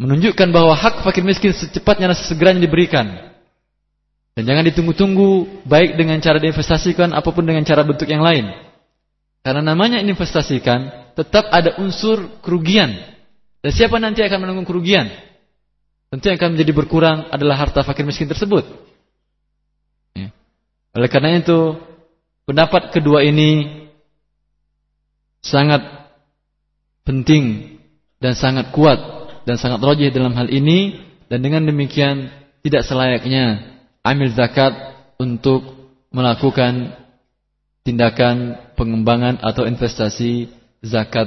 Menunjukkan 0.00 0.48
bahwa 0.48 0.72
hak 0.72 1.04
fakir 1.04 1.20
miskin 1.20 1.52
secepatnya 1.52 2.08
dan 2.08 2.16
sesegeranya 2.16 2.64
diberikan. 2.64 3.33
Dan 4.34 4.50
jangan 4.50 4.66
ditunggu-tunggu 4.66 5.62
baik 5.62 5.94
dengan 5.94 6.18
cara 6.18 6.42
diinvestasikan 6.42 7.14
apa 7.14 7.30
pun 7.30 7.46
dengan 7.46 7.62
cara 7.62 7.86
bentuk 7.86 8.10
yang 8.10 8.22
lain. 8.22 8.50
Karena 9.46 9.62
namanya 9.62 10.02
investasikan 10.02 11.12
tetap 11.14 11.46
ada 11.54 11.78
unsur 11.78 12.42
kerugian. 12.42 12.90
Dan 13.62 13.70
siapa 13.70 14.02
nanti 14.02 14.26
akan 14.26 14.42
menanggung 14.42 14.66
kerugian? 14.66 15.06
Tentu 16.10 16.30
yang 16.30 16.38
akan 16.38 16.50
menjadi 16.58 16.72
berkurang 16.74 17.18
adalah 17.30 17.58
harta 17.58 17.86
fakir 17.86 18.02
miskin 18.02 18.26
tersebut. 18.26 18.66
Ya. 20.18 20.34
Oleh 20.94 21.10
karena 21.10 21.38
itu, 21.38 21.78
pendapat 22.46 22.90
kedua 22.90 23.22
ini 23.22 23.84
sangat 25.42 25.84
penting 27.04 27.76
dan 28.18 28.32
sangat 28.34 28.72
kuat 28.72 28.98
dan 29.44 29.60
sangat 29.60 29.84
rojih 29.84 30.08
dalam 30.08 30.32
hal 30.32 30.48
ini 30.48 30.96
dan 31.28 31.44
dengan 31.44 31.68
demikian 31.68 32.32
tidak 32.64 32.86
selayaknya 32.88 33.73
amil 34.04 34.30
zakat 34.36 34.76
untuk 35.16 35.64
melakukan 36.12 36.92
tindakan 37.82 38.60
pengembangan 38.76 39.40
atau 39.40 39.64
investasi 39.64 40.52
zakat 40.84 41.26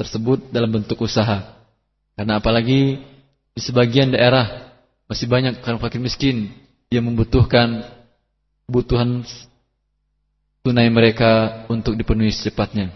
tersebut 0.00 0.50
dalam 0.50 0.72
bentuk 0.72 1.04
usaha. 1.04 1.54
Karena 2.16 2.40
apalagi 2.40 2.98
di 3.54 3.60
sebagian 3.60 4.10
daerah 4.10 4.72
masih 5.06 5.28
banyak 5.28 5.60
orang 5.62 5.78
fakir 5.78 6.00
miskin 6.00 6.50
yang 6.88 7.04
membutuhkan 7.06 7.84
kebutuhan 8.66 9.22
tunai 10.64 10.88
mereka 10.88 11.64
untuk 11.68 11.92
dipenuhi 11.94 12.32
secepatnya. 12.32 12.90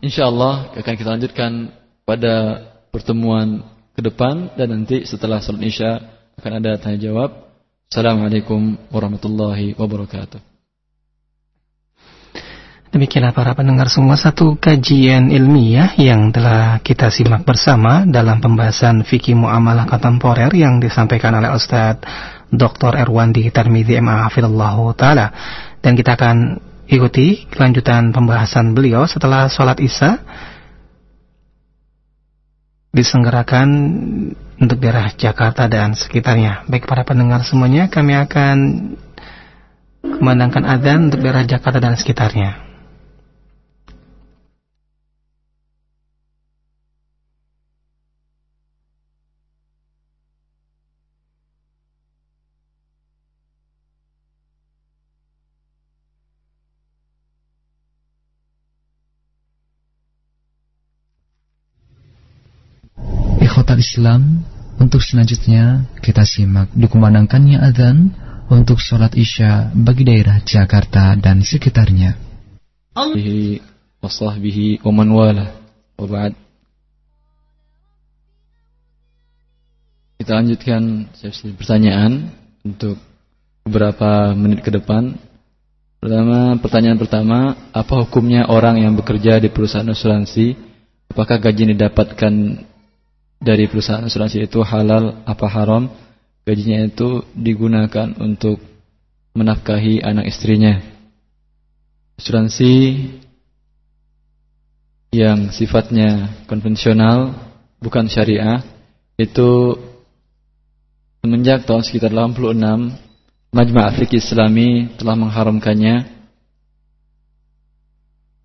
Insya 0.00 0.26
Allah 0.26 0.72
akan 0.74 0.94
kita 0.98 1.10
lanjutkan 1.14 1.70
pada 2.02 2.62
pertemuan 2.90 3.62
ke 3.96 4.04
depan 4.04 4.52
dan 4.60 4.68
nanti 4.76 5.08
setelah 5.08 5.40
salat 5.40 5.64
isya 5.64 5.90
akan 6.36 6.52
ada 6.60 6.76
tanya 6.76 7.00
jawab. 7.00 7.48
Assalamualaikum 7.88 8.76
warahmatullahi 8.92 9.72
wabarakatuh. 9.72 10.36
Demikianlah 12.92 13.32
para 13.32 13.56
pendengar 13.56 13.88
semua 13.88 14.20
satu 14.20 14.60
kajian 14.60 15.32
ilmiah 15.32 15.96
yang 15.96 16.28
telah 16.28 16.76
kita 16.84 17.08
simak 17.08 17.48
bersama 17.48 18.04
dalam 18.04 18.36
pembahasan 18.36 19.00
fikih 19.00 19.32
muamalah 19.32 19.88
kontemporer 19.88 20.52
yang 20.52 20.76
disampaikan 20.76 21.32
oleh 21.32 21.56
Ustadz 21.56 22.04
Dr. 22.52 23.00
Erwandi 23.00 23.48
Tarmidhi 23.48 23.96
MA 24.04 24.28
Hafidullah 24.28 24.76
Ta'ala. 24.92 25.26
Dan 25.80 25.96
kita 25.96 26.20
akan 26.20 26.36
ikuti 26.84 27.48
kelanjutan 27.48 28.12
pembahasan 28.12 28.76
beliau 28.76 29.08
setelah 29.08 29.48
sholat 29.48 29.80
isya 29.80 30.20
disenggarakan 32.96 33.68
untuk 34.56 34.80
daerah 34.80 35.12
Jakarta 35.12 35.68
dan 35.68 35.92
sekitarnya. 35.92 36.64
Baik 36.66 36.88
para 36.88 37.04
pendengar 37.04 37.44
semuanya, 37.44 37.92
kami 37.92 38.16
akan 38.16 38.56
memandangkan 40.02 40.64
adzan 40.64 41.12
untuk 41.12 41.20
daerah 41.20 41.44
Jakarta 41.44 41.78
dan 41.78 41.94
sekitarnya. 41.94 42.65
Ikhwatal 63.66 63.82
Islam, 63.82 64.22
untuk 64.78 65.02
selanjutnya 65.02 65.90
kita 65.98 66.22
simak 66.22 66.70
dikumandangkannya 66.78 67.58
azan 67.58 68.14
untuk 68.46 68.78
sholat 68.78 69.10
isya 69.18 69.74
bagi 69.74 70.06
daerah 70.06 70.38
Jakarta 70.38 71.18
dan 71.18 71.42
sekitarnya. 71.42 72.14
Kita 80.22 80.30
lanjutkan 80.38 81.10
sesi 81.18 81.50
pertanyaan 81.50 82.30
untuk 82.62 83.02
beberapa 83.66 84.30
menit 84.38 84.62
ke 84.62 84.70
depan. 84.70 85.18
Pertama, 85.98 86.54
pertanyaan 86.62 87.02
pertama, 87.02 87.38
apa 87.74 87.94
hukumnya 87.98 88.46
orang 88.46 88.78
yang 88.78 88.94
bekerja 88.94 89.42
di 89.42 89.50
perusahaan 89.50 89.90
asuransi? 89.90 90.54
Apakah 91.10 91.42
gaji 91.42 91.74
didapatkan 91.74 92.62
dari 93.40 93.68
perusahaan 93.68 94.04
asuransi 94.04 94.48
itu 94.48 94.64
halal 94.64 95.22
apa 95.28 95.46
haram 95.46 95.92
gajinya 96.46 96.86
itu 96.86 97.26
digunakan 97.34 98.14
untuk 98.22 98.62
menafkahi 99.36 100.00
anak 100.00 100.30
istrinya. 100.30 100.80
Asuransi 102.16 102.72
yang 105.12 105.52
sifatnya 105.52 106.42
konvensional 106.48 107.34
bukan 107.80 108.08
syariah 108.08 108.64
itu 109.16 109.76
semenjak 111.20 111.64
tahun 111.64 111.84
sekitar 111.84 112.12
86 112.12 112.56
Majma' 113.52 113.88
Afrik 113.88 114.16
Islami 114.16 114.92
telah 115.00 115.16
mengharamkannya 115.16 115.96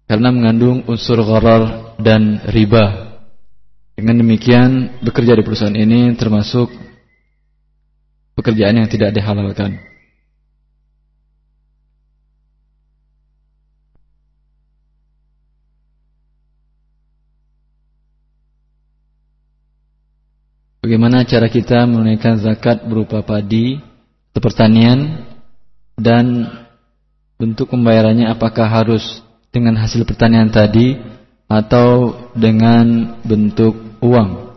karena 0.07 0.29
mengandung 0.31 0.83
unsur 0.87 1.23
gharar 1.23 1.95
dan 1.99 2.43
riba 2.51 3.10
dengan 3.95 4.23
demikian, 4.23 5.01
bekerja 5.03 5.37
di 5.37 5.43
perusahaan 5.43 5.75
ini 5.75 6.15
termasuk 6.17 6.71
pekerjaan 8.33 8.81
yang 8.81 8.89
tidak 8.89 9.13
dihalalkan. 9.13 9.91
Bagaimana 20.81 21.21
cara 21.29 21.45
kita 21.45 21.85
menunaikan 21.85 22.41
zakat 22.41 22.81
berupa 22.89 23.21
padi 23.21 23.77
atau 24.33 24.41
pertanian 24.41 25.29
dan 25.93 26.49
bentuk 27.37 27.69
pembayarannya 27.69 28.25
apakah 28.33 28.65
harus 28.65 29.21
dengan 29.53 29.77
hasil 29.77 30.01
pertanian 30.09 30.49
tadi 30.49 30.97
atau 31.51 32.15
dengan 32.31 33.19
bentuk 33.27 33.75
uang? 33.99 34.55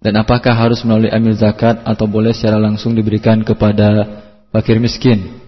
Dan 0.00 0.16
apakah 0.16 0.56
harus 0.56 0.80
melalui 0.80 1.12
amil 1.12 1.36
zakat 1.36 1.84
atau 1.84 2.08
boleh 2.08 2.32
secara 2.32 2.56
langsung 2.56 2.96
diberikan 2.96 3.44
kepada 3.44 4.24
fakir 4.48 4.80
miskin? 4.80 5.44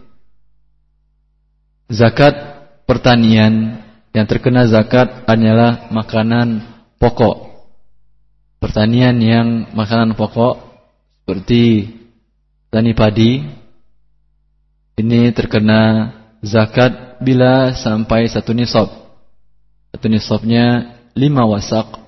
Zakat 1.88 2.36
pertanian 2.84 3.80
yang 4.12 4.28
terkena 4.28 4.68
zakat 4.68 5.24
hanyalah 5.24 5.88
makanan 5.88 6.68
pokok. 7.00 7.48
Pertanian 8.60 9.16
yang 9.24 9.72
makanan 9.72 10.12
pokok 10.12 10.60
seperti 11.24 11.96
tani 12.68 12.92
padi 12.92 13.40
ini 15.00 15.32
terkena 15.32 16.12
zakat 16.44 17.16
bila 17.24 17.72
sampai 17.72 18.28
satu 18.28 18.52
nisab. 18.52 19.01
Satu 19.92 20.08
nisabnya 20.08 20.96
lima 21.12 21.44
wasak, 21.44 22.00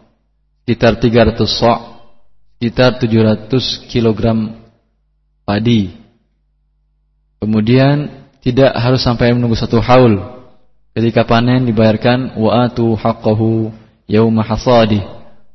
sekitar 0.64 0.96
300 0.96 1.36
sok, 1.44 1.80
sekitar 2.56 2.96
700 2.96 3.92
kilogram 3.92 4.56
padi. 5.44 5.92
Kemudian 7.44 8.24
tidak 8.40 8.72
harus 8.72 9.04
sampai 9.04 9.36
menunggu 9.36 9.52
satu 9.52 9.84
haul. 9.84 10.16
Ketika 10.96 11.28
panen 11.28 11.68
dibayarkan 11.68 12.40
wa 12.40 12.64
atu 12.64 12.96
haqqahu 12.96 13.68
yauma 14.08 14.40
hasadi. 14.40 15.04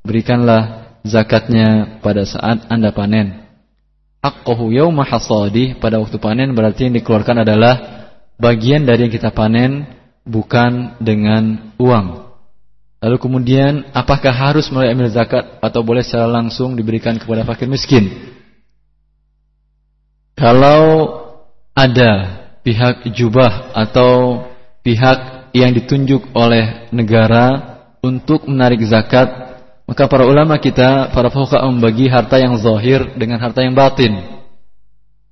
Berikanlah 0.05 0.93
zakatnya 1.01 1.99
pada 2.05 2.23
saat 2.29 2.69
Anda 2.69 2.93
panen. 2.93 3.45
Haqqahu 4.19 4.69
yauma 4.75 5.07
hasadi 5.07 5.79
pada 5.79 5.97
waktu 5.97 6.19
panen 6.19 6.51
berarti 6.51 6.91
yang 6.91 6.95
dikeluarkan 6.99 7.41
adalah 7.47 7.73
bagian 8.35 8.83
dari 8.83 9.07
yang 9.07 9.13
kita 9.13 9.31
panen 9.31 9.87
bukan 10.29 11.01
dengan 11.01 11.73
uang. 11.81 12.29
Lalu 13.01 13.17
kemudian 13.17 13.89
apakah 13.95 14.29
harus 14.29 14.69
mulai 14.69 14.93
ambil 14.93 15.09
zakat 15.09 15.57
atau 15.63 15.81
boleh 15.81 16.05
secara 16.05 16.29
langsung 16.29 16.77
diberikan 16.77 17.17
kepada 17.17 17.41
fakir 17.47 17.65
miskin? 17.65 18.11
Kalau 20.37 21.15
ada 21.73 22.43
pihak 22.61 23.09
jubah 23.15 23.71
atau 23.73 24.45
pihak 24.83 25.51
yang 25.55 25.73
ditunjuk 25.73 26.35
oleh 26.35 26.91
negara 26.91 27.79
untuk 28.03 28.45
menarik 28.47 28.83
zakat, 28.85 29.27
maka 29.87 30.05
para 30.05 30.27
ulama 30.27 30.59
kita, 30.61 31.09
para 31.09 31.33
fuqaha 31.33 31.65
membagi 31.65 32.05
harta 32.11 32.37
yang 32.37 32.55
zahir 32.61 33.15
dengan 33.17 33.41
harta 33.41 33.65
yang 33.65 33.73
batin. 33.73 34.43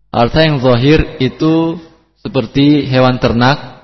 Harta 0.10 0.40
yang 0.42 0.58
zahir 0.64 1.20
itu 1.22 1.78
seperti 2.24 2.88
hewan 2.90 3.22
ternak, 3.22 3.77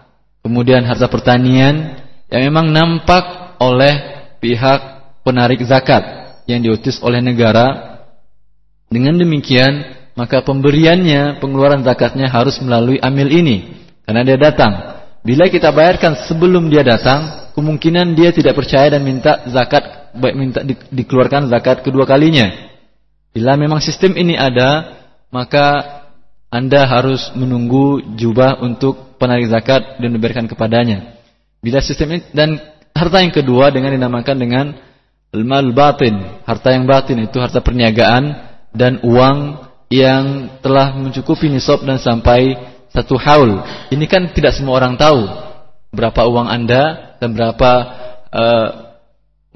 kemudian 0.44 0.84
harta 0.84 1.08
pertanian 1.08 1.98
yang 2.28 2.41
memang 2.52 2.70
nampak 2.70 3.56
oleh 3.64 3.96
pihak 4.44 4.80
penarik 5.24 5.64
zakat 5.64 6.04
yang 6.46 6.60
diutus 6.60 7.00
oleh 7.00 7.24
negara. 7.24 7.96
Dengan 8.91 9.18
demikian, 9.18 9.96
maka 10.14 10.46
pemberiannya, 10.46 11.41
pengeluaran 11.41 11.82
zakatnya 11.82 12.30
harus 12.30 12.62
melalui 12.62 13.02
amil 13.02 13.32
ini. 13.32 13.88
Karena 14.06 14.22
dia 14.22 14.38
datang. 14.38 15.02
Bila 15.24 15.48
kita 15.48 15.72
bayarkan 15.72 16.28
sebelum 16.28 16.68
dia 16.70 16.84
datang, 16.84 17.50
kemungkinan 17.56 18.14
dia 18.14 18.36
tidak 18.36 18.60
percaya 18.60 18.91
dan 18.91 19.02
minta 19.02 19.41
zakat, 19.50 20.14
baik 20.14 20.36
minta 20.36 20.60
di, 20.62 20.76
dikeluarkan 20.76 21.48
zakat 21.50 21.82
kedua 21.82 22.04
kalinya. 22.04 22.52
Bila 23.34 23.58
memang 23.58 23.82
sistem 23.82 24.14
ini 24.14 24.38
ada, 24.38 25.02
maka 25.34 26.03
anda 26.54 26.86
harus 26.86 27.34
menunggu 27.34 28.14
jubah 28.14 28.62
untuk 28.62 29.18
penarik 29.18 29.49
zakat 29.49 29.97
dan 29.97 30.14
diberikan 30.14 30.45
kepadanya. 30.45 31.18
Bila 31.66 31.82
sistem 31.82 32.14
ini 32.14 32.22
dan 32.30 32.62
Harta 32.93 33.26
yang 33.26 33.34
kedua 33.34 33.74
dengan 33.74 33.89
dinamakan 33.89 34.38
dengan 34.38 34.66
mal 35.41 35.66
batin. 35.74 36.45
Harta 36.45 36.70
yang 36.70 36.86
batin 36.86 37.26
itu 37.26 37.41
harta 37.41 37.58
perniagaan 37.58 38.38
dan 38.70 39.01
uang 39.01 39.66
yang 39.89 40.56
telah 40.62 40.93
mencukupi 40.93 41.49
nisab 41.49 41.82
dan 41.89 41.97
sampai 41.97 42.54
satu 42.93 43.18
haul. 43.18 43.66
Ini 43.89 44.06
kan 44.06 44.30
tidak 44.30 44.54
semua 44.54 44.78
orang 44.78 44.93
tahu 44.93 45.26
berapa 45.89 46.22
uang 46.30 46.45
Anda 46.45 47.18
dan 47.18 47.34
berapa 47.34 47.72
uh, 48.30 48.70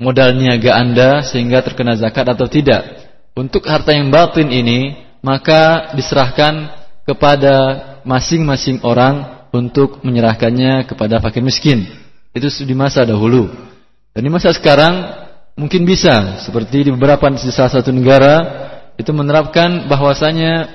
modal 0.02 0.34
niaga 0.34 0.74
Anda 0.82 1.22
sehingga 1.22 1.62
terkena 1.62 1.94
zakat 1.94 2.26
atau 2.26 2.50
tidak. 2.50 3.06
Untuk 3.38 3.70
harta 3.70 3.94
yang 3.94 4.10
batin 4.10 4.50
ini 4.50 4.98
maka 5.22 5.94
diserahkan 5.94 6.74
kepada 7.08 7.56
masing-masing 8.04 8.84
orang 8.84 9.48
untuk 9.56 10.04
menyerahkannya 10.04 10.84
kepada 10.84 11.24
fakir 11.24 11.40
miskin. 11.40 11.88
Itu 12.36 12.52
di 12.68 12.76
masa 12.76 13.08
dahulu. 13.08 13.48
Dan 14.12 14.28
di 14.28 14.30
masa 14.30 14.52
sekarang 14.52 15.08
mungkin 15.56 15.88
bisa 15.88 16.44
seperti 16.44 16.86
di 16.86 16.92
beberapa 16.92 17.32
di 17.32 17.40
salah 17.50 17.72
satu 17.72 17.90
negara 17.96 18.36
itu 19.00 19.10
menerapkan 19.16 19.88
bahwasanya 19.88 20.68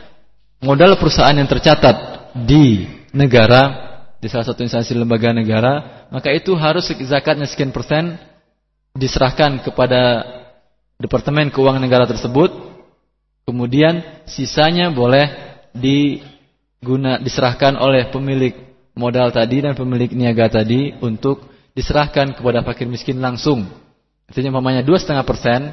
modal 0.64 0.96
perusahaan 0.96 1.36
yang 1.36 1.46
tercatat 1.46 1.94
di 2.32 2.88
negara 3.12 3.92
di 4.22 4.30
salah 4.30 4.46
satu 4.46 4.62
instansi 4.62 4.94
lembaga 4.94 5.34
negara, 5.34 6.06
maka 6.14 6.30
itu 6.30 6.54
harus 6.54 6.86
zakatnya 7.02 7.44
sekian 7.50 7.74
persen 7.74 8.14
diserahkan 8.94 9.58
kepada 9.66 10.22
Departemen 11.02 11.50
Keuangan 11.50 11.82
Negara 11.82 12.06
tersebut. 12.06 12.54
Kemudian 13.42 14.22
sisanya 14.22 14.94
boleh 14.94 15.51
diguna 15.72 17.20
diserahkan 17.20 17.76
oleh 17.80 18.08
pemilik 18.12 18.54
modal 18.92 19.32
tadi 19.32 19.64
dan 19.64 19.72
pemilik 19.72 20.12
niaga 20.12 20.62
tadi 20.62 20.92
untuk 21.00 21.48
diserahkan 21.72 22.36
kepada 22.36 22.60
fakir 22.64 22.88
miskin 22.88 23.20
langsung. 23.20 23.64
Artinya 24.28 24.52
umpamanya 24.52 24.84
dua 24.84 25.00
setengah 25.00 25.24
persen, 25.24 25.72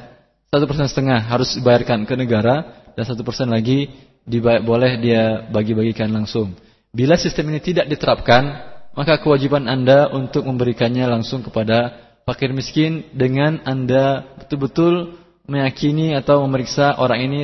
satu 0.52 0.66
persen 0.68 0.88
setengah 0.88 1.20
harus 1.28 1.56
dibayarkan 1.56 2.08
ke 2.08 2.16
negara 2.16 2.88
dan 2.96 3.04
satu 3.04 3.24
persen 3.24 3.52
lagi 3.52 3.92
dibayar, 4.24 4.64
boleh 4.64 5.00
dia 5.00 5.24
bagi-bagikan 5.52 6.12
langsung. 6.12 6.56
Bila 6.90 7.20
sistem 7.20 7.54
ini 7.54 7.62
tidak 7.62 7.86
diterapkan, 7.86 8.50
maka 8.98 9.22
kewajiban 9.22 9.70
anda 9.70 10.10
untuk 10.10 10.48
memberikannya 10.48 11.06
langsung 11.06 11.46
kepada 11.46 12.10
fakir 12.26 12.52
miskin 12.52 13.06
dengan 13.14 13.62
anda 13.64 14.26
betul-betul 14.42 15.18
meyakini 15.46 16.14
atau 16.18 16.46
memeriksa 16.46 16.98
orang 16.98 17.26
ini 17.26 17.40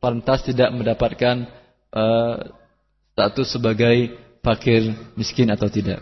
pantas 0.00 0.44
tidak 0.44 0.72
mendapatkan 0.72 1.48
uh, 1.94 2.50
status 3.14 3.52
sebagai 3.52 4.16
fakir 4.40 4.96
miskin 5.14 5.50
atau 5.52 5.68
tidak. 5.68 6.00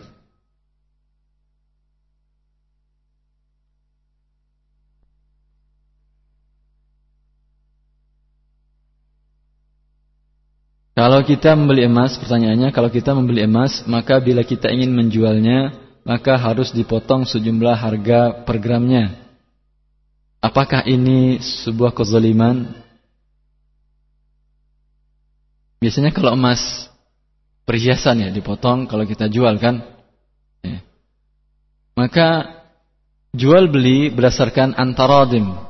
Kalau 10.99 11.23
kita 11.23 11.55
membeli 11.55 11.87
emas, 11.87 12.19
pertanyaannya 12.19 12.75
kalau 12.75 12.91
kita 12.91 13.15
membeli 13.15 13.47
emas, 13.47 13.87
maka 13.87 14.19
bila 14.19 14.43
kita 14.43 14.67
ingin 14.67 14.91
menjualnya, 14.91 15.71
maka 16.03 16.35
harus 16.35 16.75
dipotong 16.75 17.23
sejumlah 17.23 17.71
harga 17.71 18.43
per 18.43 18.59
gramnya. 18.59 19.15
Apakah 20.43 20.83
ini 20.83 21.39
sebuah 21.39 21.95
kezaliman? 21.95 22.75
Biasanya 25.79 26.11
kalau 26.11 26.35
emas 26.35 26.91
perhiasan 27.63 28.23
ya 28.23 28.29
dipotong 28.31 28.87
kalau 28.87 29.07
kita 29.07 29.31
jual 29.31 29.55
kan. 29.57 29.83
Ya. 30.63 30.83
Maka 31.95 32.59
jual 33.31 33.71
beli 33.71 34.11
berdasarkan 34.11 34.75
antaradim 34.75 35.69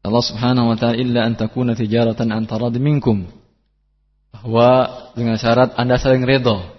Allah 0.00 0.24
Subhanahu 0.24 0.72
wa 0.72 0.76
taala 0.80 0.96
illa 0.96 1.28
an 1.28 1.36
takuna 1.36 1.76
tijaratan 1.76 2.32
an 2.32 2.48
tarad 2.48 2.72
minkum. 2.80 3.28
Bahwa 4.32 4.88
dengan 5.12 5.36
syarat 5.36 5.76
Anda 5.76 6.00
saling 6.00 6.24
redha. 6.24 6.72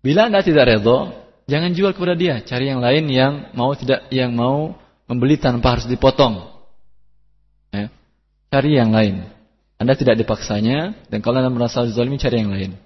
Bila 0.00 0.32
Anda 0.32 0.40
tidak 0.40 0.66
redha, 0.66 1.12
jangan 1.44 1.76
jual 1.76 1.92
kepada 1.92 2.16
dia, 2.16 2.40
cari 2.40 2.72
yang 2.72 2.80
lain 2.80 3.04
yang 3.12 3.32
mau 3.52 3.76
tidak 3.76 4.08
yang 4.08 4.32
mau 4.32 4.72
membeli 5.04 5.36
tanpa 5.36 5.76
harus 5.76 5.84
dipotong. 5.84 6.48
Ya. 7.76 7.92
Cari 8.48 8.70
yang 8.72 8.96
lain. 8.96 9.28
Anda 9.82 9.98
tidak 9.98 10.14
dipaksanya 10.22 11.10
dan 11.10 11.18
kalau 11.18 11.42
Anda 11.42 11.50
merasa 11.50 11.82
zalimi 11.90 12.14
cari 12.22 12.38
yang 12.38 12.54
lain. 12.54 12.78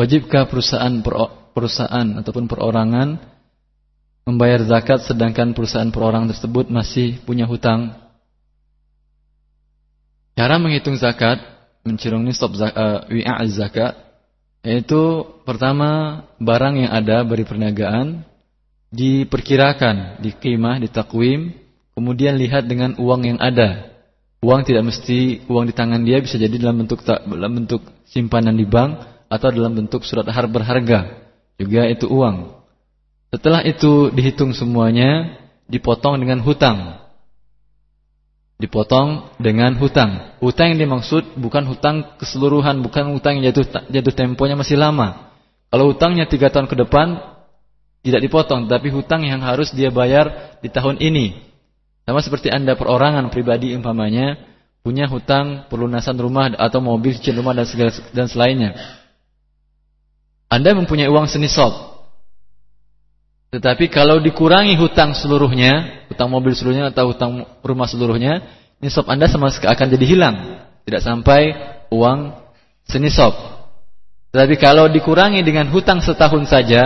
Wajibkah 0.00 0.48
perusahaan 0.48 1.04
perusahaan 1.52 2.08
ataupun 2.24 2.48
perorangan 2.48 3.20
membayar 4.24 4.64
zakat 4.64 5.04
sedangkan 5.04 5.52
perusahaan 5.52 5.92
perorangan 5.92 6.32
tersebut 6.32 6.72
masih 6.72 7.20
punya 7.28 7.44
hutang? 7.44 7.92
Cara 10.40 10.56
menghitung 10.56 10.96
zakat 10.96 11.44
mencirung 11.84 12.24
nisab 12.24 12.56
uh, 12.56 13.04
wi'a 13.12 13.44
zakat 13.52 13.92
yaitu 14.64 15.28
pertama 15.44 16.24
barang 16.40 16.80
yang 16.80 16.92
ada 16.96 17.20
beri 17.20 17.44
perniagaan 17.44 18.24
diperkirakan, 18.88 20.24
dikimah, 20.24 20.80
ditakwim, 20.80 21.52
kemudian 21.92 22.40
lihat 22.40 22.64
dengan 22.64 22.96
uang 22.96 23.36
yang 23.36 23.36
ada. 23.36 23.92
Uang 24.40 24.64
tidak 24.64 24.88
mesti 24.88 25.44
uang 25.44 25.68
di 25.68 25.76
tangan 25.76 26.00
dia 26.08 26.24
bisa 26.24 26.40
jadi 26.40 26.56
dalam 26.56 26.80
bentuk 26.80 27.04
dalam 27.04 27.52
bentuk 27.52 27.84
simpanan 28.08 28.56
di 28.56 28.64
bank 28.64 29.19
atau 29.30 29.48
dalam 29.54 29.78
bentuk 29.78 30.02
surat 30.02 30.26
har 30.26 30.46
berharga. 30.50 31.30
Juga 31.56 31.86
itu 31.86 32.10
uang. 32.10 32.50
Setelah 33.30 33.62
itu 33.62 34.10
dihitung 34.10 34.50
semuanya, 34.50 35.38
dipotong 35.70 36.18
dengan 36.18 36.42
hutang 36.42 37.00
dipotong 38.60 39.40
dengan 39.40 39.74
hutang. 39.80 40.36
Hutang 40.38 40.76
yang 40.76 40.86
dimaksud 40.86 41.40
bukan 41.40 41.64
hutang 41.64 42.20
keseluruhan, 42.20 42.84
bukan 42.84 43.16
hutang 43.16 43.40
yang 43.40 43.50
jatuh 43.50 43.88
jatuh 43.88 44.14
temponya 44.14 44.54
masih 44.54 44.76
lama. 44.76 45.32
Kalau 45.72 45.90
hutangnya 45.90 46.28
tiga 46.28 46.52
tahun 46.52 46.68
ke 46.68 46.76
depan 46.84 47.16
tidak 48.04 48.20
dipotong, 48.20 48.68
tapi 48.68 48.92
hutang 48.92 49.24
yang 49.24 49.40
harus 49.40 49.72
dia 49.72 49.88
bayar 49.88 50.60
di 50.60 50.68
tahun 50.68 51.00
ini. 51.00 51.40
Sama 52.04 52.20
seperti 52.20 52.52
anda 52.52 52.76
perorangan 52.76 53.32
pribadi 53.32 53.72
umpamanya 53.72 54.36
punya 54.80 55.08
hutang 55.08 55.68
pelunasan 55.68 56.16
rumah 56.20 56.52
atau 56.56 56.80
mobil 56.84 57.16
cicil 57.16 57.40
rumah 57.40 57.56
dan 57.56 57.64
segala 57.64 57.90
dan 58.12 58.28
selainnya. 58.28 58.99
Anda 60.50 60.74
mempunyai 60.74 61.06
uang 61.06 61.30
senisab, 61.30 61.90
tetapi 63.50 63.90
kalau 63.90 64.22
dikurangi 64.22 64.78
hutang 64.78 65.10
seluruhnya, 65.10 66.06
hutang 66.06 66.30
mobil 66.30 66.54
seluruhnya 66.54 66.94
atau 66.94 67.10
hutang 67.10 67.42
rumah 67.66 67.90
seluruhnya, 67.90 68.46
nisab 68.78 69.10
Anda 69.10 69.26
sama 69.26 69.50
sekali 69.50 69.74
akan 69.74 69.86
jadi 69.90 70.06
hilang. 70.06 70.36
Tidak 70.86 71.02
sampai 71.02 71.58
uang 71.90 72.30
senisab. 72.86 73.34
Tetapi 74.30 74.54
kalau 74.54 74.86
dikurangi 74.86 75.42
dengan 75.42 75.66
hutang 75.74 75.98
setahun 75.98 76.46
saja, 76.46 76.82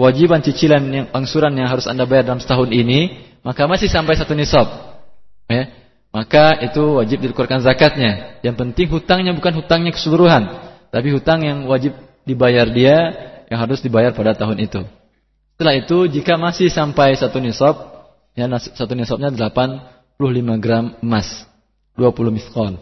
kewajiban 0.00 0.40
cicilan 0.40 0.80
yang 0.88 1.06
angsuran 1.12 1.52
yang 1.52 1.68
harus 1.68 1.84
Anda 1.84 2.08
bayar 2.08 2.32
dalam 2.32 2.40
setahun 2.40 2.72
ini, 2.72 3.28
maka 3.44 3.68
masih 3.68 3.92
sampai 3.92 4.16
satu 4.16 4.32
nisab. 4.32 4.64
Ya. 5.44 5.68
Maka 6.08 6.56
itu 6.64 7.04
wajib 7.04 7.20
dikeluarkan 7.20 7.60
zakatnya. 7.60 8.40
Yang 8.40 8.56
penting 8.64 8.88
hutangnya 8.88 9.36
bukan 9.36 9.60
hutangnya 9.60 9.92
keseluruhan, 9.92 10.48
tapi 10.88 11.12
hutang 11.12 11.44
yang 11.44 11.68
wajib 11.68 11.92
dibayar 12.28 12.68
dia 12.68 12.96
yang 13.48 13.64
harus 13.64 13.80
dibayar 13.80 14.12
pada 14.12 14.36
tahun 14.36 14.60
itu. 14.60 14.84
Setelah 15.56 15.74
itu 15.80 16.04
jika 16.20 16.36
masih 16.36 16.68
sampai 16.68 17.16
satu 17.16 17.40
nisab, 17.40 17.74
ya 18.36 18.44
satu 18.60 18.92
nisabnya 18.92 19.32
85 19.32 20.60
gram 20.60 20.94
emas, 21.00 21.48
20 21.96 22.36
miskol. 22.36 22.76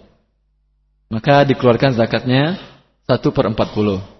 Maka 1.06 1.46
dikeluarkan 1.46 1.94
zakatnya 1.94 2.58
1 3.06 3.22
per 3.30 3.46
40. 3.46 4.15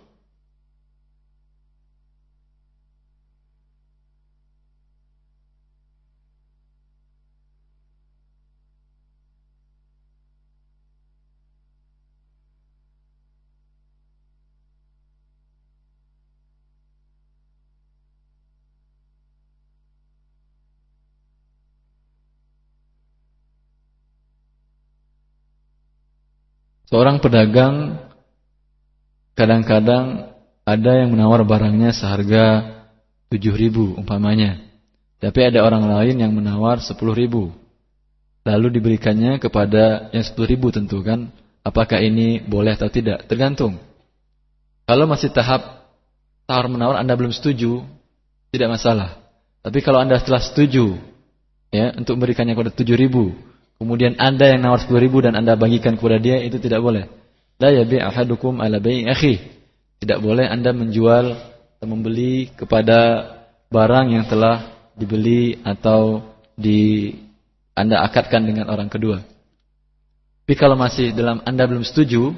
Seorang 26.87 27.19
pedagang 27.19 27.99
kadang-kadang 29.35 30.31
ada 30.63 30.93
yang 31.03 31.11
menawar 31.11 31.43
barangnya 31.43 31.91
seharga 31.91 32.63
7.000 33.27 33.99
umpamanya. 33.99 34.63
Tapi 35.19 35.51
ada 35.51 35.67
orang 35.67 35.83
lain 35.83 36.23
yang 36.23 36.31
menawar 36.31 36.79
10.000. 36.79 36.95
Lalu 38.47 38.67
diberikannya 38.79 39.43
kepada 39.43 40.15
yang 40.15 40.23
10.000 40.23 40.77
tentu 40.79 41.03
kan. 41.03 41.35
Apakah 41.67 41.99
ini 41.99 42.39
boleh 42.39 42.79
atau 42.79 42.87
tidak? 42.87 43.27
Tergantung. 43.27 43.83
Kalau 44.87 45.11
masih 45.11 45.35
tahap 45.35 45.91
tawar 46.47 46.71
menawar 46.71 47.03
Anda 47.03 47.19
belum 47.19 47.35
setuju, 47.35 47.83
tidak 48.55 48.79
masalah. 48.79 49.19
Tapi 49.67 49.83
kalau 49.83 49.99
Anda 49.99 50.23
setelah 50.23 50.39
setuju 50.39 50.95
ya 51.75 51.91
untuk 51.99 52.15
memberikannya 52.15 52.55
kepada 52.55 52.71
7.000 52.71 53.56
Kemudian 53.77 54.17
anda 54.17 54.49
yang 54.49 54.65
nawar 54.65 54.81
10 54.81 54.93
ribu 54.97 55.21
dan 55.21 55.37
anda 55.37 55.53
bagikan 55.53 56.01
kepada 56.01 56.17
dia 56.17 56.41
itu 56.41 56.57
tidak 56.57 56.81
boleh. 56.81 57.13
La 57.61 57.73
yabi 57.73 58.01
ahadukum 58.01 58.61
ala 58.61 58.81
bayi 58.81 59.05
akhi. 59.05 59.41
Tidak 60.01 60.21
boleh 60.21 60.49
anda 60.49 60.73
menjual 60.73 61.37
atau 61.77 61.87
membeli 61.89 62.53
kepada 62.57 63.33
barang 63.69 64.07
yang 64.17 64.25
telah 64.29 64.73
dibeli 64.97 65.61
atau 65.61 66.25
di 66.57 67.13
anda 67.77 68.01
akadkan 68.01 68.49
dengan 68.49 68.73
orang 68.73 68.89
kedua. 68.89 69.21
Tapi 70.47 70.55
kalau 70.57 70.79
masih 70.79 71.13
dalam 71.13 71.45
anda 71.45 71.69
belum 71.69 71.85
setuju 71.85 72.33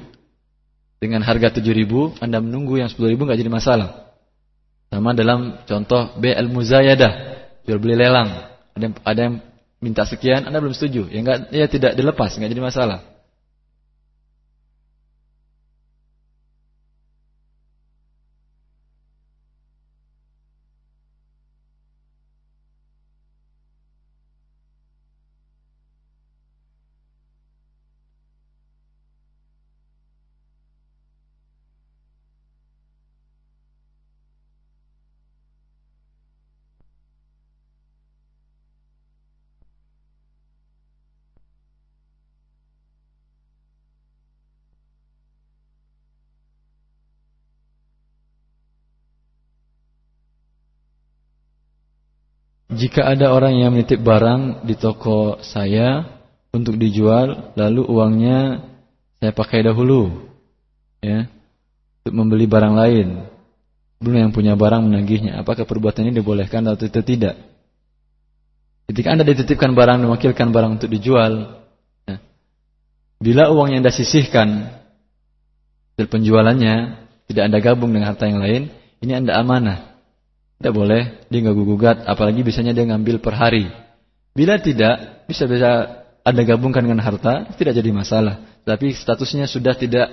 dengan 0.99 1.23
harga 1.23 1.55
7 1.55 1.63
ribu, 1.71 2.11
anda 2.19 2.43
menunggu 2.43 2.75
yang 2.83 2.91
10 2.91 2.99
ribu 3.07 3.23
nggak 3.23 3.39
jadi 3.39 3.51
masalah. 3.51 4.11
Sama 4.91 5.15
dalam 5.15 5.61
contoh 5.63 6.17
BL 6.19 6.49
Muzayadah, 6.51 7.11
jual 7.63 7.79
beli 7.79 7.95
lelang. 7.95 8.27
Ada 8.75 8.83
yang, 8.83 8.95
ada 9.05 9.19
yang 9.21 9.35
minta 9.79 10.03
sekian, 10.07 10.47
Anda 10.47 10.59
belum 10.59 10.75
setuju. 10.75 11.07
Ya 11.11 11.19
enggak 11.23 11.37
ya 11.51 11.65
tidak 11.67 11.91
dilepas, 11.95 12.35
enggak 12.35 12.51
jadi 12.51 12.63
masalah. 12.63 12.99
Jika 52.79 53.03
ada 53.03 53.35
orang 53.35 53.59
yang 53.59 53.75
menitip 53.75 53.99
barang 53.99 54.63
di 54.63 54.79
toko 54.79 55.43
saya 55.43 56.15
untuk 56.55 56.79
dijual, 56.79 57.51
lalu 57.59 57.83
uangnya 57.83 58.63
saya 59.19 59.35
pakai 59.35 59.67
dahulu, 59.67 60.31
ya, 61.03 61.27
untuk 61.99 62.13
membeli 62.15 62.47
barang 62.47 62.73
lain. 62.79 63.07
Belum 63.99 64.15
yang 64.15 64.31
punya 64.31 64.55
barang 64.55 64.87
menagihnya. 64.87 65.43
Apakah 65.43 65.67
perbuatan 65.67 66.07
ini 66.07 66.23
dibolehkan 66.23 66.63
atau 66.71 66.87
tidak? 66.87 67.35
Ketika 68.87 69.11
anda 69.11 69.27
dititipkan 69.27 69.75
barang, 69.75 69.99
mewakilkan 70.07 70.47
barang 70.47 70.79
untuk 70.79 70.87
dijual, 70.87 71.59
ya, 72.07 72.15
bila 73.19 73.51
uang 73.51 73.75
yang 73.75 73.83
anda 73.83 73.91
sisihkan 73.91 74.71
dari 75.99 76.07
penjualannya 76.07 76.75
tidak 77.27 77.43
anda 77.43 77.59
gabung 77.59 77.91
dengan 77.91 78.15
harta 78.15 78.23
yang 78.23 78.39
lain, 78.39 78.71
ini 79.03 79.11
anda 79.19 79.35
amanah. 79.35 79.88
Tidak 80.59 80.75
boleh 80.75 81.23
dia 81.31 81.39
nggak 81.39 81.55
gugat, 81.55 81.97
apalagi 82.03 82.43
bisanya 82.43 82.75
dia 82.75 82.83
ngambil 82.83 83.23
per 83.23 83.31
hari. 83.31 83.71
Bila 84.35 84.59
tidak, 84.59 85.23
bisa 85.23 85.47
bisa 85.47 86.03
Anda 86.27 86.43
gabungkan 86.43 86.83
dengan 86.83 86.99
harta, 86.99 87.47
tidak 87.55 87.79
jadi 87.79 87.95
masalah. 87.95 88.43
Tapi 88.67 88.91
statusnya 88.91 89.47
sudah 89.47 89.71
tidak 89.79 90.11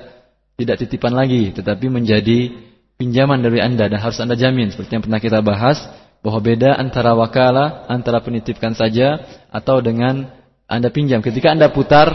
tidak 0.55 0.77
titipan 0.87 1.19
lagi, 1.19 1.51
tetapi 1.51 1.91
menjadi 1.91 2.55
pinjaman 2.95 3.43
dari 3.43 3.59
Anda 3.59 3.91
dan 3.91 3.99
harus 3.99 4.23
Anda 4.23 4.39
jamin 4.39 4.71
seperti 4.71 4.95
yang 4.95 5.05
pernah 5.05 5.19
kita 5.19 5.43
bahas 5.43 5.83
bahwa 6.23 6.39
beda 6.39 6.79
antara 6.79 7.13
wakala, 7.19 7.85
antara 7.91 8.23
penitipkan 8.23 8.73
saja 8.73 9.21
atau 9.51 9.83
dengan 9.83 10.31
Anda 10.71 10.95
pinjam. 10.95 11.27
Ketika 11.27 11.53
Anda 11.53 11.75
putar, 11.75 12.07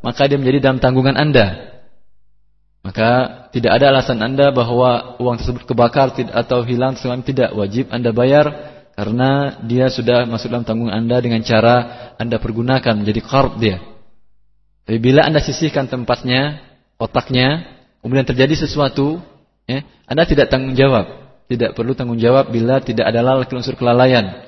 maka 0.00 0.24
dia 0.24 0.40
menjadi 0.40 0.72
dalam 0.72 0.80
tanggungan 0.80 1.20
Anda. 1.20 1.73
Maka 2.84 3.10
tidak 3.48 3.80
ada 3.80 3.96
alasan 3.96 4.20
Anda 4.20 4.52
bahwa 4.52 5.16
uang 5.16 5.40
tersebut 5.40 5.64
kebakar 5.64 6.12
atau 6.36 6.60
hilang 6.68 7.00
selama 7.00 7.24
tidak 7.24 7.56
wajib 7.56 7.88
Anda 7.88 8.12
bayar 8.12 8.46
karena 8.92 9.58
dia 9.64 9.88
sudah 9.88 10.28
masuk 10.28 10.52
dalam 10.52 10.68
tanggung 10.68 10.92
Anda 10.92 11.16
dengan 11.24 11.40
cara 11.40 12.12
Anda 12.20 12.36
pergunakan 12.36 13.00
menjadi 13.00 13.20
qard 13.24 13.56
dia. 13.56 13.80
Tapi 14.84 15.00
bila 15.00 15.24
Anda 15.24 15.40
sisihkan 15.40 15.88
tempatnya, 15.88 16.60
otaknya, 17.00 17.64
kemudian 18.04 18.28
terjadi 18.28 18.68
sesuatu, 18.68 19.16
Ya, 19.64 19.80
anda 20.04 20.28
tidak 20.28 20.52
tanggung 20.52 20.76
jawab. 20.76 21.24
Tidak 21.48 21.76
perlu 21.76 21.92
tanggung 21.96 22.20
jawab 22.20 22.52
bila 22.52 22.80
tidak 22.80 23.08
ada 23.08 23.20
unsur 23.48 23.76
kelalaian. 23.76 24.44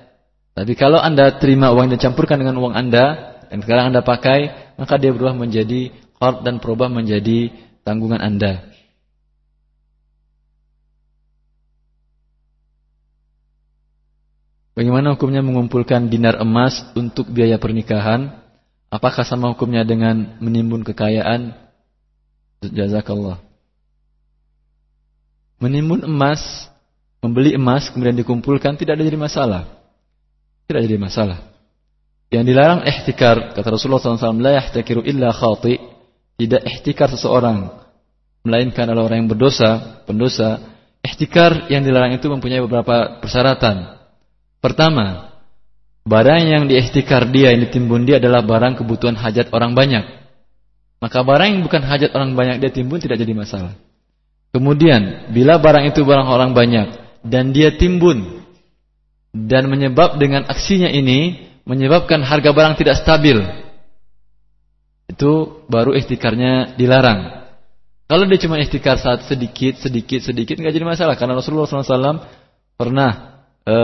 Tapi 0.56 0.72
kalau 0.72 0.96
Anda 0.96 1.36
terima 1.36 1.68
uang 1.76 1.92
dan 1.92 2.00
campurkan 2.00 2.40
dengan 2.40 2.56
uang 2.56 2.72
Anda 2.72 3.36
dan 3.52 3.60
sekarang 3.60 3.92
Anda 3.92 4.00
pakai, 4.00 4.72
maka 4.80 4.96
dia 4.96 5.12
berubah 5.12 5.36
menjadi 5.36 5.92
qard 6.16 6.40
dan 6.44 6.56
berubah 6.56 6.88
menjadi 6.88 7.52
tanggungan 7.86 8.18
Anda. 8.18 8.66
Bagaimana 14.76 15.16
hukumnya 15.16 15.40
mengumpulkan 15.40 16.12
dinar 16.12 16.36
emas 16.42 16.84
untuk 16.98 17.32
biaya 17.32 17.56
pernikahan? 17.56 18.28
Apakah 18.92 19.24
sama 19.24 19.48
hukumnya 19.54 19.86
dengan 19.86 20.36
menimbun 20.42 20.84
kekayaan? 20.84 21.56
Jazakallah. 22.60 23.40
Menimbun 25.56 26.04
emas, 26.04 26.68
membeli 27.24 27.56
emas 27.56 27.88
kemudian 27.88 28.20
dikumpulkan 28.20 28.76
tidak 28.76 29.00
ada 29.00 29.08
jadi 29.08 29.16
masalah. 29.16 29.62
Tidak 30.68 30.82
jadi 30.84 31.00
masalah. 31.00 31.40
Yang 32.28 32.44
dilarang 32.52 32.80
ihtikar, 32.84 33.56
kata 33.56 33.68
Rasulullah 33.70 34.02
SAW, 34.02 34.36
la 34.42 34.60
illa 35.08 35.32
khati. 35.32 35.95
Tidak 36.36 36.62
ihtikar 36.68 37.08
seseorang, 37.08 37.72
melainkan 38.44 38.86
adalah 38.86 39.08
orang 39.08 39.24
yang 39.24 39.30
berdosa, 39.32 40.04
pendosa. 40.04 40.60
Ihtikar 41.00 41.72
yang 41.72 41.82
dilarang 41.82 42.14
itu 42.14 42.28
mempunyai 42.28 42.60
beberapa 42.60 43.22
persyaratan. 43.24 43.96
Pertama, 44.60 45.32
barang 46.04 46.42
yang 46.44 46.64
diihtikar 46.68 47.30
dia, 47.32 47.56
yang 47.56 47.64
ditimbun 47.66 48.04
dia 48.04 48.20
adalah 48.20 48.44
barang 48.44 48.78
kebutuhan 48.78 49.16
hajat 49.16 49.48
orang 49.54 49.72
banyak. 49.72 50.04
Maka 51.00 51.22
barang 51.22 51.48
yang 51.56 51.62
bukan 51.64 51.82
hajat 51.84 52.10
orang 52.16 52.32
banyak 52.36 52.56
dia 52.60 52.72
timbun 52.72 53.00
tidak 53.00 53.20
jadi 53.20 53.32
masalah. 53.36 53.74
Kemudian, 54.52 55.30
bila 55.32 55.60
barang 55.60 55.92
itu 55.92 56.00
barang 56.04 56.28
orang 56.28 56.56
banyak 56.56 56.88
dan 57.20 57.52
dia 57.52 57.74
timbun 57.74 58.44
dan 59.36 59.68
menyebab 59.68 60.16
dengan 60.16 60.48
aksinya 60.48 60.88
ini 60.88 61.44
menyebabkan 61.68 62.24
harga 62.24 62.50
barang 62.54 62.74
tidak 62.80 62.96
stabil. 62.96 63.36
Itu 65.16 65.64
baru 65.72 65.96
ikhtikarnya 65.96 66.76
dilarang. 66.76 67.48
Kalau 68.04 68.28
dia 68.28 68.36
cuma 68.36 68.60
ikhtikar 68.60 69.00
saat 69.00 69.24
sedikit, 69.24 69.80
sedikit, 69.80 70.20
sedikit 70.20 70.60
nggak 70.60 70.76
jadi 70.76 70.86
masalah 70.86 71.16
karena 71.16 71.40
Rasulullah 71.40 71.66
SAW 71.66 72.20
pernah 72.76 73.42
e, 73.64 73.76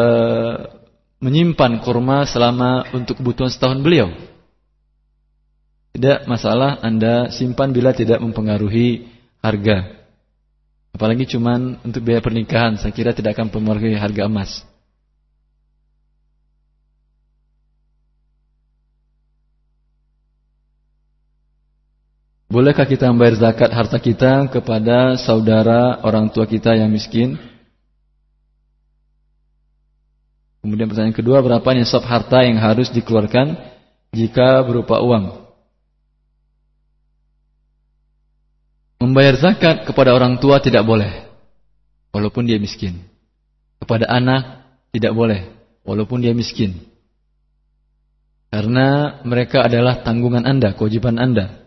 menyimpan 1.24 1.80
kurma 1.80 2.28
selama 2.28 2.86
untuk 2.92 3.18
kebutuhan 3.18 3.48
setahun 3.48 3.80
beliau. 3.80 4.12
Tidak 5.96 6.28
masalah 6.28 6.84
Anda 6.84 7.32
simpan 7.32 7.72
bila 7.72 7.96
tidak 7.96 8.20
mempengaruhi 8.20 9.08
harga. 9.40 10.04
Apalagi 10.92 11.24
cuma 11.32 11.80
untuk 11.80 12.04
biaya 12.04 12.20
pernikahan, 12.20 12.76
saya 12.76 12.92
kira 12.92 13.16
tidak 13.16 13.40
akan 13.40 13.48
mempengaruhi 13.48 13.96
harga 13.96 14.28
emas. 14.28 14.68
Bolehkah 22.52 22.84
kita 22.84 23.08
membayar 23.08 23.48
zakat 23.48 23.72
harta 23.72 23.96
kita 23.96 24.44
kepada 24.52 25.16
saudara 25.16 26.04
orang 26.04 26.28
tua 26.28 26.44
kita 26.44 26.76
yang 26.76 26.92
miskin? 26.92 27.40
Kemudian 30.60 30.84
pertanyaan 30.84 31.16
kedua, 31.16 31.40
berapa 31.40 31.64
nisab 31.72 32.04
harta 32.04 32.44
yang 32.44 32.60
harus 32.60 32.92
dikeluarkan 32.92 33.56
jika 34.12 34.60
berupa 34.68 35.00
uang? 35.00 35.48
Membayar 39.00 39.40
zakat 39.40 39.88
kepada 39.88 40.12
orang 40.12 40.36
tua 40.36 40.60
tidak 40.60 40.84
boleh, 40.84 41.24
walaupun 42.12 42.44
dia 42.44 42.60
miskin. 42.60 43.00
Kepada 43.80 44.04
anak 44.12 44.76
tidak 44.92 45.16
boleh, 45.16 45.48
walaupun 45.88 46.20
dia 46.20 46.36
miskin. 46.36 46.84
Karena 48.52 49.18
mereka 49.24 49.64
adalah 49.64 50.04
tanggungan 50.04 50.44
anda, 50.44 50.76
kewajiban 50.76 51.16
anda. 51.16 51.61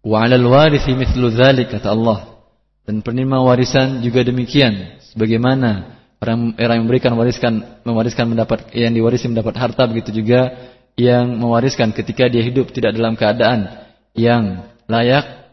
Wa 0.00 0.24
'alal 0.24 0.46
warithi 0.48 0.96
mithlu 0.96 1.28
dzalik 1.28 1.72
kata 1.72 1.92
Allah. 1.92 2.40
Dan 2.88 3.04
penerima 3.04 3.44
warisan 3.44 4.00
juga 4.00 4.24
demikian. 4.24 4.98
Sebagaimana 5.12 6.00
orang, 6.20 6.56
orang 6.56 6.74
yang 6.80 6.84
memberikan 6.88 7.12
wariskan 7.16 7.82
mewariskan 7.84 8.26
mendapat 8.28 8.72
yang 8.72 8.92
diwarisi 8.96 9.28
mendapat 9.28 9.54
harta 9.60 9.84
begitu 9.84 10.22
juga 10.24 10.56
yang 10.96 11.36
mewariskan 11.40 11.92
ketika 11.96 12.28
dia 12.28 12.44
hidup 12.44 12.72
tidak 12.76 12.96
dalam 12.96 13.16
keadaan 13.16 13.88
yang 14.12 14.68
layak 14.90 15.48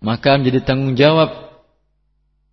maka 0.00 0.38
menjadi 0.38 0.62
tanggung 0.62 0.94
jawab 0.94 1.58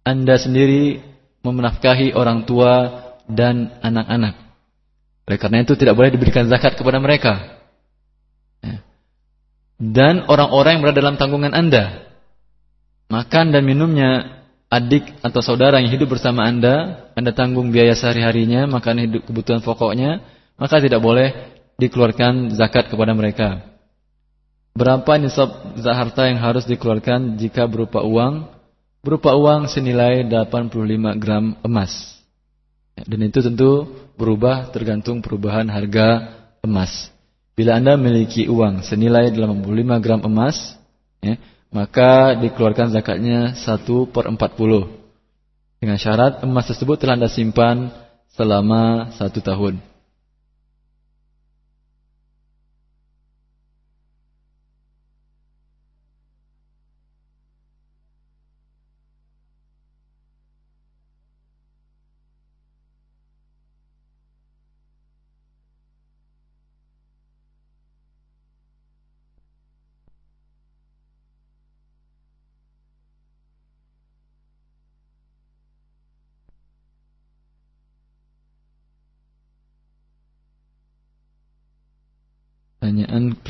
Anda 0.03 0.35
sendiri 0.35 0.99
memenafkahi 1.43 2.15
orang 2.15 2.43
tua 2.43 3.03
dan 3.27 3.71
anak-anak. 3.79 4.35
Oleh 5.23 5.39
karena 5.39 5.63
itu 5.63 5.79
tidak 5.79 5.95
boleh 5.95 6.11
diberikan 6.11 6.47
zakat 6.51 6.75
kepada 6.75 6.99
mereka 6.99 7.62
dan 9.91 10.23
orang-orang 10.31 10.79
yang 10.79 10.81
berada 10.87 10.99
dalam 11.03 11.19
tanggungan 11.19 11.51
Anda. 11.51 12.07
Makan 13.11 13.51
dan 13.51 13.67
minumnya 13.67 14.39
adik 14.71 15.19
atau 15.19 15.43
saudara 15.43 15.83
yang 15.83 15.91
hidup 15.91 16.15
bersama 16.15 16.47
Anda, 16.47 17.09
Anda 17.19 17.35
tanggung 17.35 17.75
biaya 17.75 17.91
sehari-harinya, 17.91 18.63
makan 18.71 19.03
hidup 19.03 19.21
kebutuhan 19.27 19.59
pokoknya, 19.59 20.23
maka 20.55 20.79
tidak 20.79 21.03
boleh 21.03 21.35
dikeluarkan 21.75 22.55
zakat 22.55 22.87
kepada 22.87 23.11
mereka. 23.11 23.59
Berapa 24.73 25.19
nisab 25.21 25.77
harta 25.83 26.31
yang 26.31 26.41
harus 26.41 26.65
dikeluarkan 26.65 27.37
jika 27.37 27.67
berupa 27.67 28.01
uang? 28.01 28.49
Berupa 29.03 29.35
uang 29.35 29.67
senilai 29.67 30.23
85 30.25 31.21
gram 31.21 31.59
emas. 31.61 32.23
Dan 32.95 33.19
itu 33.27 33.43
tentu 33.43 33.99
berubah 34.15 34.71
tergantung 34.71 35.19
perubahan 35.19 35.67
harga 35.67 36.39
emas. 36.63 37.11
Bila 37.53 37.77
Anda 37.77 37.93
memiliki 37.93 38.49
uang 38.49 38.81
senilai 38.81 39.29
85 39.29 40.01
gram 40.01 40.21
emas, 40.25 40.73
ya, 41.21 41.37
maka 41.69 42.33
dikeluarkan 42.37 42.89
zakatnya 42.89 43.53
1 43.53 44.09
per 44.09 44.25
40. 44.25 44.89
Dengan 45.77 45.97
syarat 46.01 46.41
emas 46.41 46.65
tersebut 46.65 46.97
telah 46.97 47.13
Anda 47.13 47.29
simpan 47.29 47.93
selama 48.33 49.13
satu 49.13 49.37
tahun. 49.43 49.92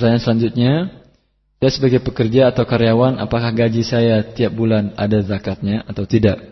Pertanyaan, 0.04 0.20
selanjutnya, 0.20 0.74
saya 1.64 1.72
sebagai 1.72 2.04
pekerja 2.04 2.51
atau 2.51 2.68
karyawan, 2.68 3.24
apakah 3.24 3.56
gaji 3.56 3.88
saya 3.88 4.20
tiap 4.36 4.51
bulan 4.51 4.91
ada 4.99 5.24
zakatnya 5.24 5.80
atau 5.88 6.04
tidak? 6.04 6.43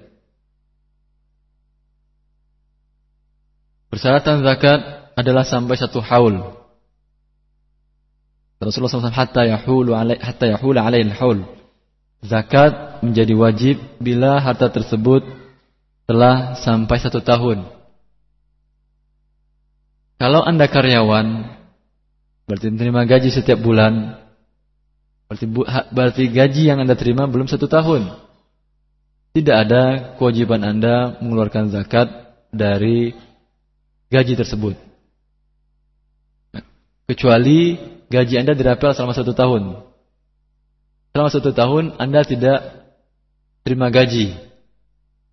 Persyaratan 3.91 4.47
zakat 4.47 4.79
adalah 5.19 5.43
sampai 5.43 5.75
satu 5.75 5.99
haul. 5.99 6.63
Rasulullah 8.63 9.03
SAW 9.03 9.11
hatta 9.11 9.43
yahulu 9.43 9.99
alai 9.99 10.15
hatta 10.15 10.47
yahula 10.47 10.87
alaihi 10.87 11.11
haul. 11.11 11.43
Zakat 12.23 13.03
menjadi 13.03 13.35
wajib 13.35 13.75
bila 13.99 14.39
harta 14.39 14.71
tersebut 14.71 15.27
telah 16.07 16.55
sampai 16.55 16.97
satu 17.03 17.19
tahun. 17.19 17.67
Kalau 20.23 20.39
anda 20.39 20.71
karyawan 20.71 21.59
Berarti 22.51 22.67
menerima 22.67 23.07
gaji 23.07 23.29
setiap 23.31 23.63
bulan. 23.63 24.19
Berarti, 25.31 25.47
berarti 25.95 26.23
gaji 26.27 26.67
yang 26.67 26.83
Anda 26.83 26.99
terima 26.99 27.23
belum 27.23 27.47
satu 27.47 27.63
tahun. 27.71 28.11
Tidak 29.31 29.55
ada 29.55 29.83
kewajiban 30.19 30.59
Anda 30.67 31.15
mengeluarkan 31.23 31.71
zakat 31.71 32.11
dari 32.51 33.15
gaji 34.11 34.35
tersebut. 34.35 34.75
Kecuali 37.07 37.79
gaji 38.11 38.35
Anda 38.43 38.51
dirapel 38.51 38.91
selama 38.91 39.15
satu 39.15 39.31
tahun. 39.31 39.87
Selama 41.15 41.29
satu 41.31 41.55
tahun 41.55 41.95
Anda 42.03 42.27
tidak 42.27 42.59
terima 43.63 43.87
gaji. 43.87 44.35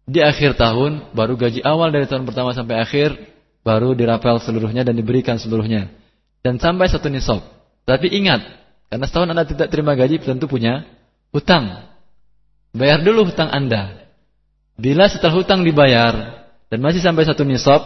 Di 0.06 0.22
akhir 0.22 0.54
tahun 0.54 1.10
baru 1.18 1.34
gaji 1.34 1.66
awal 1.66 1.90
dari 1.90 2.06
tahun 2.06 2.30
pertama 2.30 2.54
sampai 2.54 2.78
akhir 2.78 3.18
baru 3.66 3.98
dirapel 3.98 4.38
seluruhnya 4.38 4.86
dan 4.86 4.94
diberikan 4.94 5.34
seluruhnya 5.42 5.97
dan 6.42 6.60
sampai 6.62 6.86
satu 6.90 7.10
nisab. 7.10 7.42
Tapi 7.88 8.12
ingat, 8.12 8.44
karena 8.92 9.04
setahun 9.08 9.28
Anda 9.32 9.44
tidak 9.48 9.68
terima 9.72 9.96
gaji 9.96 10.20
tentu 10.20 10.44
punya 10.44 10.84
hutang. 11.32 11.88
Bayar 12.76 13.00
dulu 13.00 13.28
hutang 13.28 13.48
Anda. 13.48 14.08
Bila 14.78 15.08
setelah 15.10 15.34
hutang 15.34 15.66
dibayar 15.66 16.46
dan 16.68 16.78
masih 16.84 17.02
sampai 17.02 17.24
satu 17.26 17.42
nisab, 17.42 17.80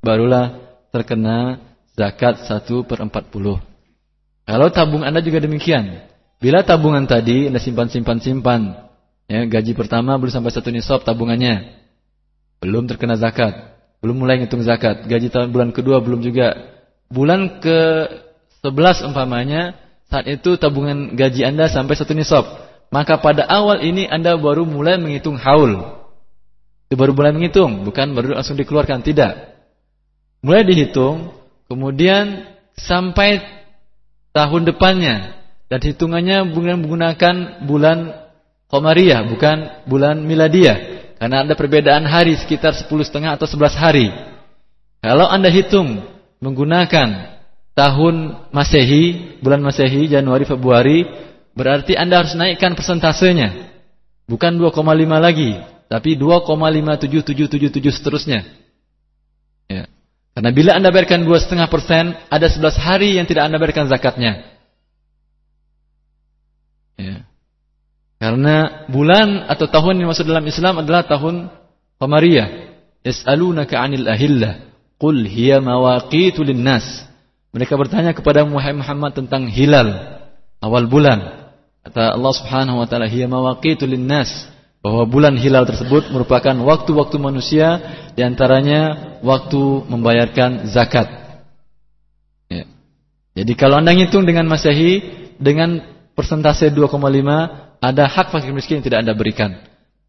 barulah 0.00 0.56
terkena 0.94 1.60
zakat 1.98 2.46
satu 2.46 2.86
per 2.86 3.02
empat 3.04 3.28
puluh. 3.28 3.60
Kalau 4.46 4.72
tabung 4.72 5.04
Anda 5.04 5.20
juga 5.20 5.42
demikian. 5.42 6.08
Bila 6.40 6.64
tabungan 6.64 7.04
tadi 7.04 7.52
Anda 7.52 7.60
simpan-simpan-simpan, 7.60 8.60
ya, 9.28 9.44
gaji 9.44 9.76
pertama 9.76 10.16
belum 10.16 10.32
sampai 10.32 10.50
satu 10.50 10.72
nisab 10.72 11.04
tabungannya. 11.04 11.76
Belum 12.64 12.88
terkena 12.88 13.20
zakat. 13.20 13.52
Belum 14.00 14.16
mulai 14.16 14.40
ngitung 14.40 14.64
zakat. 14.64 15.04
Gaji 15.04 15.28
tahun 15.28 15.52
bulan 15.52 15.70
kedua 15.76 16.00
belum 16.00 16.24
juga. 16.24 16.79
Bulan 17.10 17.58
ke 17.58 18.06
11 18.62 19.10
umpamanya, 19.10 19.74
saat 20.06 20.30
itu 20.30 20.54
tabungan 20.54 21.18
gaji 21.18 21.42
Anda 21.42 21.66
sampai 21.66 21.98
satu 21.98 22.14
nisab. 22.14 22.46
Maka 22.90 23.18
pada 23.18 23.46
awal 23.46 23.82
ini 23.82 24.06
Anda 24.06 24.38
baru 24.38 24.62
mulai 24.62 24.98
menghitung 24.98 25.38
haul. 25.38 25.78
Itu 26.86 26.94
baru 26.94 27.14
mulai 27.14 27.34
menghitung, 27.34 27.86
bukan 27.86 28.14
baru 28.14 28.38
langsung 28.38 28.58
dikeluarkan, 28.58 29.02
tidak. 29.02 29.58
Mulai 30.42 30.66
dihitung, 30.66 31.34
kemudian 31.70 32.46
sampai 32.74 33.42
tahun 34.30 34.70
depannya 34.70 35.34
dan 35.70 35.80
hitungannya 35.82 36.46
menggunakan 36.46 37.66
bulan 37.66 38.20
Qamariyah 38.70 39.26
bukan 39.26 39.56
bulan 39.90 40.22
Miladiyah 40.22 40.78
karena 41.18 41.42
ada 41.42 41.54
perbedaan 41.58 42.06
hari 42.06 42.38
sekitar 42.38 42.70
10 42.70 42.86
setengah 43.02 43.34
atau 43.34 43.50
11 43.50 43.74
hari. 43.74 44.08
Kalau 45.02 45.26
Anda 45.26 45.50
hitung 45.50 46.06
menggunakan 46.40 47.38
tahun 47.76 48.48
Masehi, 48.50 49.38
bulan 49.44 49.60
Masehi 49.62 50.08
Januari 50.08 50.44
Februari, 50.44 51.06
berarti 51.54 51.94
Anda 51.94 52.24
harus 52.24 52.34
naikkan 52.34 52.74
persentasenya. 52.74 53.70
Bukan 54.26 54.56
2,5 54.56 55.18
lagi, 55.18 55.58
tapi 55.90 56.14
2,57777 56.14 57.98
seterusnya. 57.98 58.46
Ya. 59.66 59.90
Karena 60.38 60.50
bila 60.54 60.70
anda 60.78 60.94
bayarkan 60.94 61.26
2,5 61.26 61.66
persen, 61.66 62.14
ada 62.30 62.46
11 62.46 62.78
hari 62.78 63.18
yang 63.18 63.26
tidak 63.26 63.50
anda 63.50 63.58
bayarkan 63.58 63.90
zakatnya. 63.90 64.46
Ya. 66.94 67.26
Karena 68.22 68.86
bulan 68.86 69.50
atau 69.50 69.66
tahun 69.66 69.98
yang 69.98 70.14
masuk 70.14 70.30
dalam 70.30 70.46
Islam 70.46 70.78
adalah 70.78 71.02
tahun 71.10 71.50
Qamariyah. 71.98 72.48
Yas'alunaka 73.02 73.82
'anil 73.82 74.06
ahillah. 74.06 74.69
Qul 75.00 75.24
hiya 75.24 75.64
mawaqitu 75.64 76.44
nas. 76.52 76.84
Mereka 77.56 77.74
bertanya 77.74 78.12
kepada 78.12 78.44
Muhammad 78.44 79.16
tentang 79.16 79.48
hilal, 79.48 80.20
awal 80.60 80.86
bulan. 80.86 81.50
Kata 81.80 82.12
Allah 82.14 82.32
Subhanahu 82.36 82.84
wa 82.84 82.86
taala, 82.86 83.08
"Hiya 83.08 83.26
mawaqitu 83.26 83.88
nas." 83.96 84.50
bahwa 84.80 85.04
bulan 85.04 85.36
hilal 85.36 85.68
tersebut 85.68 86.08
merupakan 86.08 86.56
waktu-waktu 86.56 87.16
manusia 87.20 87.68
di 88.16 88.24
antaranya 88.24 89.12
waktu 89.20 89.60
membayarkan 89.92 90.72
zakat. 90.72 91.04
Ya. 92.48 92.64
Jadi 93.36 93.52
kalau 93.60 93.76
anda 93.76 93.92
ngitung 93.92 94.24
dengan 94.24 94.48
masehi 94.48 95.04
dengan 95.36 95.84
persentase 96.16 96.72
2,5 96.72 96.96
ada 97.80 98.04
hak 98.08 98.32
fakir 98.32 98.56
miskin 98.56 98.80
yang 98.80 98.86
tidak 98.88 99.00
anda 99.04 99.12
berikan 99.12 99.60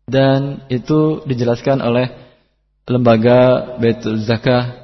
dan 0.07 0.63
itu 0.71 1.23
dijelaskan 1.27 1.83
oleh 1.83 2.07
lembaga 2.87 3.75
Baitul 3.79 4.23
Zakah 4.23 4.80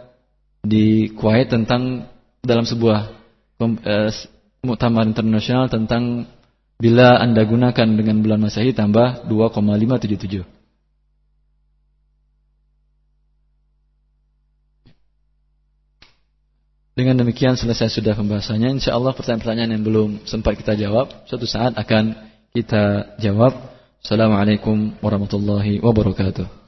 di 0.68 1.16
Kuwait 1.16 1.48
tentang 1.48 2.12
dalam 2.44 2.68
sebuah 2.68 3.00
eh, 3.64 4.12
muktamar 4.62 5.08
internasional 5.08 5.72
tentang 5.72 6.28
Bila 6.78 7.18
Anda 7.18 7.42
gunakan 7.42 7.90
dengan 7.98 8.22
bulan 8.22 8.38
Masehi 8.38 8.70
tambah 8.70 9.26
2,577. 9.26 10.46
Dengan 16.94 17.18
demikian 17.18 17.58
selesai 17.58 17.98
sudah 17.98 18.14
pembahasannya. 18.14 18.78
Insya 18.78 18.94
Allah 18.94 19.14
pertanyaan-pertanyaan 19.18 19.74
yang 19.74 19.84
belum 19.86 20.10
sempat 20.30 20.54
kita 20.58 20.78
jawab, 20.78 21.26
suatu 21.26 21.50
saat 21.50 21.74
akan 21.74 22.14
kita 22.54 23.18
jawab. 23.22 23.58
Assalamualaikum 24.02 25.02
warahmatullahi 25.02 25.82
wabarakatuh. 25.82 26.67